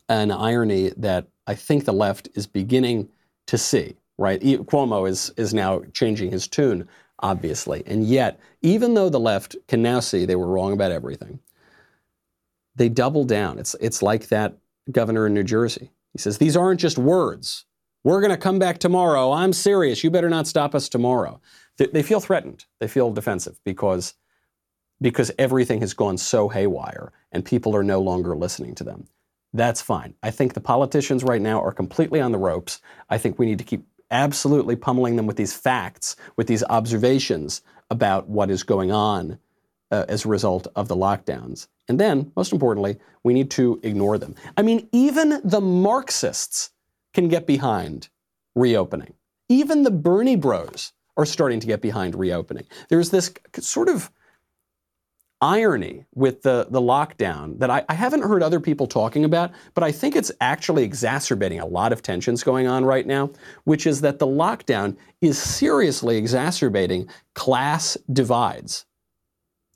an 0.07 0.31
irony 0.31 0.91
that 0.97 1.27
I 1.47 1.55
think 1.55 1.85
the 1.85 1.93
left 1.93 2.29
is 2.35 2.47
beginning 2.47 3.09
to 3.47 3.57
see. 3.57 3.95
Right, 4.17 4.39
Cuomo 4.39 5.09
is 5.09 5.33
is 5.35 5.51
now 5.51 5.81
changing 5.93 6.29
his 6.29 6.47
tune 6.47 6.87
obviously. 7.21 7.83
And 7.85 8.05
yet, 8.05 8.39
even 8.61 8.93
though 8.93 9.09
the 9.09 9.19
left 9.19 9.55
can 9.67 9.81
now 9.81 9.99
see 9.99 10.25
they 10.25 10.35
were 10.35 10.47
wrong 10.47 10.73
about 10.73 10.91
everything, 10.91 11.39
they 12.75 12.89
double 12.89 13.23
down. 13.23 13.59
It's, 13.59 13.75
it's 13.79 14.01
like 14.01 14.27
that 14.29 14.57
governor 14.91 15.27
in 15.27 15.33
New 15.33 15.43
Jersey. 15.43 15.91
He 16.13 16.19
says, 16.19 16.37
These 16.37 16.57
aren't 16.57 16.79
just 16.79 16.97
words. 16.97 17.65
We're 18.03 18.21
going 18.21 18.31
to 18.31 18.37
come 18.37 18.57
back 18.57 18.79
tomorrow. 18.79 19.31
I'm 19.31 19.53
serious. 19.53 20.03
You 20.03 20.09
better 20.09 20.29
not 20.29 20.47
stop 20.47 20.73
us 20.73 20.89
tomorrow. 20.89 21.39
They, 21.77 21.87
they 21.87 22.03
feel 22.03 22.19
threatened. 22.19 22.65
They 22.79 22.87
feel 22.87 23.11
defensive 23.11 23.59
because, 23.63 24.15
because 24.99 25.31
everything 25.37 25.81
has 25.81 25.93
gone 25.93 26.17
so 26.17 26.49
haywire 26.49 27.11
and 27.31 27.45
people 27.45 27.75
are 27.75 27.83
no 27.83 28.01
longer 28.01 28.35
listening 28.35 28.73
to 28.75 28.83
them. 28.83 29.07
That's 29.53 29.81
fine. 29.81 30.15
I 30.23 30.31
think 30.31 30.53
the 30.53 30.61
politicians 30.61 31.23
right 31.23 31.41
now 31.41 31.61
are 31.61 31.73
completely 31.73 32.21
on 32.21 32.31
the 32.31 32.37
ropes. 32.37 32.79
I 33.09 33.17
think 33.17 33.37
we 33.37 33.45
need 33.45 33.57
to 33.59 33.65
keep 33.65 33.85
absolutely 34.11 34.75
pummeling 34.75 35.15
them 35.15 35.25
with 35.25 35.37
these 35.37 35.53
facts, 35.53 36.15
with 36.35 36.47
these 36.47 36.63
observations 36.65 37.61
about 37.89 38.27
what 38.29 38.51
is 38.51 38.63
going 38.63 38.91
on 38.91 39.39
uh, 39.91 40.05
as 40.07 40.25
a 40.25 40.29
result 40.29 40.67
of 40.75 40.87
the 40.87 40.95
lockdowns. 40.95 41.67
And 41.87 41.99
then, 41.99 42.31
most 42.35 42.53
importantly, 42.53 42.97
we 43.23 43.33
need 43.33 43.51
to 43.51 43.79
ignore 43.83 44.17
them. 44.17 44.35
I 44.57 44.61
mean, 44.61 44.87
even 44.91 45.41
the 45.43 45.61
Marxists 45.61 46.71
can 47.13 47.27
get 47.27 47.45
behind 47.45 48.09
reopening. 48.55 49.13
Even 49.49 49.83
the 49.83 49.91
Bernie 49.91 50.37
bros 50.37 50.93
are 51.17 51.25
starting 51.25 51.59
to 51.59 51.67
get 51.67 51.81
behind 51.81 52.15
reopening. 52.15 52.65
There's 52.89 53.09
this 53.09 53.33
sort 53.59 53.89
of 53.89 54.09
irony 55.41 56.05
with 56.13 56.43
the, 56.43 56.67
the 56.69 56.79
lockdown 56.79 57.57
that 57.59 57.69
I, 57.69 57.83
I 57.89 57.95
haven't 57.95 58.21
heard 58.21 58.43
other 58.43 58.59
people 58.59 58.85
talking 58.85 59.25
about, 59.25 59.51
but 59.73 59.83
I 59.83 59.91
think 59.91 60.15
it's 60.15 60.31
actually 60.39 60.83
exacerbating 60.83 61.59
a 61.59 61.65
lot 61.65 61.91
of 61.91 62.01
tensions 62.01 62.43
going 62.43 62.67
on 62.67 62.85
right 62.85 63.07
now, 63.07 63.31
which 63.63 63.87
is 63.87 64.01
that 64.01 64.19
the 64.19 64.27
lockdown 64.27 64.95
is 65.21 65.41
seriously 65.41 66.17
exacerbating 66.17 67.09
class 67.33 67.97
divides. 68.13 68.85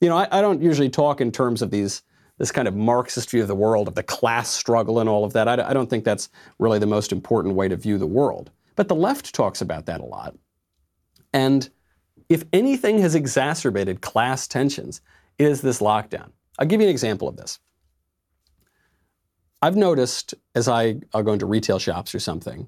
You 0.02 0.10
know, 0.10 0.18
I, 0.18 0.28
I 0.32 0.42
don't 0.42 0.62
usually 0.62 0.90
talk 0.90 1.20
in 1.20 1.32
terms 1.32 1.62
of 1.62 1.72
these 1.72 2.04
this 2.38 2.52
kind 2.52 2.68
of 2.68 2.76
Marxist 2.76 3.32
view 3.32 3.42
of 3.42 3.48
the 3.48 3.56
world, 3.56 3.88
of 3.88 3.96
the 3.96 4.04
class 4.04 4.50
struggle 4.50 5.00
and 5.00 5.08
all 5.08 5.24
of 5.24 5.34
that. 5.34 5.48
I, 5.48 5.70
I 5.70 5.74
don't 5.74 5.90
think 5.90 6.04
that's 6.04 6.30
really 6.60 6.80
the 6.80 6.86
most 6.86 7.14
important 7.14 7.56
way 7.56 7.70
to 7.70 7.78
view 7.78 7.98
the 7.98 8.06
world. 8.06 8.52
But 8.76 8.90
the 8.90 8.96
left 8.96 9.34
talks 9.34 9.62
about 9.62 9.86
that 9.86 10.02
a 10.02 10.06
lot. 10.06 10.36
And 11.34 11.70
if 12.28 12.44
anything 12.52 13.00
has 13.00 13.16
exacerbated 13.16 14.02
class 14.02 14.48
tensions, 14.48 15.00
is 15.38 15.62
this 15.62 15.80
lockdown. 15.80 16.32
I'll 16.58 16.68
give 16.68 16.82
you 16.82 16.88
an 16.88 16.92
example 16.92 17.28
of 17.28 17.38
this. 17.38 17.60
I've 19.62 19.76
noticed 19.76 20.34
as 20.54 20.68
I, 20.68 20.94
go 21.12 21.34
into 21.34 21.46
retail 21.46 21.80
shops 21.80 22.14
or 22.14 22.20
something 22.20 22.68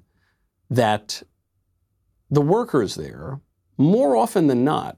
that 0.69 1.21
the 2.29 2.41
workers 2.41 2.95
there, 2.95 3.39
more 3.77 4.15
often 4.15 4.47
than 4.47 4.63
not, 4.63 4.97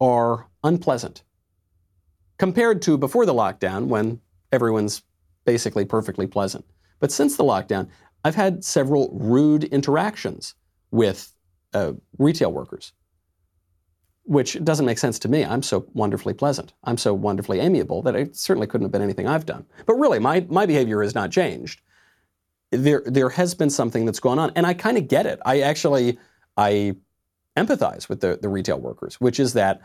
are 0.00 0.48
unpleasant 0.62 1.24
compared 2.38 2.82
to 2.82 2.96
before 2.96 3.26
the 3.26 3.34
lockdown 3.34 3.86
when 3.86 4.20
everyone's 4.52 5.02
basically 5.44 5.84
perfectly 5.84 6.26
pleasant. 6.26 6.64
But 7.00 7.12
since 7.12 7.36
the 7.36 7.44
lockdown, 7.44 7.88
I've 8.24 8.34
had 8.34 8.64
several 8.64 9.10
rude 9.12 9.64
interactions 9.64 10.54
with 10.90 11.34
uh, 11.74 11.92
retail 12.18 12.52
workers, 12.52 12.92
which 14.24 14.62
doesn't 14.64 14.86
make 14.86 14.98
sense 14.98 15.18
to 15.20 15.28
me. 15.28 15.44
I'm 15.44 15.62
so 15.62 15.86
wonderfully 15.92 16.34
pleasant. 16.34 16.72
I'm 16.84 16.96
so 16.96 17.12
wonderfully 17.12 17.60
amiable 17.60 18.02
that 18.02 18.16
it 18.16 18.36
certainly 18.36 18.66
couldn't 18.66 18.86
have 18.86 18.92
been 18.92 19.02
anything 19.02 19.28
I've 19.28 19.46
done. 19.46 19.66
But 19.86 19.94
really, 19.94 20.18
my, 20.18 20.46
my 20.48 20.66
behavior 20.66 21.02
has 21.02 21.14
not 21.14 21.30
changed. 21.30 21.82
There, 22.70 23.02
there 23.06 23.28
has 23.28 23.54
been 23.54 23.70
something 23.70 24.04
that's 24.06 24.20
gone 24.20 24.38
on, 24.38 24.50
and 24.56 24.66
I 24.66 24.74
kind 24.74 24.96
of 24.96 25.08
get 25.08 25.26
it. 25.26 25.38
I 25.44 25.60
actually, 25.60 26.18
I 26.56 26.96
empathize 27.56 28.08
with 28.08 28.20
the, 28.20 28.38
the 28.40 28.48
retail 28.48 28.80
workers, 28.80 29.20
which 29.20 29.38
is 29.38 29.52
that 29.52 29.80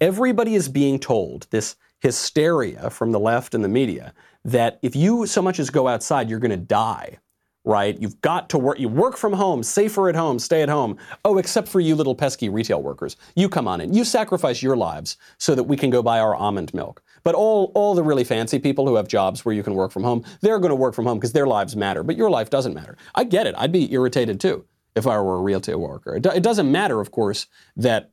everybody 0.00 0.54
is 0.54 0.68
being 0.68 0.98
told 0.98 1.46
this 1.50 1.76
hysteria 2.00 2.90
from 2.90 3.12
the 3.12 3.20
left 3.20 3.54
and 3.54 3.64
the 3.64 3.68
media 3.68 4.12
that 4.44 4.78
if 4.82 4.94
you 4.94 5.26
so 5.26 5.40
much 5.40 5.58
as 5.58 5.70
go 5.70 5.88
outside, 5.88 6.28
you're 6.28 6.38
going 6.38 6.50
to 6.50 6.56
die 6.56 7.18
right? 7.66 8.00
You've 8.00 8.18
got 8.22 8.48
to 8.50 8.58
work. 8.58 8.78
You 8.78 8.88
work 8.88 9.18
from 9.18 9.34
home, 9.34 9.62
safer 9.62 10.08
at 10.08 10.14
home, 10.14 10.38
stay 10.38 10.62
at 10.62 10.70
home. 10.70 10.96
Oh, 11.24 11.36
except 11.36 11.68
for 11.68 11.80
you 11.80 11.94
little 11.94 12.14
pesky 12.14 12.48
retail 12.48 12.82
workers. 12.82 13.16
You 13.34 13.50
come 13.50 13.68
on 13.68 13.82
in. 13.82 13.92
You 13.92 14.04
sacrifice 14.04 14.62
your 14.62 14.76
lives 14.76 15.18
so 15.36 15.54
that 15.54 15.64
we 15.64 15.76
can 15.76 15.90
go 15.90 16.02
buy 16.02 16.18
our 16.18 16.34
almond 16.34 16.72
milk. 16.72 17.02
But 17.22 17.34
all, 17.34 17.72
all 17.74 17.94
the 17.94 18.02
really 18.02 18.24
fancy 18.24 18.58
people 18.58 18.86
who 18.86 18.94
have 18.94 19.08
jobs 19.08 19.44
where 19.44 19.54
you 19.54 19.62
can 19.62 19.74
work 19.74 19.92
from 19.92 20.04
home, 20.04 20.24
they're 20.40 20.58
going 20.58 20.70
to 20.70 20.76
work 20.76 20.94
from 20.94 21.04
home 21.04 21.18
because 21.18 21.32
their 21.32 21.46
lives 21.46 21.76
matter. 21.76 22.02
But 22.02 22.16
your 22.16 22.30
life 22.30 22.48
doesn't 22.48 22.72
matter. 22.72 22.96
I 23.14 23.24
get 23.24 23.46
it. 23.46 23.54
I'd 23.58 23.72
be 23.72 23.92
irritated 23.92 24.40
too 24.40 24.64
if 24.94 25.06
I 25.06 25.20
were 25.20 25.36
a 25.36 25.42
retail 25.42 25.78
worker. 25.78 26.16
It, 26.16 26.24
it 26.24 26.42
doesn't 26.42 26.70
matter, 26.70 27.00
of 27.00 27.10
course, 27.10 27.48
that 27.76 28.12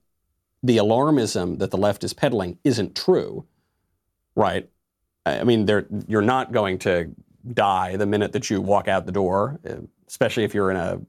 the 0.63 0.77
alarmism 0.77 1.59
that 1.59 1.71
the 1.71 1.77
left 1.77 2.03
is 2.03 2.13
peddling 2.13 2.57
isn't 2.63 2.95
true 2.95 3.45
right? 4.35 4.69
I 5.25 5.43
mean, 5.43 5.67
you're 6.07 6.21
not 6.21 6.51
going 6.51 6.79
to 6.79 7.13
die 7.51 7.95
the 7.95 8.05
minute 8.05 8.31
that 8.31 8.49
you 8.49 8.61
walk 8.61 8.87
out 8.87 9.05
the 9.05 9.11
door, 9.11 9.59
especially 10.07 10.43
if 10.43 10.53
you're 10.53 10.71
in 10.71 10.77
a 10.77 11.01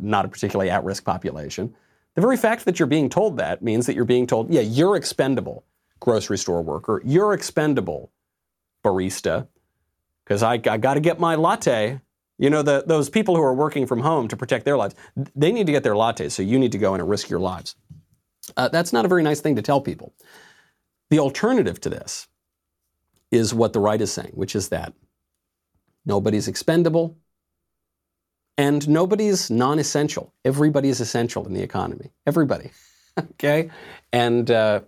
not 0.00 0.24
a 0.24 0.28
particularly 0.28 0.70
at-risk 0.70 1.04
population. 1.04 1.72
The 2.14 2.20
very 2.20 2.36
fact 2.36 2.64
that 2.64 2.78
you're 2.78 2.88
being 2.88 3.08
told 3.08 3.36
that 3.36 3.62
means 3.62 3.86
that 3.86 3.94
you're 3.94 4.04
being 4.04 4.26
told, 4.26 4.52
yeah, 4.52 4.60
you're 4.60 4.96
expendable, 4.96 5.64
grocery 6.00 6.36
store 6.36 6.62
worker. 6.62 7.00
You're 7.04 7.32
expendable, 7.32 8.10
barista, 8.84 9.46
because 10.24 10.42
I, 10.42 10.54
I 10.54 10.78
got 10.78 10.94
to 10.94 11.00
get 11.00 11.20
my 11.20 11.36
latte. 11.36 12.00
You 12.38 12.50
know, 12.50 12.62
the, 12.62 12.82
those 12.86 13.08
people 13.08 13.36
who 13.36 13.42
are 13.42 13.54
working 13.54 13.86
from 13.86 14.00
home 14.00 14.26
to 14.28 14.36
protect 14.36 14.64
their 14.64 14.76
lives, 14.76 14.96
they 15.36 15.52
need 15.52 15.66
to 15.66 15.72
get 15.72 15.84
their 15.84 15.94
lattes, 15.94 16.32
so 16.32 16.42
you 16.42 16.58
need 16.58 16.72
to 16.72 16.78
go 16.78 16.94
in 16.94 17.00
and 17.00 17.08
risk 17.08 17.30
your 17.30 17.38
lives. 17.38 17.76
Uh, 18.56 18.68
that's 18.68 18.92
not 18.92 19.04
a 19.04 19.08
very 19.08 19.22
nice 19.22 19.40
thing 19.40 19.54
to 19.54 19.62
tell 19.62 19.80
people. 19.80 20.12
The 21.10 21.20
alternative 21.20 21.80
to 21.82 21.88
this 21.88 22.26
is 23.30 23.54
what 23.54 23.72
the 23.72 23.80
right 23.80 24.00
is 24.00 24.12
saying, 24.12 24.32
which 24.34 24.56
is 24.56 24.70
that 24.70 24.92
nobody's 26.04 26.48
expendable 26.48 27.16
and 28.58 28.88
nobody's 28.88 29.50
non 29.50 29.78
essential. 29.78 30.32
Everybody 30.44 30.88
is 30.88 31.00
essential 31.00 31.46
in 31.46 31.54
the 31.54 31.62
economy. 31.62 32.10
Everybody. 32.26 32.70
okay? 33.18 33.70
And 34.12 34.50
uh, 34.50 34.80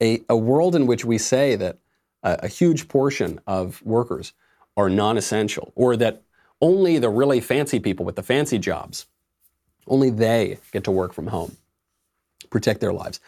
a, 0.00 0.22
a 0.28 0.36
world 0.36 0.74
in 0.74 0.86
which 0.86 1.04
we 1.04 1.18
say 1.18 1.56
that 1.56 1.78
a, 2.22 2.40
a 2.44 2.48
huge 2.48 2.88
portion 2.88 3.40
of 3.46 3.82
workers 3.82 4.32
are 4.76 4.88
non 4.88 5.16
essential 5.16 5.72
or 5.74 5.96
that 5.96 6.22
only 6.60 6.98
the 6.98 7.10
really 7.10 7.40
fancy 7.40 7.78
people 7.80 8.06
with 8.06 8.16
the 8.16 8.22
fancy 8.22 8.58
jobs, 8.58 9.06
only 9.86 10.10
they 10.10 10.58
get 10.72 10.84
to 10.84 10.90
work 10.90 11.12
from 11.12 11.26
home, 11.26 11.56
protect 12.50 12.80
their 12.80 12.92
lives 12.92 13.20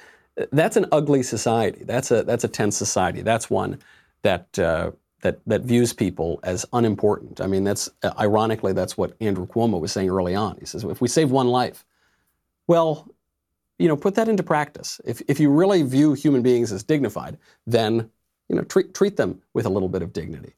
that's 0.53 0.77
an 0.77 0.87
ugly 0.93 1.23
society. 1.23 1.85
That's 1.85 2.11
a 2.11 2.23
that's 2.23 2.45
a 2.45 2.49
tense 2.49 2.77
society. 2.77 3.23
That's 3.23 3.51
one 3.51 3.79
that 4.23 4.59
uh, 4.59 4.93
that 5.21 5.41
that 5.47 5.63
views 5.63 5.93
people 5.93 6.41
as 6.43 6.65
unimportant. 6.73 7.41
I 7.41 7.47
mean, 7.47 7.65
that's 7.65 7.91
uh, 8.03 8.13
ironically 8.19 8.73
that's 8.73 8.97
what 8.97 9.15
Andrew 9.21 9.47
Cuomo 9.47 9.81
was 9.81 9.93
saying 9.93 10.11
early 10.11 10.35
on. 10.35 10.57
He 10.61 10.67
says, 10.67 10.85
if 10.85 11.01
we 11.01 11.09
save 11.09 11.31
one 11.31 11.49
life, 11.49 11.85
well, 12.67 13.09
you 13.79 13.89
know, 13.89 13.97
put 13.97 14.15
that 14.17 14.29
into 14.29 14.43
practice. 14.43 15.01
If 15.05 15.23
if 15.29 15.41
you 15.41 15.51
really 15.51 15.83
view 15.83 16.13
human 16.13 16.43
beings 16.43 16.73
as 16.73 16.83
dignified, 16.83 17.39
then 17.67 18.11
you 18.49 18.57
know 18.57 18.63
treat 18.63 18.95
treat 18.95 19.17
them 19.17 19.41
with 19.55 19.67
a 19.67 19.71
little 19.71 19.89
bit 19.89 20.03
of 20.03 20.13
dignity. 20.13 20.55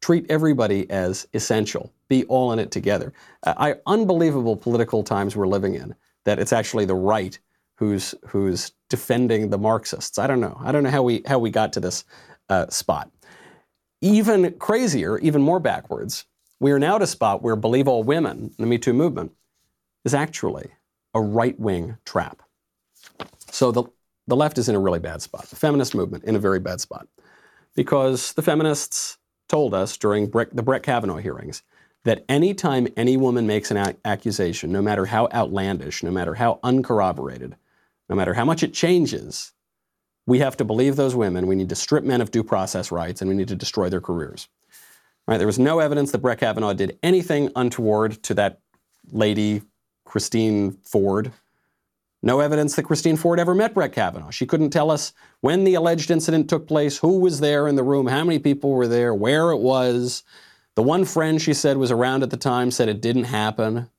Treat 0.00 0.26
everybody 0.30 0.88
as 0.90 1.28
essential. 1.34 1.92
Be 2.08 2.24
all 2.24 2.52
in 2.52 2.58
it 2.58 2.70
together. 2.70 3.12
Uh, 3.42 3.54
I, 3.56 3.74
unbelievable 3.86 4.56
political 4.56 5.02
times 5.02 5.36
we're 5.36 5.46
living 5.46 5.74
in. 5.74 5.94
That 6.24 6.38
it's 6.38 6.52
actually 6.52 6.86
the 6.86 6.94
right 6.94 7.38
who's 7.74 8.14
who's 8.26 8.72
defending 8.88 9.50
the 9.50 9.58
Marxists. 9.58 10.18
I 10.18 10.26
don't 10.26 10.40
know. 10.40 10.58
I 10.62 10.72
don't 10.72 10.82
know 10.82 10.90
how 10.90 11.02
we 11.02 11.22
how 11.26 11.38
we 11.38 11.50
got 11.50 11.72
to 11.74 11.80
this 11.80 12.04
uh, 12.48 12.66
spot. 12.68 13.10
Even 14.00 14.52
crazier, 14.58 15.18
even 15.18 15.42
more 15.42 15.60
backwards, 15.60 16.24
we 16.58 16.72
are 16.72 16.78
now 16.78 16.96
at 16.96 17.02
a 17.02 17.06
spot 17.06 17.42
where 17.42 17.56
believe 17.56 17.88
all 17.88 18.02
women, 18.02 18.52
the 18.58 18.66
Me 18.66 18.78
Too 18.78 18.92
movement, 18.92 19.32
is 20.04 20.14
actually 20.14 20.70
a 21.14 21.20
right 21.20 21.58
wing 21.58 21.98
trap. 22.04 22.42
So 23.50 23.72
the, 23.72 23.84
the 24.26 24.36
left 24.36 24.58
is 24.58 24.68
in 24.68 24.74
a 24.74 24.80
really 24.80 25.00
bad 25.00 25.22
spot, 25.22 25.46
the 25.46 25.56
feminist 25.56 25.94
movement 25.94 26.24
in 26.24 26.36
a 26.36 26.38
very 26.38 26.60
bad 26.60 26.80
spot, 26.80 27.08
because 27.74 28.32
the 28.32 28.42
feminists 28.42 29.18
told 29.48 29.74
us 29.74 29.96
during 29.96 30.28
Brett, 30.28 30.54
the 30.54 30.62
Brett 30.62 30.82
Kavanaugh 30.82 31.16
hearings 31.16 31.62
that 32.04 32.24
anytime 32.28 32.88
any 32.96 33.16
woman 33.16 33.46
makes 33.46 33.70
an 33.70 33.96
accusation, 34.04 34.72
no 34.72 34.80
matter 34.80 35.06
how 35.06 35.28
outlandish, 35.34 36.02
no 36.02 36.10
matter 36.10 36.34
how 36.34 36.58
uncorroborated, 36.62 37.56
no 38.08 38.16
matter 38.16 38.34
how 38.34 38.44
much 38.44 38.62
it 38.62 38.72
changes, 38.72 39.52
we 40.30 40.38
have 40.38 40.56
to 40.56 40.64
believe 40.64 40.94
those 40.94 41.16
women. 41.16 41.48
We 41.48 41.56
need 41.56 41.70
to 41.70 41.74
strip 41.74 42.04
men 42.04 42.20
of 42.20 42.30
due 42.30 42.44
process 42.44 42.92
rights 42.92 43.20
and 43.20 43.28
we 43.28 43.34
need 43.34 43.48
to 43.48 43.56
destroy 43.56 43.88
their 43.88 44.00
careers. 44.00 44.46
Right? 45.26 45.38
There 45.38 45.46
was 45.46 45.58
no 45.58 45.80
evidence 45.80 46.12
that 46.12 46.18
Brett 46.18 46.38
Kavanaugh 46.38 46.72
did 46.72 47.00
anything 47.02 47.50
untoward 47.56 48.22
to 48.22 48.34
that 48.34 48.60
lady, 49.10 49.62
Christine 50.04 50.78
Ford. 50.84 51.32
No 52.22 52.38
evidence 52.38 52.76
that 52.76 52.84
Christine 52.84 53.16
Ford 53.16 53.40
ever 53.40 53.56
met 53.56 53.74
Brett 53.74 53.92
Kavanaugh. 53.92 54.30
She 54.30 54.46
couldn't 54.46 54.70
tell 54.70 54.92
us 54.92 55.12
when 55.40 55.64
the 55.64 55.74
alleged 55.74 56.12
incident 56.12 56.48
took 56.48 56.68
place, 56.68 56.98
who 56.98 57.18
was 57.18 57.40
there 57.40 57.66
in 57.66 57.74
the 57.74 57.82
room, 57.82 58.06
how 58.06 58.22
many 58.22 58.38
people 58.38 58.70
were 58.70 58.86
there, 58.86 59.12
where 59.12 59.50
it 59.50 59.58
was. 59.58 60.22
The 60.76 60.82
one 60.84 61.06
friend 61.06 61.42
she 61.42 61.54
said 61.54 61.76
was 61.76 61.90
around 61.90 62.22
at 62.22 62.30
the 62.30 62.36
time 62.36 62.70
said 62.70 62.88
it 62.88 63.00
didn't 63.00 63.24
happen. 63.24 63.90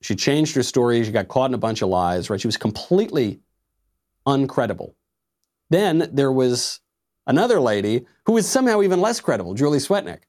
She 0.00 0.16
changed 0.16 0.56
her 0.56 0.64
story. 0.64 1.04
She 1.04 1.12
got 1.12 1.28
caught 1.28 1.50
in 1.50 1.54
a 1.54 1.58
bunch 1.58 1.80
of 1.80 1.90
lies, 1.90 2.28
right? 2.28 2.40
She 2.40 2.48
was 2.48 2.56
completely 2.56 3.38
uncredible. 4.28 4.94
Then 5.70 6.08
there 6.12 6.32
was 6.32 6.80
another 7.26 7.60
lady 7.60 8.06
who 8.26 8.32
was 8.32 8.46
somehow 8.46 8.82
even 8.82 9.00
less 9.00 9.20
credible, 9.20 9.54
Julie 9.54 9.78
Swetnick, 9.78 10.20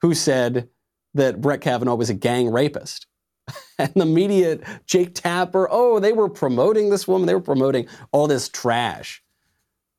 who 0.00 0.14
said 0.14 0.68
that 1.14 1.40
Brett 1.40 1.60
Kavanaugh 1.60 1.96
was 1.96 2.10
a 2.10 2.14
gang 2.14 2.50
rapist. 2.50 3.06
and 3.78 3.92
the 3.94 4.06
media, 4.06 4.58
Jake 4.86 5.14
Tapper, 5.14 5.68
oh, 5.70 5.98
they 5.98 6.12
were 6.12 6.28
promoting 6.28 6.90
this 6.90 7.08
woman. 7.08 7.26
They 7.26 7.34
were 7.34 7.40
promoting 7.40 7.88
all 8.12 8.26
this 8.26 8.48
trash. 8.48 9.22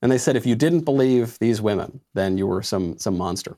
And 0.01 0.11
they 0.11 0.17
said 0.17 0.35
if 0.35 0.45
you 0.45 0.55
didn't 0.55 0.81
believe 0.81 1.37
these 1.39 1.61
women, 1.61 2.01
then 2.13 2.37
you 2.37 2.47
were 2.47 2.63
some, 2.63 2.97
some 2.97 3.17
monster. 3.17 3.57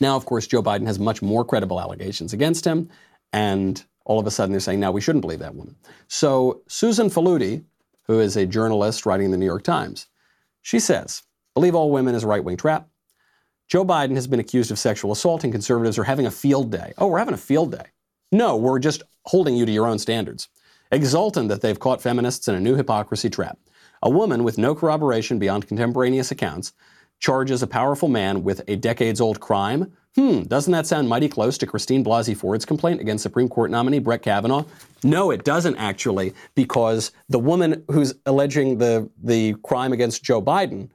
Now, 0.00 0.16
of 0.16 0.24
course, 0.24 0.46
Joe 0.46 0.62
Biden 0.62 0.86
has 0.86 0.98
much 0.98 1.22
more 1.22 1.44
credible 1.44 1.80
allegations 1.80 2.32
against 2.32 2.64
him. 2.64 2.88
And 3.32 3.84
all 4.04 4.18
of 4.18 4.26
a 4.26 4.30
sudden 4.30 4.52
they're 4.52 4.60
saying, 4.60 4.80
now 4.80 4.92
we 4.92 5.00
shouldn't 5.00 5.22
believe 5.22 5.38
that 5.40 5.54
woman. 5.54 5.76
So 6.08 6.62
Susan 6.68 7.08
Faludi, 7.08 7.64
who 8.04 8.20
is 8.20 8.36
a 8.36 8.46
journalist 8.46 9.06
writing 9.06 9.26
in 9.26 9.30
the 9.30 9.36
New 9.36 9.46
York 9.46 9.62
Times, 9.62 10.06
she 10.62 10.78
says, 10.78 11.22
believe 11.54 11.74
all 11.74 11.90
women 11.90 12.14
is 12.14 12.24
a 12.24 12.26
right 12.26 12.42
wing 12.42 12.56
trap. 12.56 12.88
Joe 13.68 13.84
Biden 13.84 14.14
has 14.14 14.26
been 14.26 14.40
accused 14.40 14.70
of 14.70 14.78
sexual 14.78 15.12
assault, 15.12 15.42
and 15.44 15.52
conservatives 15.52 15.98
are 15.98 16.04
having 16.04 16.26
a 16.26 16.30
field 16.30 16.70
day. 16.70 16.92
Oh, 16.98 17.06
we're 17.06 17.18
having 17.18 17.34
a 17.34 17.38
field 17.38 17.72
day. 17.72 17.86
No, 18.30 18.56
we're 18.56 18.78
just 18.78 19.02
holding 19.24 19.56
you 19.56 19.64
to 19.64 19.72
your 19.72 19.86
own 19.86 19.98
standards. 19.98 20.48
Exultant 20.92 21.48
that 21.48 21.62
they've 21.62 21.78
caught 21.78 22.02
feminists 22.02 22.46
in 22.46 22.54
a 22.54 22.60
new 22.60 22.74
hypocrisy 22.76 23.30
trap. 23.30 23.58
A 24.02 24.10
woman 24.10 24.44
with 24.44 24.58
no 24.58 24.74
corroboration 24.74 25.38
beyond 25.38 25.66
contemporaneous 25.66 26.30
accounts 26.30 26.72
charges 27.20 27.62
a 27.62 27.66
powerful 27.66 28.08
man 28.08 28.44
with 28.44 28.60
a 28.68 28.76
decades 28.76 29.20
old 29.20 29.40
crime. 29.40 29.92
Hmm, 30.16 30.42
doesn't 30.42 30.70
that 30.72 30.86
sound 30.86 31.08
mighty 31.08 31.28
close 31.28 31.58
to 31.58 31.66
Christine 31.66 32.04
Blasey 32.04 32.36
Ford's 32.36 32.64
complaint 32.64 33.00
against 33.00 33.22
Supreme 33.22 33.48
Court 33.48 33.70
nominee 33.70 33.98
Brett 33.98 34.22
Kavanaugh? 34.22 34.64
No, 35.02 35.32
it 35.32 35.42
doesn't 35.42 35.76
actually, 35.76 36.34
because 36.54 37.10
the 37.28 37.38
woman 37.40 37.84
who's 37.90 38.14
alleging 38.24 38.78
the, 38.78 39.10
the 39.22 39.54
crime 39.64 39.92
against 39.92 40.22
Joe 40.22 40.40
Biden 40.40 40.88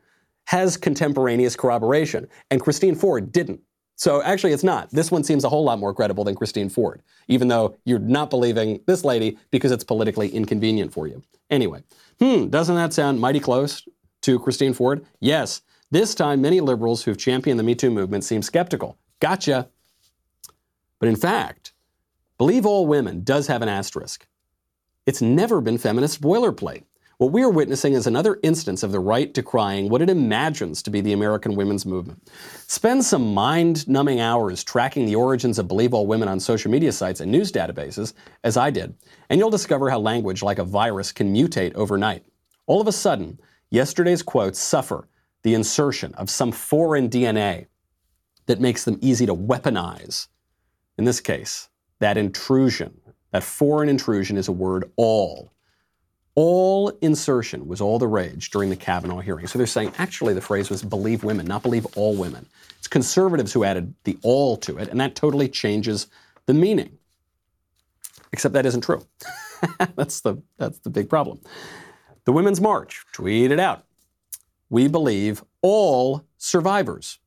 has 0.45 0.78
contemporaneous 0.78 1.55
corroboration, 1.55 2.28
and 2.49 2.61
Christine 2.61 2.95
Ford 2.95 3.32
didn't. 3.32 3.59
So 3.97 4.24
actually, 4.24 4.53
it's 4.53 4.63
not. 4.63 4.89
This 4.91 5.11
one 5.11 5.26
seems 5.26 5.43
a 5.43 5.49
whole 5.49 5.65
lot 5.65 5.78
more 5.78 5.93
credible 5.93 6.24
than 6.24 6.34
Christine 6.34 6.70
Ford, 6.70 7.01
even 7.28 7.49
though 7.49 7.78
you're 7.84 7.99
not 7.99 8.30
believing 8.30 8.80
this 8.88 9.03
lady 9.03 9.38
because 9.51 9.74
it's 9.74 9.84
politically 9.84 10.30
inconvenient 10.30 10.93
for 10.93 11.07
you. 11.07 11.22
Anyway, 11.49 11.84
hmm, 12.20 12.47
doesn't 12.47 12.76
that 12.76 12.93
sound 12.93 13.20
mighty 13.20 13.41
close 13.41 13.86
to 14.22 14.39
Christine 14.39 14.74
Ford? 14.74 15.05
Yes. 15.20 15.61
This 15.91 16.15
time, 16.15 16.39
many 16.39 16.61
liberals 16.61 17.03
who've 17.03 17.17
championed 17.17 17.59
the 17.59 17.63
Me 17.63 17.76
Too 17.76 17.91
movement 17.91 18.24
seem 18.24 18.41
skeptical. 18.41 18.97
Gotcha. 19.20 19.70
But 20.99 21.09
in 21.09 21.15
fact, 21.15 21.74
believe 22.38 22.65
all 22.65 22.88
women 22.88 23.24
does 23.24 23.47
have 23.47 23.61
an 23.61 23.70
asterisk. 23.70 24.28
It's 25.05 25.22
never 25.22 25.61
been 25.61 25.78
feminist 25.78 26.22
boilerplate. 26.22 26.84
What 27.17 27.34
we 27.34 27.43
are 27.43 27.49
witnessing 27.49 27.93
is 27.93 28.07
another 28.07 28.39
instance 28.43 28.82
of 28.82 28.93
the 28.93 28.99
right 29.01 29.34
decrying 29.34 29.89
what 29.89 30.01
it 30.01 30.09
imagines 30.09 30.82
to 30.84 30.89
be 30.89 31.01
the 31.01 31.11
American 31.11 31.53
women's 31.55 31.86
movement. 31.86 32.26
Spend 32.65 33.03
some 33.03 33.34
mind 33.34 33.86
numbing 33.89 34.22
hours 34.22 34.63
tracking 34.63 35.05
the 35.05 35.15
origins 35.15 35.59
of 35.59 35.67
Believe 35.67 35.93
All 35.93 36.07
Women 36.07 36.30
on 36.30 36.39
social 36.39 36.72
media 36.72 36.93
sites 36.93 37.20
and 37.20 37.30
news 37.30 37.51
databases, 37.51 38.13
as 38.45 38.55
I 38.55 38.70
did, 38.70 38.95
and 39.30 39.38
you'll 39.38 39.49
discover 39.49 39.89
how 39.89 39.99
language, 39.99 40.41
like 40.41 40.59
a 40.59 40.63
virus, 40.63 41.11
can 41.11 41.34
mutate 41.34 41.76
overnight. 41.76 42.24
All 42.67 42.80
of 42.80 42.88
a 42.88 42.93
sudden, 42.93 43.41
yesterday's 43.70 44.24
quotes 44.24 44.57
suffer 44.57 45.09
the 45.43 45.55
insertion 45.55 46.13
of 46.13 46.30
some 46.30 46.53
foreign 46.53 47.09
DNA 47.09 47.65
that 48.50 48.60
makes 48.60 48.84
them 48.84 48.97
easy 49.00 49.26
to 49.26 49.36
weaponize. 49.36 50.28
In 50.97 51.06
this 51.06 51.22
case, 51.22 51.70
that 52.00 52.18
intrusion, 52.18 53.00
that 53.32 53.43
foreign 53.43 53.89
intrusion 53.89 54.38
is 54.38 54.47
a 54.47 54.52
word 54.52 54.91
all 54.95 55.52
all 56.41 56.88
insertion 57.02 57.68
was 57.68 57.82
all 57.82 58.00
the 58.00 58.08
rage 58.08 58.50
during 58.50 58.70
the 58.70 58.76
Kavanaugh 58.78 59.20
hearing. 59.20 59.45
So 59.45 59.58
they're 59.58 59.68
saying 59.68 59.91
actually 59.97 60.34
the 60.34 60.39
phrase 60.39 60.70
was 60.70 60.82
believe 60.82 61.26
women, 61.26 61.45
not 61.45 61.64
believe 61.64 61.86
all 61.97 62.16
women. 62.16 62.45
It's 62.78 62.88
conservatives 62.88 63.52
who 63.52 63.66
added 63.66 63.93
the 64.06 64.18
all 64.22 64.56
to 64.58 64.78
it, 64.78 64.88
and 64.88 65.02
that 65.02 65.16
totally 65.16 65.50
changes 65.50 66.08
the 66.45 66.54
meaning. 66.54 66.97
Except 68.32 68.54
that 68.54 68.66
isn't 68.66 68.86
true. 68.86 69.06
that's, 69.97 70.22
the, 70.22 70.41
that's 70.58 70.80
the 70.80 70.89
big 70.89 71.10
problem. 71.10 71.41
The 72.24 72.32
Women's 72.32 72.62
March 72.62 73.04
tweeted 73.14 73.60
out 73.60 73.84
We 74.70 74.88
believe 74.88 75.43
all 75.62 76.24
survivors. 76.38 77.20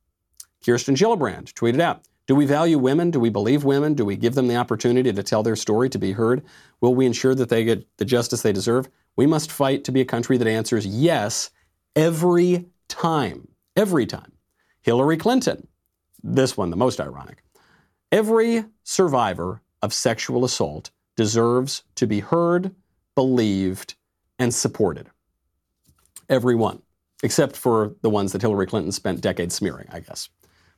Kirsten 0.65 0.95
Gillibrand 0.95 1.53
tweeted 1.53 1.81
out 1.81 2.07
do 2.29 2.37
we 2.37 2.47
value 2.47 2.79
women? 2.79 3.11
Do 3.11 3.19
we 3.19 3.31
believe 3.31 3.65
women? 3.65 3.95
Do 3.95 4.05
we 4.05 4.17
give 4.17 4.35
them 4.35 4.47
the 4.47 4.57
opportunity 4.57 5.13
to 5.13 5.23
tell 5.23 5.43
their 5.43 5.57
story, 5.57 5.91
to 5.91 5.99
be 5.99 6.13
heard? 6.13 6.43
Will 6.81 6.95
we 6.95 7.05
ensure 7.05 7.35
that 7.35 7.49
they 7.49 7.65
get 7.65 7.87
the 7.97 8.05
justice 8.05 8.43
they 8.43 8.53
deserve? 8.53 8.89
We 9.17 9.27
must 9.27 9.51
fight 9.51 9.85
to 9.85 9.93
be 9.93 10.01
a 10.01 10.07
country 10.07 10.39
that 10.39 10.47
answers 10.47 10.87
yes 10.87 11.51
every 11.97 12.67
time. 12.89 13.49
Every 13.77 14.07
time. 14.07 14.33
Hillary 14.83 15.17
Clinton, 15.17 15.67
this 16.23 16.57
one, 16.57 16.71
the 16.71 16.77
most 16.77 17.01
ironic. 17.01 17.43
Every 18.11 18.65
survivor 18.85 19.63
of 19.81 19.93
sexual 19.93 20.45
assault 20.45 20.91
deserves 21.17 21.83
to 21.97 22.07
be 22.07 22.21
heard, 22.21 22.75
believed, 23.15 23.95
and 24.39 24.55
supported. 24.55 25.09
Every 26.29 26.55
one, 26.55 26.83
except 27.23 27.57
for 27.57 27.95
the 28.03 28.11
ones 28.11 28.33
that 28.33 28.43
Hillary 28.43 28.67
Clinton 28.67 28.93
spent 28.93 29.21
decades 29.21 29.55
smearing, 29.55 29.89
I 29.91 30.01
guess. 30.01 30.29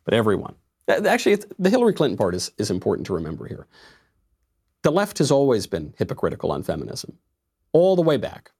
But 0.05 0.14
everyone. 0.14 0.55
Actually, 0.88 1.38
the 1.59 1.70
Hillary 1.70 1.94
Clinton 1.94 2.16
part 2.16 2.34
is, 2.34 2.50
is 2.59 2.70
important 2.70 3.07
to 3.07 3.14
remember 3.14 3.46
here. 3.46 3.66
The 4.82 4.92
left 4.92 5.18
has 5.18 5.30
always 5.30 5.66
been 5.66 5.94
hypocritical 5.96 6.52
on 6.52 6.62
feminism, 6.62 7.18
all 7.72 7.96
the 7.96 8.02
way 8.02 8.18
back, 8.18 8.50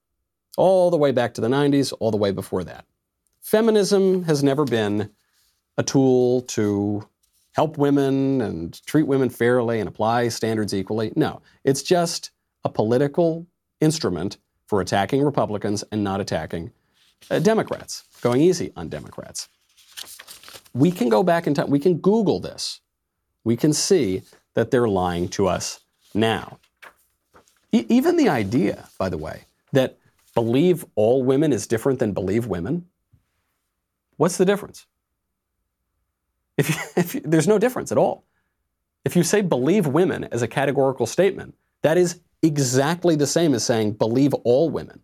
all 0.57 0.89
the 0.89 0.97
way 0.97 1.11
back 1.11 1.35
to 1.35 1.41
the 1.41 1.47
90s, 1.47 1.93
all 1.99 2.09
the 2.09 2.17
way 2.17 2.31
before 2.31 2.63
that. 2.63 2.85
Feminism 3.41 4.23
has 4.23 4.43
never 4.43 4.65
been 4.65 5.11
a 5.77 5.83
tool 5.83 6.41
to 6.41 7.07
help 7.53 7.77
women 7.77 8.41
and 8.41 8.83
treat 8.87 9.03
women 9.03 9.29
fairly 9.29 9.79
and 9.79 9.87
apply 9.87 10.29
standards 10.29 10.73
equally. 10.73 11.13
No, 11.15 11.41
it's 11.63 11.83
just 11.83 12.31
a 12.63 12.69
political 12.69 13.45
instrument 13.79 14.37
for 14.67 14.81
attacking 14.81 15.21
Republicans 15.21 15.83
and 15.91 16.03
not 16.03 16.19
attacking 16.19 16.71
uh, 17.29 17.39
Democrats, 17.39 18.03
going 18.21 18.41
easy 18.41 18.71
on 18.75 18.89
Democrats. 18.89 19.47
We 20.75 20.91
can 20.91 21.09
go 21.09 21.23
back 21.23 21.47
in 21.47 21.53
time, 21.55 21.71
we 21.71 21.79
can 21.79 21.97
Google 21.97 22.39
this. 22.39 22.81
We 23.45 23.55
can 23.55 23.73
see 23.73 24.23
that 24.55 24.71
they're 24.71 24.89
lying 24.89 25.29
to 25.29 25.47
us 25.47 25.79
now. 26.13 26.59
E- 27.71 27.85
even 27.89 28.17
the 28.17 28.29
idea, 28.29 28.89
by 28.99 29.09
the 29.09 29.17
way, 29.17 29.45
that 29.71 29.97
believe 30.33 30.85
all 30.95 31.23
women 31.23 31.53
is 31.53 31.65
different 31.65 31.99
than 31.99 32.11
believe 32.11 32.45
women, 32.47 32.87
what's 34.17 34.37
the 34.37 34.45
difference? 34.45 34.85
If, 36.57 36.97
if 36.97 37.23
there's 37.23 37.47
no 37.47 37.57
difference 37.57 37.91
at 37.91 37.97
all. 37.97 38.25
If 39.05 39.15
you 39.15 39.23
say 39.23 39.41
believe 39.41 39.87
women 39.87 40.25
as 40.25 40.41
a 40.41 40.47
categorical 40.47 41.05
statement, 41.05 41.55
that 41.83 41.97
is 41.97 42.19
exactly 42.41 43.15
the 43.15 43.27
same 43.27 43.53
as 43.53 43.63
saying 43.63 43.93
believe 43.93 44.33
all 44.43 44.69
women. 44.69 45.01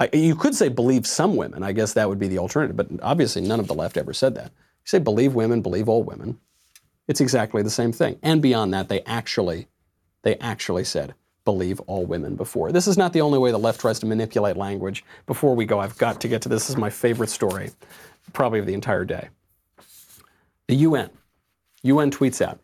I, 0.00 0.08
you 0.14 0.34
could 0.34 0.54
say 0.54 0.68
believe 0.68 1.06
some 1.06 1.36
women. 1.36 1.62
I 1.62 1.72
guess 1.72 1.92
that 1.92 2.08
would 2.08 2.18
be 2.18 2.28
the 2.28 2.38
alternative, 2.38 2.76
but 2.76 2.88
obviously 3.02 3.42
none 3.42 3.60
of 3.60 3.68
the 3.68 3.74
left 3.74 3.98
ever 3.98 4.14
said 4.14 4.34
that. 4.36 4.46
You 4.46 4.86
say 4.86 4.98
believe 4.98 5.34
women, 5.34 5.60
believe 5.60 5.88
all 5.88 6.02
women. 6.02 6.40
It's 7.06 7.20
exactly 7.20 7.62
the 7.62 7.70
same 7.70 7.92
thing. 7.92 8.18
And 8.22 8.40
beyond 8.40 8.72
that, 8.72 8.88
they 8.88 9.02
actually, 9.02 9.68
they 10.22 10.36
actually 10.36 10.84
said 10.84 11.14
believe 11.44 11.80
all 11.80 12.06
women 12.06 12.36
before. 12.36 12.70
This 12.72 12.86
is 12.86 12.96
not 12.96 13.12
the 13.12 13.20
only 13.20 13.38
way 13.38 13.50
the 13.50 13.58
left 13.58 13.80
tries 13.80 13.98
to 14.00 14.06
manipulate 14.06 14.56
language. 14.56 15.04
Before 15.26 15.54
we 15.54 15.64
go, 15.64 15.80
I've 15.80 15.96
got 15.98 16.20
to 16.20 16.28
get 16.28 16.42
to 16.42 16.48
this. 16.48 16.62
This 16.64 16.70
is 16.70 16.76
my 16.76 16.90
favorite 16.90 17.30
story, 17.30 17.70
probably 18.32 18.60
of 18.60 18.66
the 18.66 18.74
entire 18.74 19.04
day. 19.04 19.28
The 20.68 20.76
UN. 20.76 21.10
UN 21.82 22.10
tweets 22.10 22.40
out. 22.40 22.60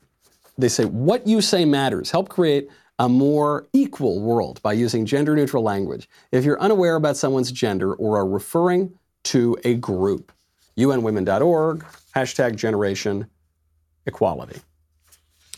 They 0.59 0.69
say, 0.69 0.85
What 0.85 1.27
you 1.27 1.41
say 1.41 1.65
matters. 1.65 2.11
Help 2.11 2.29
create 2.29 2.69
a 2.99 3.09
more 3.09 3.67
equal 3.73 4.21
world 4.21 4.61
by 4.63 4.73
using 4.73 5.05
gender 5.05 5.35
neutral 5.37 5.63
language. 5.63 6.09
If 6.33 6.45
you're 6.45 6.61
unaware 6.61 6.97
about 6.97 7.17
someone's 7.17 7.53
gender 7.53 7.93
or 7.95 8.17
are 8.17 8.27
referring 8.27 8.99
to 9.25 9.57
a 9.65 9.75
group, 9.75 10.33
unwomen.org, 10.79 11.85
hashtag 12.15 12.57
generation 12.57 13.27
equality. 14.07 14.61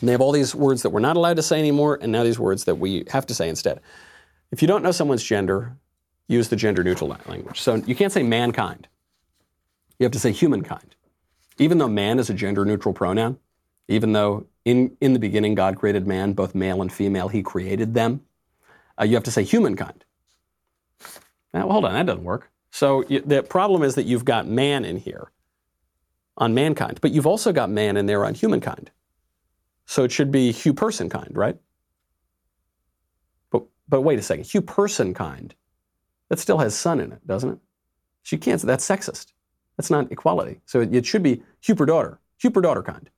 And 0.01 0.09
they 0.09 0.13
have 0.13 0.21
all 0.21 0.33
these 0.33 0.55
words 0.55 0.83
that 0.83 0.91
we're 0.91 1.01
not 1.01 1.17
allowed 1.17 1.37
to 1.37 1.43
say 1.43 1.59
anymore, 1.59 1.99
and 2.01 2.13
now 2.13 2.23
these 2.23 2.39
words 2.39 2.65
that 2.65 2.77
we 2.77 3.05
have 3.11 3.27
to 3.27 3.35
say 3.35 3.49
instead. 3.49 3.81
If 4.51 4.63
you 4.63 4.69
don't 4.69 4.83
know 4.83 4.93
someone's 4.93 5.23
gender, 5.23 5.77
use 6.29 6.49
the 6.49 6.57
gender 6.57 6.85
neutral 6.85 7.17
language. 7.27 7.61
So 7.61 7.77
you 7.77 7.95
can't 7.95 8.13
say 8.13 8.23
mankind. 8.23 8.89
You 9.99 10.05
have 10.05 10.13
to 10.13 10.21
say 10.21 10.33
humankind. 10.33 10.95
Even 11.59 11.79
though 11.79 11.89
man 11.89 12.19
is 12.19 12.31
a 12.31 12.35
gender 12.35 12.65
neutral 12.65 12.95
pronoun, 12.95 13.39
even 13.89 14.13
though 14.13 14.47
in, 14.69 14.95
in 15.01 15.15
the 15.15 15.19
beginning 15.19 15.55
God 15.55 15.77
created 15.77 16.07
man, 16.07 16.35
both 16.35 16.55
male 16.55 16.83
and 16.83 16.93
female, 16.93 17.29
he 17.29 17.43
created 17.43 17.95
them, 17.95 18.21
uh, 19.01 19.05
you 19.05 19.15
have 19.15 19.25
to 19.25 19.31
say 19.31 19.43
humankind. 19.43 20.05
Now, 21.55 21.65
well, 21.65 21.73
hold 21.73 21.85
on, 21.87 21.95
that 21.95 22.05
doesn't 22.05 22.25
work. 22.25 22.51
So 22.71 23.03
you, 23.09 23.21
the 23.21 23.43
problem 23.43 23.83
is 23.83 23.95
that 23.95 24.05
you've 24.05 24.27
got 24.27 24.47
man 24.47 24.85
in 24.85 24.99
here 24.99 25.33
on 26.37 26.53
mankind, 26.53 27.01
but 27.01 27.13
you've 27.13 27.27
also 27.27 27.51
got 27.51 27.71
man 27.71 27.97
in 27.97 28.05
there 28.05 28.27
on 28.27 28.35
humankind. 28.35 28.91
So 29.87 30.05
it 30.05 30.13
should 30.13 30.31
be 30.31 30.53
Hugh 30.53 30.75
person 30.75 31.09
kind, 31.09 31.35
right? 31.35 31.57
But, 33.51 33.63
but 33.89 34.03
wait 34.03 34.19
a 34.19 34.23
second, 34.23 34.45
Hugh 34.45 34.61
person 34.61 35.15
kind, 35.15 35.55
that 36.29 36.39
still 36.39 36.59
has 36.59 36.77
son 36.77 37.01
in 37.01 37.13
it, 37.13 37.27
doesn't 37.27 37.53
it? 37.53 37.59
So 38.25 38.37
you 38.37 38.41
can't, 38.41 38.61
that's 38.61 38.87
sexist. 38.87 39.33
That's 39.79 39.89
not 39.89 40.13
equality. 40.13 40.61
So 40.67 40.83
it, 40.83 40.95
it 40.95 41.07
should 41.07 41.23
be 41.23 41.43
Huper 41.63 41.87
daughter, 41.87 42.21
Huper 42.45 42.63
daughter 42.63 42.83
kind. 42.83 43.09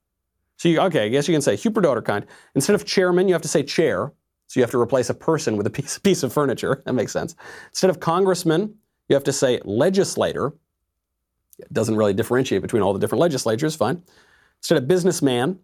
So 0.61 0.69
you, 0.69 0.79
okay, 0.79 1.05
I 1.05 1.07
guess 1.07 1.27
you 1.27 1.33
can 1.33 1.41
say 1.41 1.55
Huper 1.55 1.81
daughter 1.81 2.03
kind. 2.03 2.23
Instead 2.53 2.75
of 2.75 2.85
chairman, 2.85 3.27
you 3.27 3.33
have 3.33 3.41
to 3.41 3.47
say 3.47 3.63
chair. 3.63 4.13
So 4.45 4.59
you 4.59 4.61
have 4.61 4.69
to 4.69 4.79
replace 4.79 5.09
a 5.09 5.15
person 5.15 5.57
with 5.57 5.65
a 5.65 5.71
piece, 5.71 5.97
piece 6.03 6.21
of 6.21 6.31
furniture. 6.31 6.83
That 6.85 6.93
makes 6.93 7.11
sense. 7.11 7.35
Instead 7.69 7.89
of 7.89 7.99
congressman, 7.99 8.75
you 9.09 9.15
have 9.15 9.23
to 9.23 9.33
say 9.33 9.59
legislator. 9.65 10.53
It 11.57 11.73
doesn't 11.73 11.95
really 11.95 12.13
differentiate 12.13 12.61
between 12.61 12.83
all 12.83 12.93
the 12.93 12.99
different 12.99 13.21
legislatures, 13.21 13.75
fine. 13.75 14.03
Instead 14.59 14.77
of 14.77 14.87
businessman, 14.87 15.57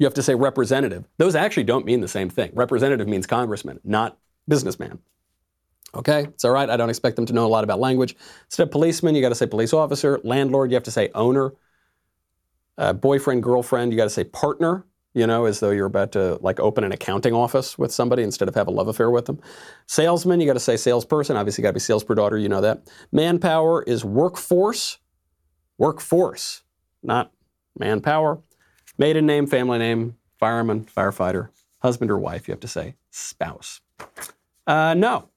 you 0.00 0.06
have 0.06 0.14
to 0.14 0.24
say 0.24 0.34
representative. 0.34 1.04
Those 1.18 1.36
actually 1.36 1.62
don't 1.62 1.86
mean 1.86 2.00
the 2.00 2.08
same 2.08 2.30
thing. 2.30 2.50
Representative 2.52 3.06
means 3.06 3.28
congressman, 3.28 3.78
not 3.84 4.18
businessman. 4.48 4.98
Okay, 5.94 6.22
it's 6.24 6.44
all 6.44 6.50
right. 6.50 6.68
I 6.68 6.76
don't 6.76 6.90
expect 6.90 7.14
them 7.14 7.26
to 7.26 7.32
know 7.32 7.46
a 7.46 7.52
lot 7.54 7.62
about 7.62 7.78
language. 7.78 8.16
Instead 8.46 8.64
of 8.64 8.72
policeman, 8.72 9.14
you 9.14 9.22
got 9.22 9.28
to 9.28 9.36
say 9.36 9.46
police 9.46 9.72
officer. 9.72 10.20
Landlord, 10.24 10.72
you 10.72 10.74
have 10.74 10.82
to 10.82 10.90
say 10.90 11.10
owner 11.14 11.52
uh, 12.78 12.92
boyfriend, 12.92 13.42
girlfriend, 13.42 13.92
you 13.92 13.96
got 13.98 14.04
to 14.04 14.10
say 14.10 14.24
partner. 14.24 14.86
you 15.14 15.26
know, 15.26 15.44
as 15.44 15.60
though 15.60 15.70
you're 15.70 15.86
about 15.86 16.12
to 16.12 16.38
like 16.40 16.60
open 16.60 16.84
an 16.84 16.92
accounting 16.92 17.34
office 17.34 17.76
with 17.76 17.92
somebody 17.92 18.22
instead 18.22 18.48
of 18.48 18.54
have 18.54 18.68
a 18.68 18.70
love 18.70 18.88
affair 18.88 19.10
with 19.10 19.26
them. 19.26 19.40
Salesman, 19.86 20.40
you 20.40 20.46
got 20.46 20.52
to 20.54 20.60
say 20.60 20.76
salesperson. 20.76 21.36
Obviously, 21.36 21.62
got 21.62 21.70
to 21.70 21.74
be 21.74 21.80
sales 21.80 22.04
per 22.04 22.14
daughter. 22.14 22.38
You 22.38 22.48
know 22.48 22.60
that. 22.60 22.82
Manpower 23.10 23.82
is 23.82 24.04
workforce. 24.04 24.98
Workforce, 25.78 26.62
not 27.02 27.32
manpower. 27.78 28.40
Maiden 28.98 29.26
name, 29.26 29.46
family 29.46 29.78
name, 29.78 30.16
fireman, 30.38 30.84
firefighter, 30.84 31.48
husband 31.80 32.10
or 32.10 32.18
wife. 32.18 32.46
You 32.46 32.52
have 32.52 32.60
to 32.60 32.68
say 32.68 32.96
spouse. 33.10 33.80
Uh, 34.66 34.94
no, 34.94 35.30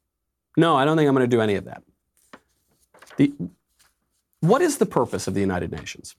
no, 0.58 0.76
I 0.76 0.86
don't 0.86 0.98
think 0.98 1.08
I'm 1.08 1.16
going 1.16 1.28
to 1.30 1.36
do 1.36 1.42
any 1.42 1.56
of 1.56 1.66
that. 1.66 1.82
The, 3.18 3.34
what 4.42 4.62
is 4.62 4.78
the 4.78 4.86
purpose 4.86 5.28
of 5.28 5.34
the 5.34 5.40
United 5.40 5.72
Nations? 5.72 6.16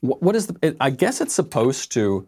What, 0.00 0.34
is 0.34 0.46
the? 0.46 0.56
It, 0.62 0.76
I 0.80 0.90
guess 0.90 1.20
it's 1.20 1.34
supposed 1.34 1.92
to 1.92 2.26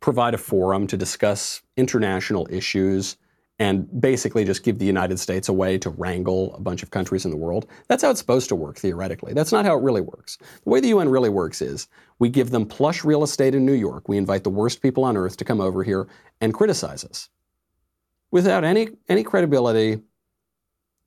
provide 0.00 0.34
a 0.34 0.38
forum 0.38 0.86
to 0.86 0.96
discuss 0.96 1.62
international 1.76 2.46
issues 2.50 3.16
and 3.60 4.00
basically 4.00 4.42
just 4.42 4.62
give 4.62 4.78
the 4.78 4.86
United 4.86 5.18
States 5.18 5.48
a 5.50 5.52
way 5.52 5.76
to 5.76 5.90
wrangle 5.90 6.54
a 6.54 6.60
bunch 6.60 6.82
of 6.82 6.90
countries 6.90 7.26
in 7.26 7.30
the 7.30 7.36
world. 7.36 7.66
That's 7.88 8.02
how 8.02 8.10
it's 8.10 8.18
supposed 8.18 8.48
to 8.48 8.56
work 8.56 8.78
theoretically. 8.78 9.34
That's 9.34 9.52
not 9.52 9.66
how 9.66 9.76
it 9.76 9.82
really 9.82 10.00
works. 10.00 10.38
The 10.64 10.70
way 10.70 10.80
the 10.80 10.88
UN 10.88 11.10
really 11.10 11.28
works 11.28 11.60
is 11.60 11.86
we 12.18 12.30
give 12.30 12.50
them 12.50 12.64
plush 12.64 13.04
real 13.04 13.22
estate 13.22 13.54
in 13.54 13.66
New 13.66 13.74
York. 13.74 14.08
We 14.08 14.16
invite 14.16 14.44
the 14.44 14.50
worst 14.50 14.80
people 14.80 15.04
on 15.04 15.14
earth 15.14 15.36
to 15.36 15.44
come 15.44 15.60
over 15.60 15.84
here 15.84 16.08
and 16.40 16.54
criticize 16.54 17.04
us. 17.04 17.28
Without 18.30 18.64
any 18.64 18.88
any 19.08 19.22
credibility, 19.22 20.00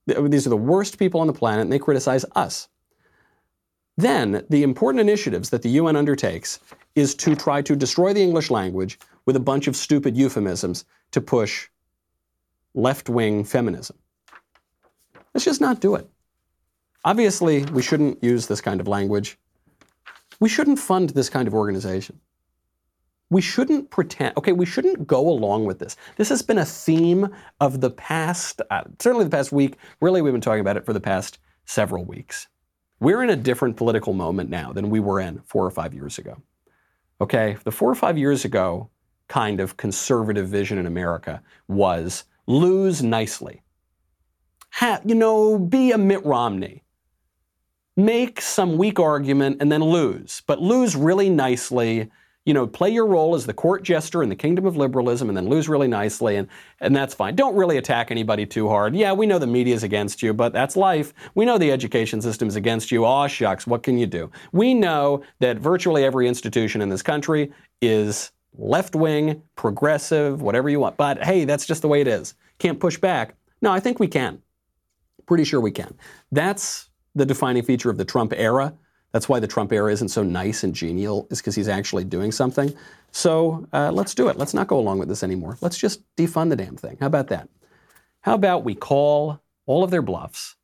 these 0.06 0.45
are 0.45 0.51
the 0.51 0.58
worst 0.58 0.99
people 0.99 1.22
on 1.22 1.28
the 1.28 1.34
planet 1.34 1.64
and 1.64 1.72
they 1.72 1.80
criticize 1.80 2.24
us. 2.36 2.68
Then, 3.98 4.44
the 4.50 4.64
important 4.64 5.02
initiatives 5.02 5.50
that 5.52 5.62
the 5.62 5.70
UN 5.70 5.96
undertakes 5.96 6.60
is 6.96 7.14
to 7.16 7.36
try 7.36 7.62
to 7.62 7.76
destroy 7.76 8.14
the 8.14 8.24
English 8.24 8.50
language 8.50 9.00
with 9.26 9.36
a 9.36 9.39
bunch 9.39 9.68
of 9.68 9.76
stupid 9.76 10.18
euphemisms 10.18 10.86
to 11.12 11.22
push 11.22 11.70
left 12.74 13.08
wing 13.10 13.44
feminism. 13.44 13.98
Let's 15.34 15.46
just 15.46 15.62
not 15.62 15.80
do 15.80 15.96
it. 15.96 16.08
Obviously, 17.06 17.66
we 17.66 17.82
shouldn't 17.82 18.24
use 18.24 18.48
this 18.48 18.62
kind 18.62 18.80
of 18.80 18.88
language. 18.88 19.38
We 20.39 20.50
shouldn't 20.50 20.80
fund 20.80 21.10
this 21.12 21.30
kind 21.30 21.48
of 21.48 21.54
organization. 21.54 22.20
We 23.30 23.41
shouldn't 23.41 23.89
pretend, 23.89 24.38
okay, 24.38 24.54
we 24.54 24.66
shouldn't 24.66 25.08
go 25.08 25.28
along 25.28 25.66
with 25.66 25.80
this. 25.80 25.96
This 26.18 26.30
has 26.30 26.41
been 26.41 26.60
a 26.60 26.66
theme 26.66 27.30
of 27.60 27.82
the 27.82 27.89
past, 27.89 28.62
uh, 28.70 28.84
certainly 29.00 29.26
the 29.26 29.32
past 29.32 29.52
week. 29.52 29.78
Really, 30.02 30.22
we've 30.22 30.34
been 30.34 30.41
talking 30.41 30.62
about 30.62 30.78
it 30.78 30.86
for 30.86 30.94
the 30.94 31.00
past 31.00 31.39
several 31.66 32.06
weeks. 32.06 32.48
We're 33.00 33.24
in 33.24 33.30
a 33.30 33.36
different 33.36 33.78
political 33.78 34.14
moment 34.14 34.50
now 34.50 34.72
than 34.72 34.89
we 34.89 35.00
were 35.00 35.20
in 35.20 35.39
four 35.46 35.66
or 35.66 35.72
five 35.72 35.94
years 35.94 36.18
ago. 36.18 36.41
Okay, 37.20 37.58
the 37.64 37.72
four 37.72 37.89
or 37.89 37.96
five 37.96 38.18
years 38.18 38.46
ago 38.46 38.89
kind 39.28 39.60
of 39.60 39.78
conservative 39.78 40.48
vision 40.48 40.78
in 40.78 40.86
America 40.86 41.41
was 41.68 42.26
lose 42.48 43.02
nicely. 43.02 43.62
Ha, 44.72 45.00
you 45.06 45.16
know, 45.16 45.58
be 45.58 45.91
a 45.91 45.98
Mitt 45.98 46.26
Romney. 46.26 46.84
Make 47.96 48.41
some 48.41 48.78
weak 48.78 49.00
argument 49.00 49.58
and 49.60 49.72
then 49.72 49.84
lose, 49.84 50.41
but 50.48 50.62
lose 50.62 50.96
really 50.96 51.30
nicely. 51.30 52.10
You 52.46 52.54
know, 52.54 52.68
play 52.68 52.89
your 52.89 53.06
role 53.06 53.36
as 53.36 53.46
the 53.46 53.54
court 53.54 53.84
jester 53.84 54.22
in 54.22 54.28
the 54.28 54.36
kingdom 54.36 54.66
of 54.66 54.76
liberalism 54.76 55.30
and 55.30 55.38
then 55.38 55.48
lose 55.48 55.70
really 55.70 55.88
nicely, 55.88 56.36
and, 56.36 56.50
and 56.82 56.94
that's 56.94 57.14
fine. 57.14 57.36
Don't 57.36 57.56
really 57.56 57.78
attack 57.78 58.12
anybody 58.12 58.46
too 58.46 58.68
hard. 58.68 58.96
Yeah, 58.96 59.14
we 59.14 59.26
know 59.26 59.39
the 59.39 59.48
media's 59.48 59.84
against 59.84 60.22
you, 60.22 60.34
but 60.34 60.52
that's 60.52 60.76
life. 60.76 61.14
We 61.36 61.46
know 61.46 61.58
the 61.58 61.72
education 61.72 62.22
system's 62.22 62.58
against 62.58 62.91
you. 62.91 63.06
Aw, 63.06 63.28
shucks, 63.28 63.66
what 63.66 63.82
can 63.82 63.98
you 63.98 64.08
do? 64.08 64.30
We 64.52 64.74
know 64.74 65.24
that 65.39 65.58
virtually 65.58 66.04
every 66.04 66.28
institution 66.28 66.82
in 66.82 66.89
this 66.89 67.02
country 67.02 67.54
is 67.82 68.32
left 68.58 68.96
wing, 68.96 69.41
progressive, 69.56 70.41
whatever 70.41 70.70
you 70.70 70.80
want. 70.80 70.98
But 70.98 71.24
hey, 71.24 71.46
that's 71.46 71.66
just 71.66 71.82
the 71.82 71.88
way 71.88 72.02
it 72.02 72.08
is. 72.08 72.36
Can't 72.60 72.80
push 72.80 72.98
back. 72.98 73.36
No, 73.62 73.72
I 73.72 73.80
think 73.80 74.00
we 74.00 74.08
can. 74.08 74.41
Pretty 75.26 75.46
sure 75.46 75.62
we 75.62 75.72
can. 75.72 75.94
That's 76.32 76.89
the 77.16 77.26
defining 77.26 77.64
feature 77.64 77.89
of 77.89 77.98
the 77.98 78.06
Trump 78.06 78.34
era. 78.36 78.74
That's 79.14 79.30
why 79.30 79.39
the 79.39 79.47
Trump 79.47 79.72
era 79.72 79.91
isn't 79.91 80.09
so 80.09 80.24
nice 80.24 80.64
and 80.64 80.74
genial, 80.74 81.28
is 81.30 81.39
because 81.39 81.55
he's 81.55 81.68
actually 81.68 82.03
doing 82.03 82.32
something. 82.32 82.76
So 83.11 83.68
uh, 83.72 83.91
let's 83.91 84.16
do 84.16 84.28
it. 84.28 84.38
Let's 84.38 84.55
not 84.55 84.68
go 84.68 84.80
along 84.80 84.97
with 84.97 85.07
this 85.07 85.24
anymore. 85.24 85.57
Let's 85.61 85.78
just 85.78 86.01
defund 86.16 86.49
the 86.49 86.55
damn 86.55 86.76
thing. 86.76 86.97
How 86.99 87.05
about 87.05 87.28
that? 87.28 87.47
How 88.22 88.34
about 88.34 88.64
we 88.64 88.74
call 88.74 89.39
all 89.68 89.84
of 89.84 89.91
their 89.91 90.01
bluffs 90.01 90.55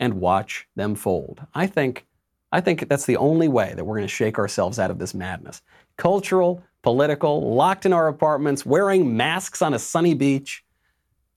and 0.00 0.14
watch 0.14 0.66
them 0.74 0.94
fold? 0.94 1.46
I 1.54 1.66
think, 1.66 2.06
I 2.50 2.62
think 2.62 2.88
that's 2.88 3.04
the 3.04 3.18
only 3.18 3.46
way 3.46 3.74
that 3.76 3.84
we're 3.84 3.96
going 3.96 4.08
to 4.08 4.12
shake 4.14 4.38
ourselves 4.38 4.78
out 4.78 4.90
of 4.90 4.98
this 4.98 5.12
madness. 5.12 5.60
Cultural, 5.98 6.64
political, 6.82 7.54
locked 7.54 7.84
in 7.84 7.92
our 7.92 8.08
apartments, 8.08 8.64
wearing 8.64 9.16
masks 9.16 9.60
on 9.60 9.74
a 9.74 9.78
sunny 9.78 10.14
beach. 10.14 10.64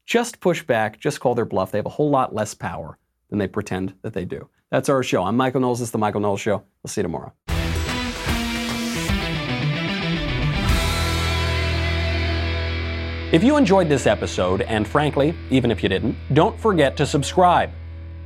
Just 0.06 0.40
push 0.40 0.64
back, 0.64 1.00
just 1.00 1.20
call 1.20 1.36
their 1.36 1.46
bluff. 1.46 1.72
They 1.72 1.80
have 1.80 1.86
a 1.86 1.90
whole 1.90 2.10
lot 2.10 2.34
less 2.34 2.54
power 2.54 2.98
than 3.30 3.40
they 3.40 3.48
pretend 3.48 3.94
that 4.04 4.14
they 4.14 4.24
do. 4.24 4.48
That's 4.72 4.88
our 4.88 5.04
show. 5.04 5.24
I'm 5.24 5.36
Michael 5.36 5.60
Knowles. 5.60 5.80
This 5.80 5.90
is 5.90 5.92
The 5.92 5.98
Michael 5.98 6.22
Knowles 6.22 6.40
Show. 6.40 6.64
We'll 6.82 6.88
see 6.88 7.02
you 7.02 7.04
tomorrow. 7.04 7.34
If 13.34 13.44
you 13.44 13.58
enjoyed 13.58 13.90
this 13.90 14.08
episode, 14.08 14.62
and 14.62 14.88
frankly, 14.88 15.34
even 15.50 15.72
if 15.72 15.84
you 15.84 15.90
didn't, 15.90 16.16
don't 16.34 16.58
forget 16.58 16.96
to 16.98 17.06
subscribe. 17.06 17.70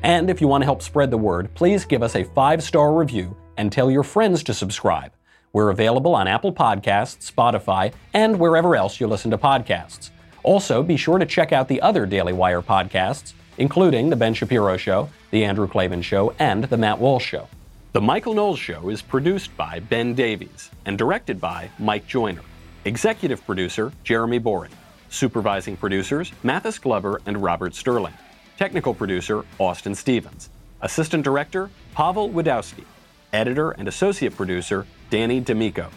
And 0.04 0.30
if 0.30 0.40
you 0.40 0.48
want 0.48 0.62
to 0.62 0.66
help 0.66 0.84
spread 0.84 1.10
the 1.10 1.18
word, 1.18 1.52
please 1.56 1.84
give 1.84 2.04
us 2.04 2.16
a 2.16 2.24
five 2.24 2.62
star 2.62 2.94
review 2.94 3.36
and 3.58 3.72
tell 3.72 3.90
your 3.90 4.04
friends 4.04 4.44
to 4.44 4.54
subscribe. 4.54 5.12
We're 5.52 5.72
available 5.72 6.14
on 6.14 6.28
Apple 6.28 6.54
Podcasts, 6.54 7.32
Spotify, 7.32 7.92
and 8.14 8.40
wherever 8.40 8.76
else 8.76 9.00
you 9.00 9.08
listen 9.08 9.32
to 9.32 9.38
podcasts. 9.38 10.12
Also, 10.44 10.84
be 10.84 10.98
sure 10.98 11.18
to 11.18 11.26
check 11.26 11.52
out 11.52 11.68
the 11.68 11.82
other 11.82 12.06
Daily 12.06 12.34
Wire 12.34 12.62
podcasts, 12.62 13.34
including 13.58 14.10
The 14.10 14.16
Ben 14.16 14.34
Shapiro 14.34 14.78
Show, 14.78 15.10
The 15.32 15.46
Andrew 15.46 15.68
Klavan 15.68 16.02
Show, 16.02 16.34
and 16.40 16.66
The 16.66 16.78
Matt 16.78 17.00
Walsh 17.00 17.26
Show. 17.26 17.48
The 17.94 18.02
Michael 18.02 18.34
Knowles 18.34 18.60
Show 18.60 18.90
is 18.90 19.02
produced 19.02 19.56
by 19.56 19.80
Ben 19.80 20.14
Davies 20.16 20.70
and 20.86 20.98
directed 20.98 21.40
by 21.40 21.70
Mike 21.80 22.06
Joyner. 22.08 22.42
Executive 22.84 23.46
producer 23.46 23.94
Jeremy 24.04 24.38
Boring. 24.38 24.74
Supervising 25.10 25.78
producers 25.78 26.32
Mathis 26.44 26.78
Glover 26.78 27.22
and 27.26 27.42
Robert 27.42 27.74
Sterling. 27.74 28.14
Technical 28.58 28.94
producer 28.94 29.46
Austin 29.60 29.96
Stevens. 29.96 30.50
Assistant 30.82 31.24
director 31.24 31.70
Pavel 31.94 32.30
Wadowski. 32.30 32.84
Editor 33.32 33.72
and 33.72 33.88
associate 33.88 34.36
producer 34.36 34.86
Danny 35.10 35.40
D'Amico. 35.40 35.90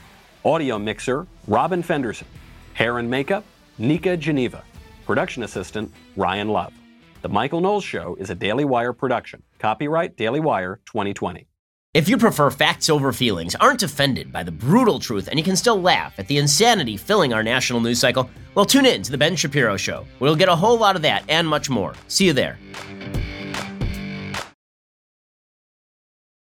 Audio 0.45 0.79
mixer 0.79 1.27
Robin 1.49 1.83
Fenderson. 1.83 2.29
Hair 2.75 2.99
and 2.99 3.11
makeup 3.11 3.45
Nika 3.77 4.17
Geneva. 4.17 4.63
Production 5.05 5.43
assistant 5.43 5.93
Ryan 6.17 6.49
Love. 6.49 6.78
The 7.21 7.29
Michael 7.29 7.61
Knowles 7.61 7.83
Show 7.83 8.17
is 8.21 8.31
a 8.31 8.35
Daily 8.37 8.65
Wire 8.65 8.93
production. 8.93 9.43
Copyright 9.59 10.17
Daily 10.17 10.39
Wire 10.39 10.81
2020. 10.87 11.49
If 11.93 12.09
you 12.09 12.17
prefer 12.17 12.49
facts 12.49 12.89
over 12.89 13.13
feelings, 13.13 13.57
aren't 13.57 13.83
offended 13.83 14.33
by 14.33 14.45
the 14.45 14.53
brutal 14.53 15.01
truth, 15.01 15.27
and 15.27 15.37
you 15.37 15.45
can 15.45 15.57
still 15.57 15.81
laugh 15.81 16.17
at 16.19 16.29
the 16.29 16.39
insanity 16.39 16.97
filling 16.97 17.33
our 17.33 17.43
national 17.43 17.81
news 17.81 17.99
cycle, 17.99 18.31
well, 18.55 18.65
tune 18.65 18.87
in 18.87 19.03
to 19.03 19.11
The 19.11 19.19
Ben 19.19 19.35
Shapiro 19.35 19.77
Show. 19.77 20.07
We'll 20.21 20.37
get 20.37 20.49
a 20.49 20.55
whole 20.55 20.79
lot 20.79 20.95
of 20.95 21.03
that 21.03 21.25
and 21.29 21.49
much 21.49 21.69
more. 21.69 21.95
See 22.07 22.27
you 22.27 22.33
there. 22.33 22.57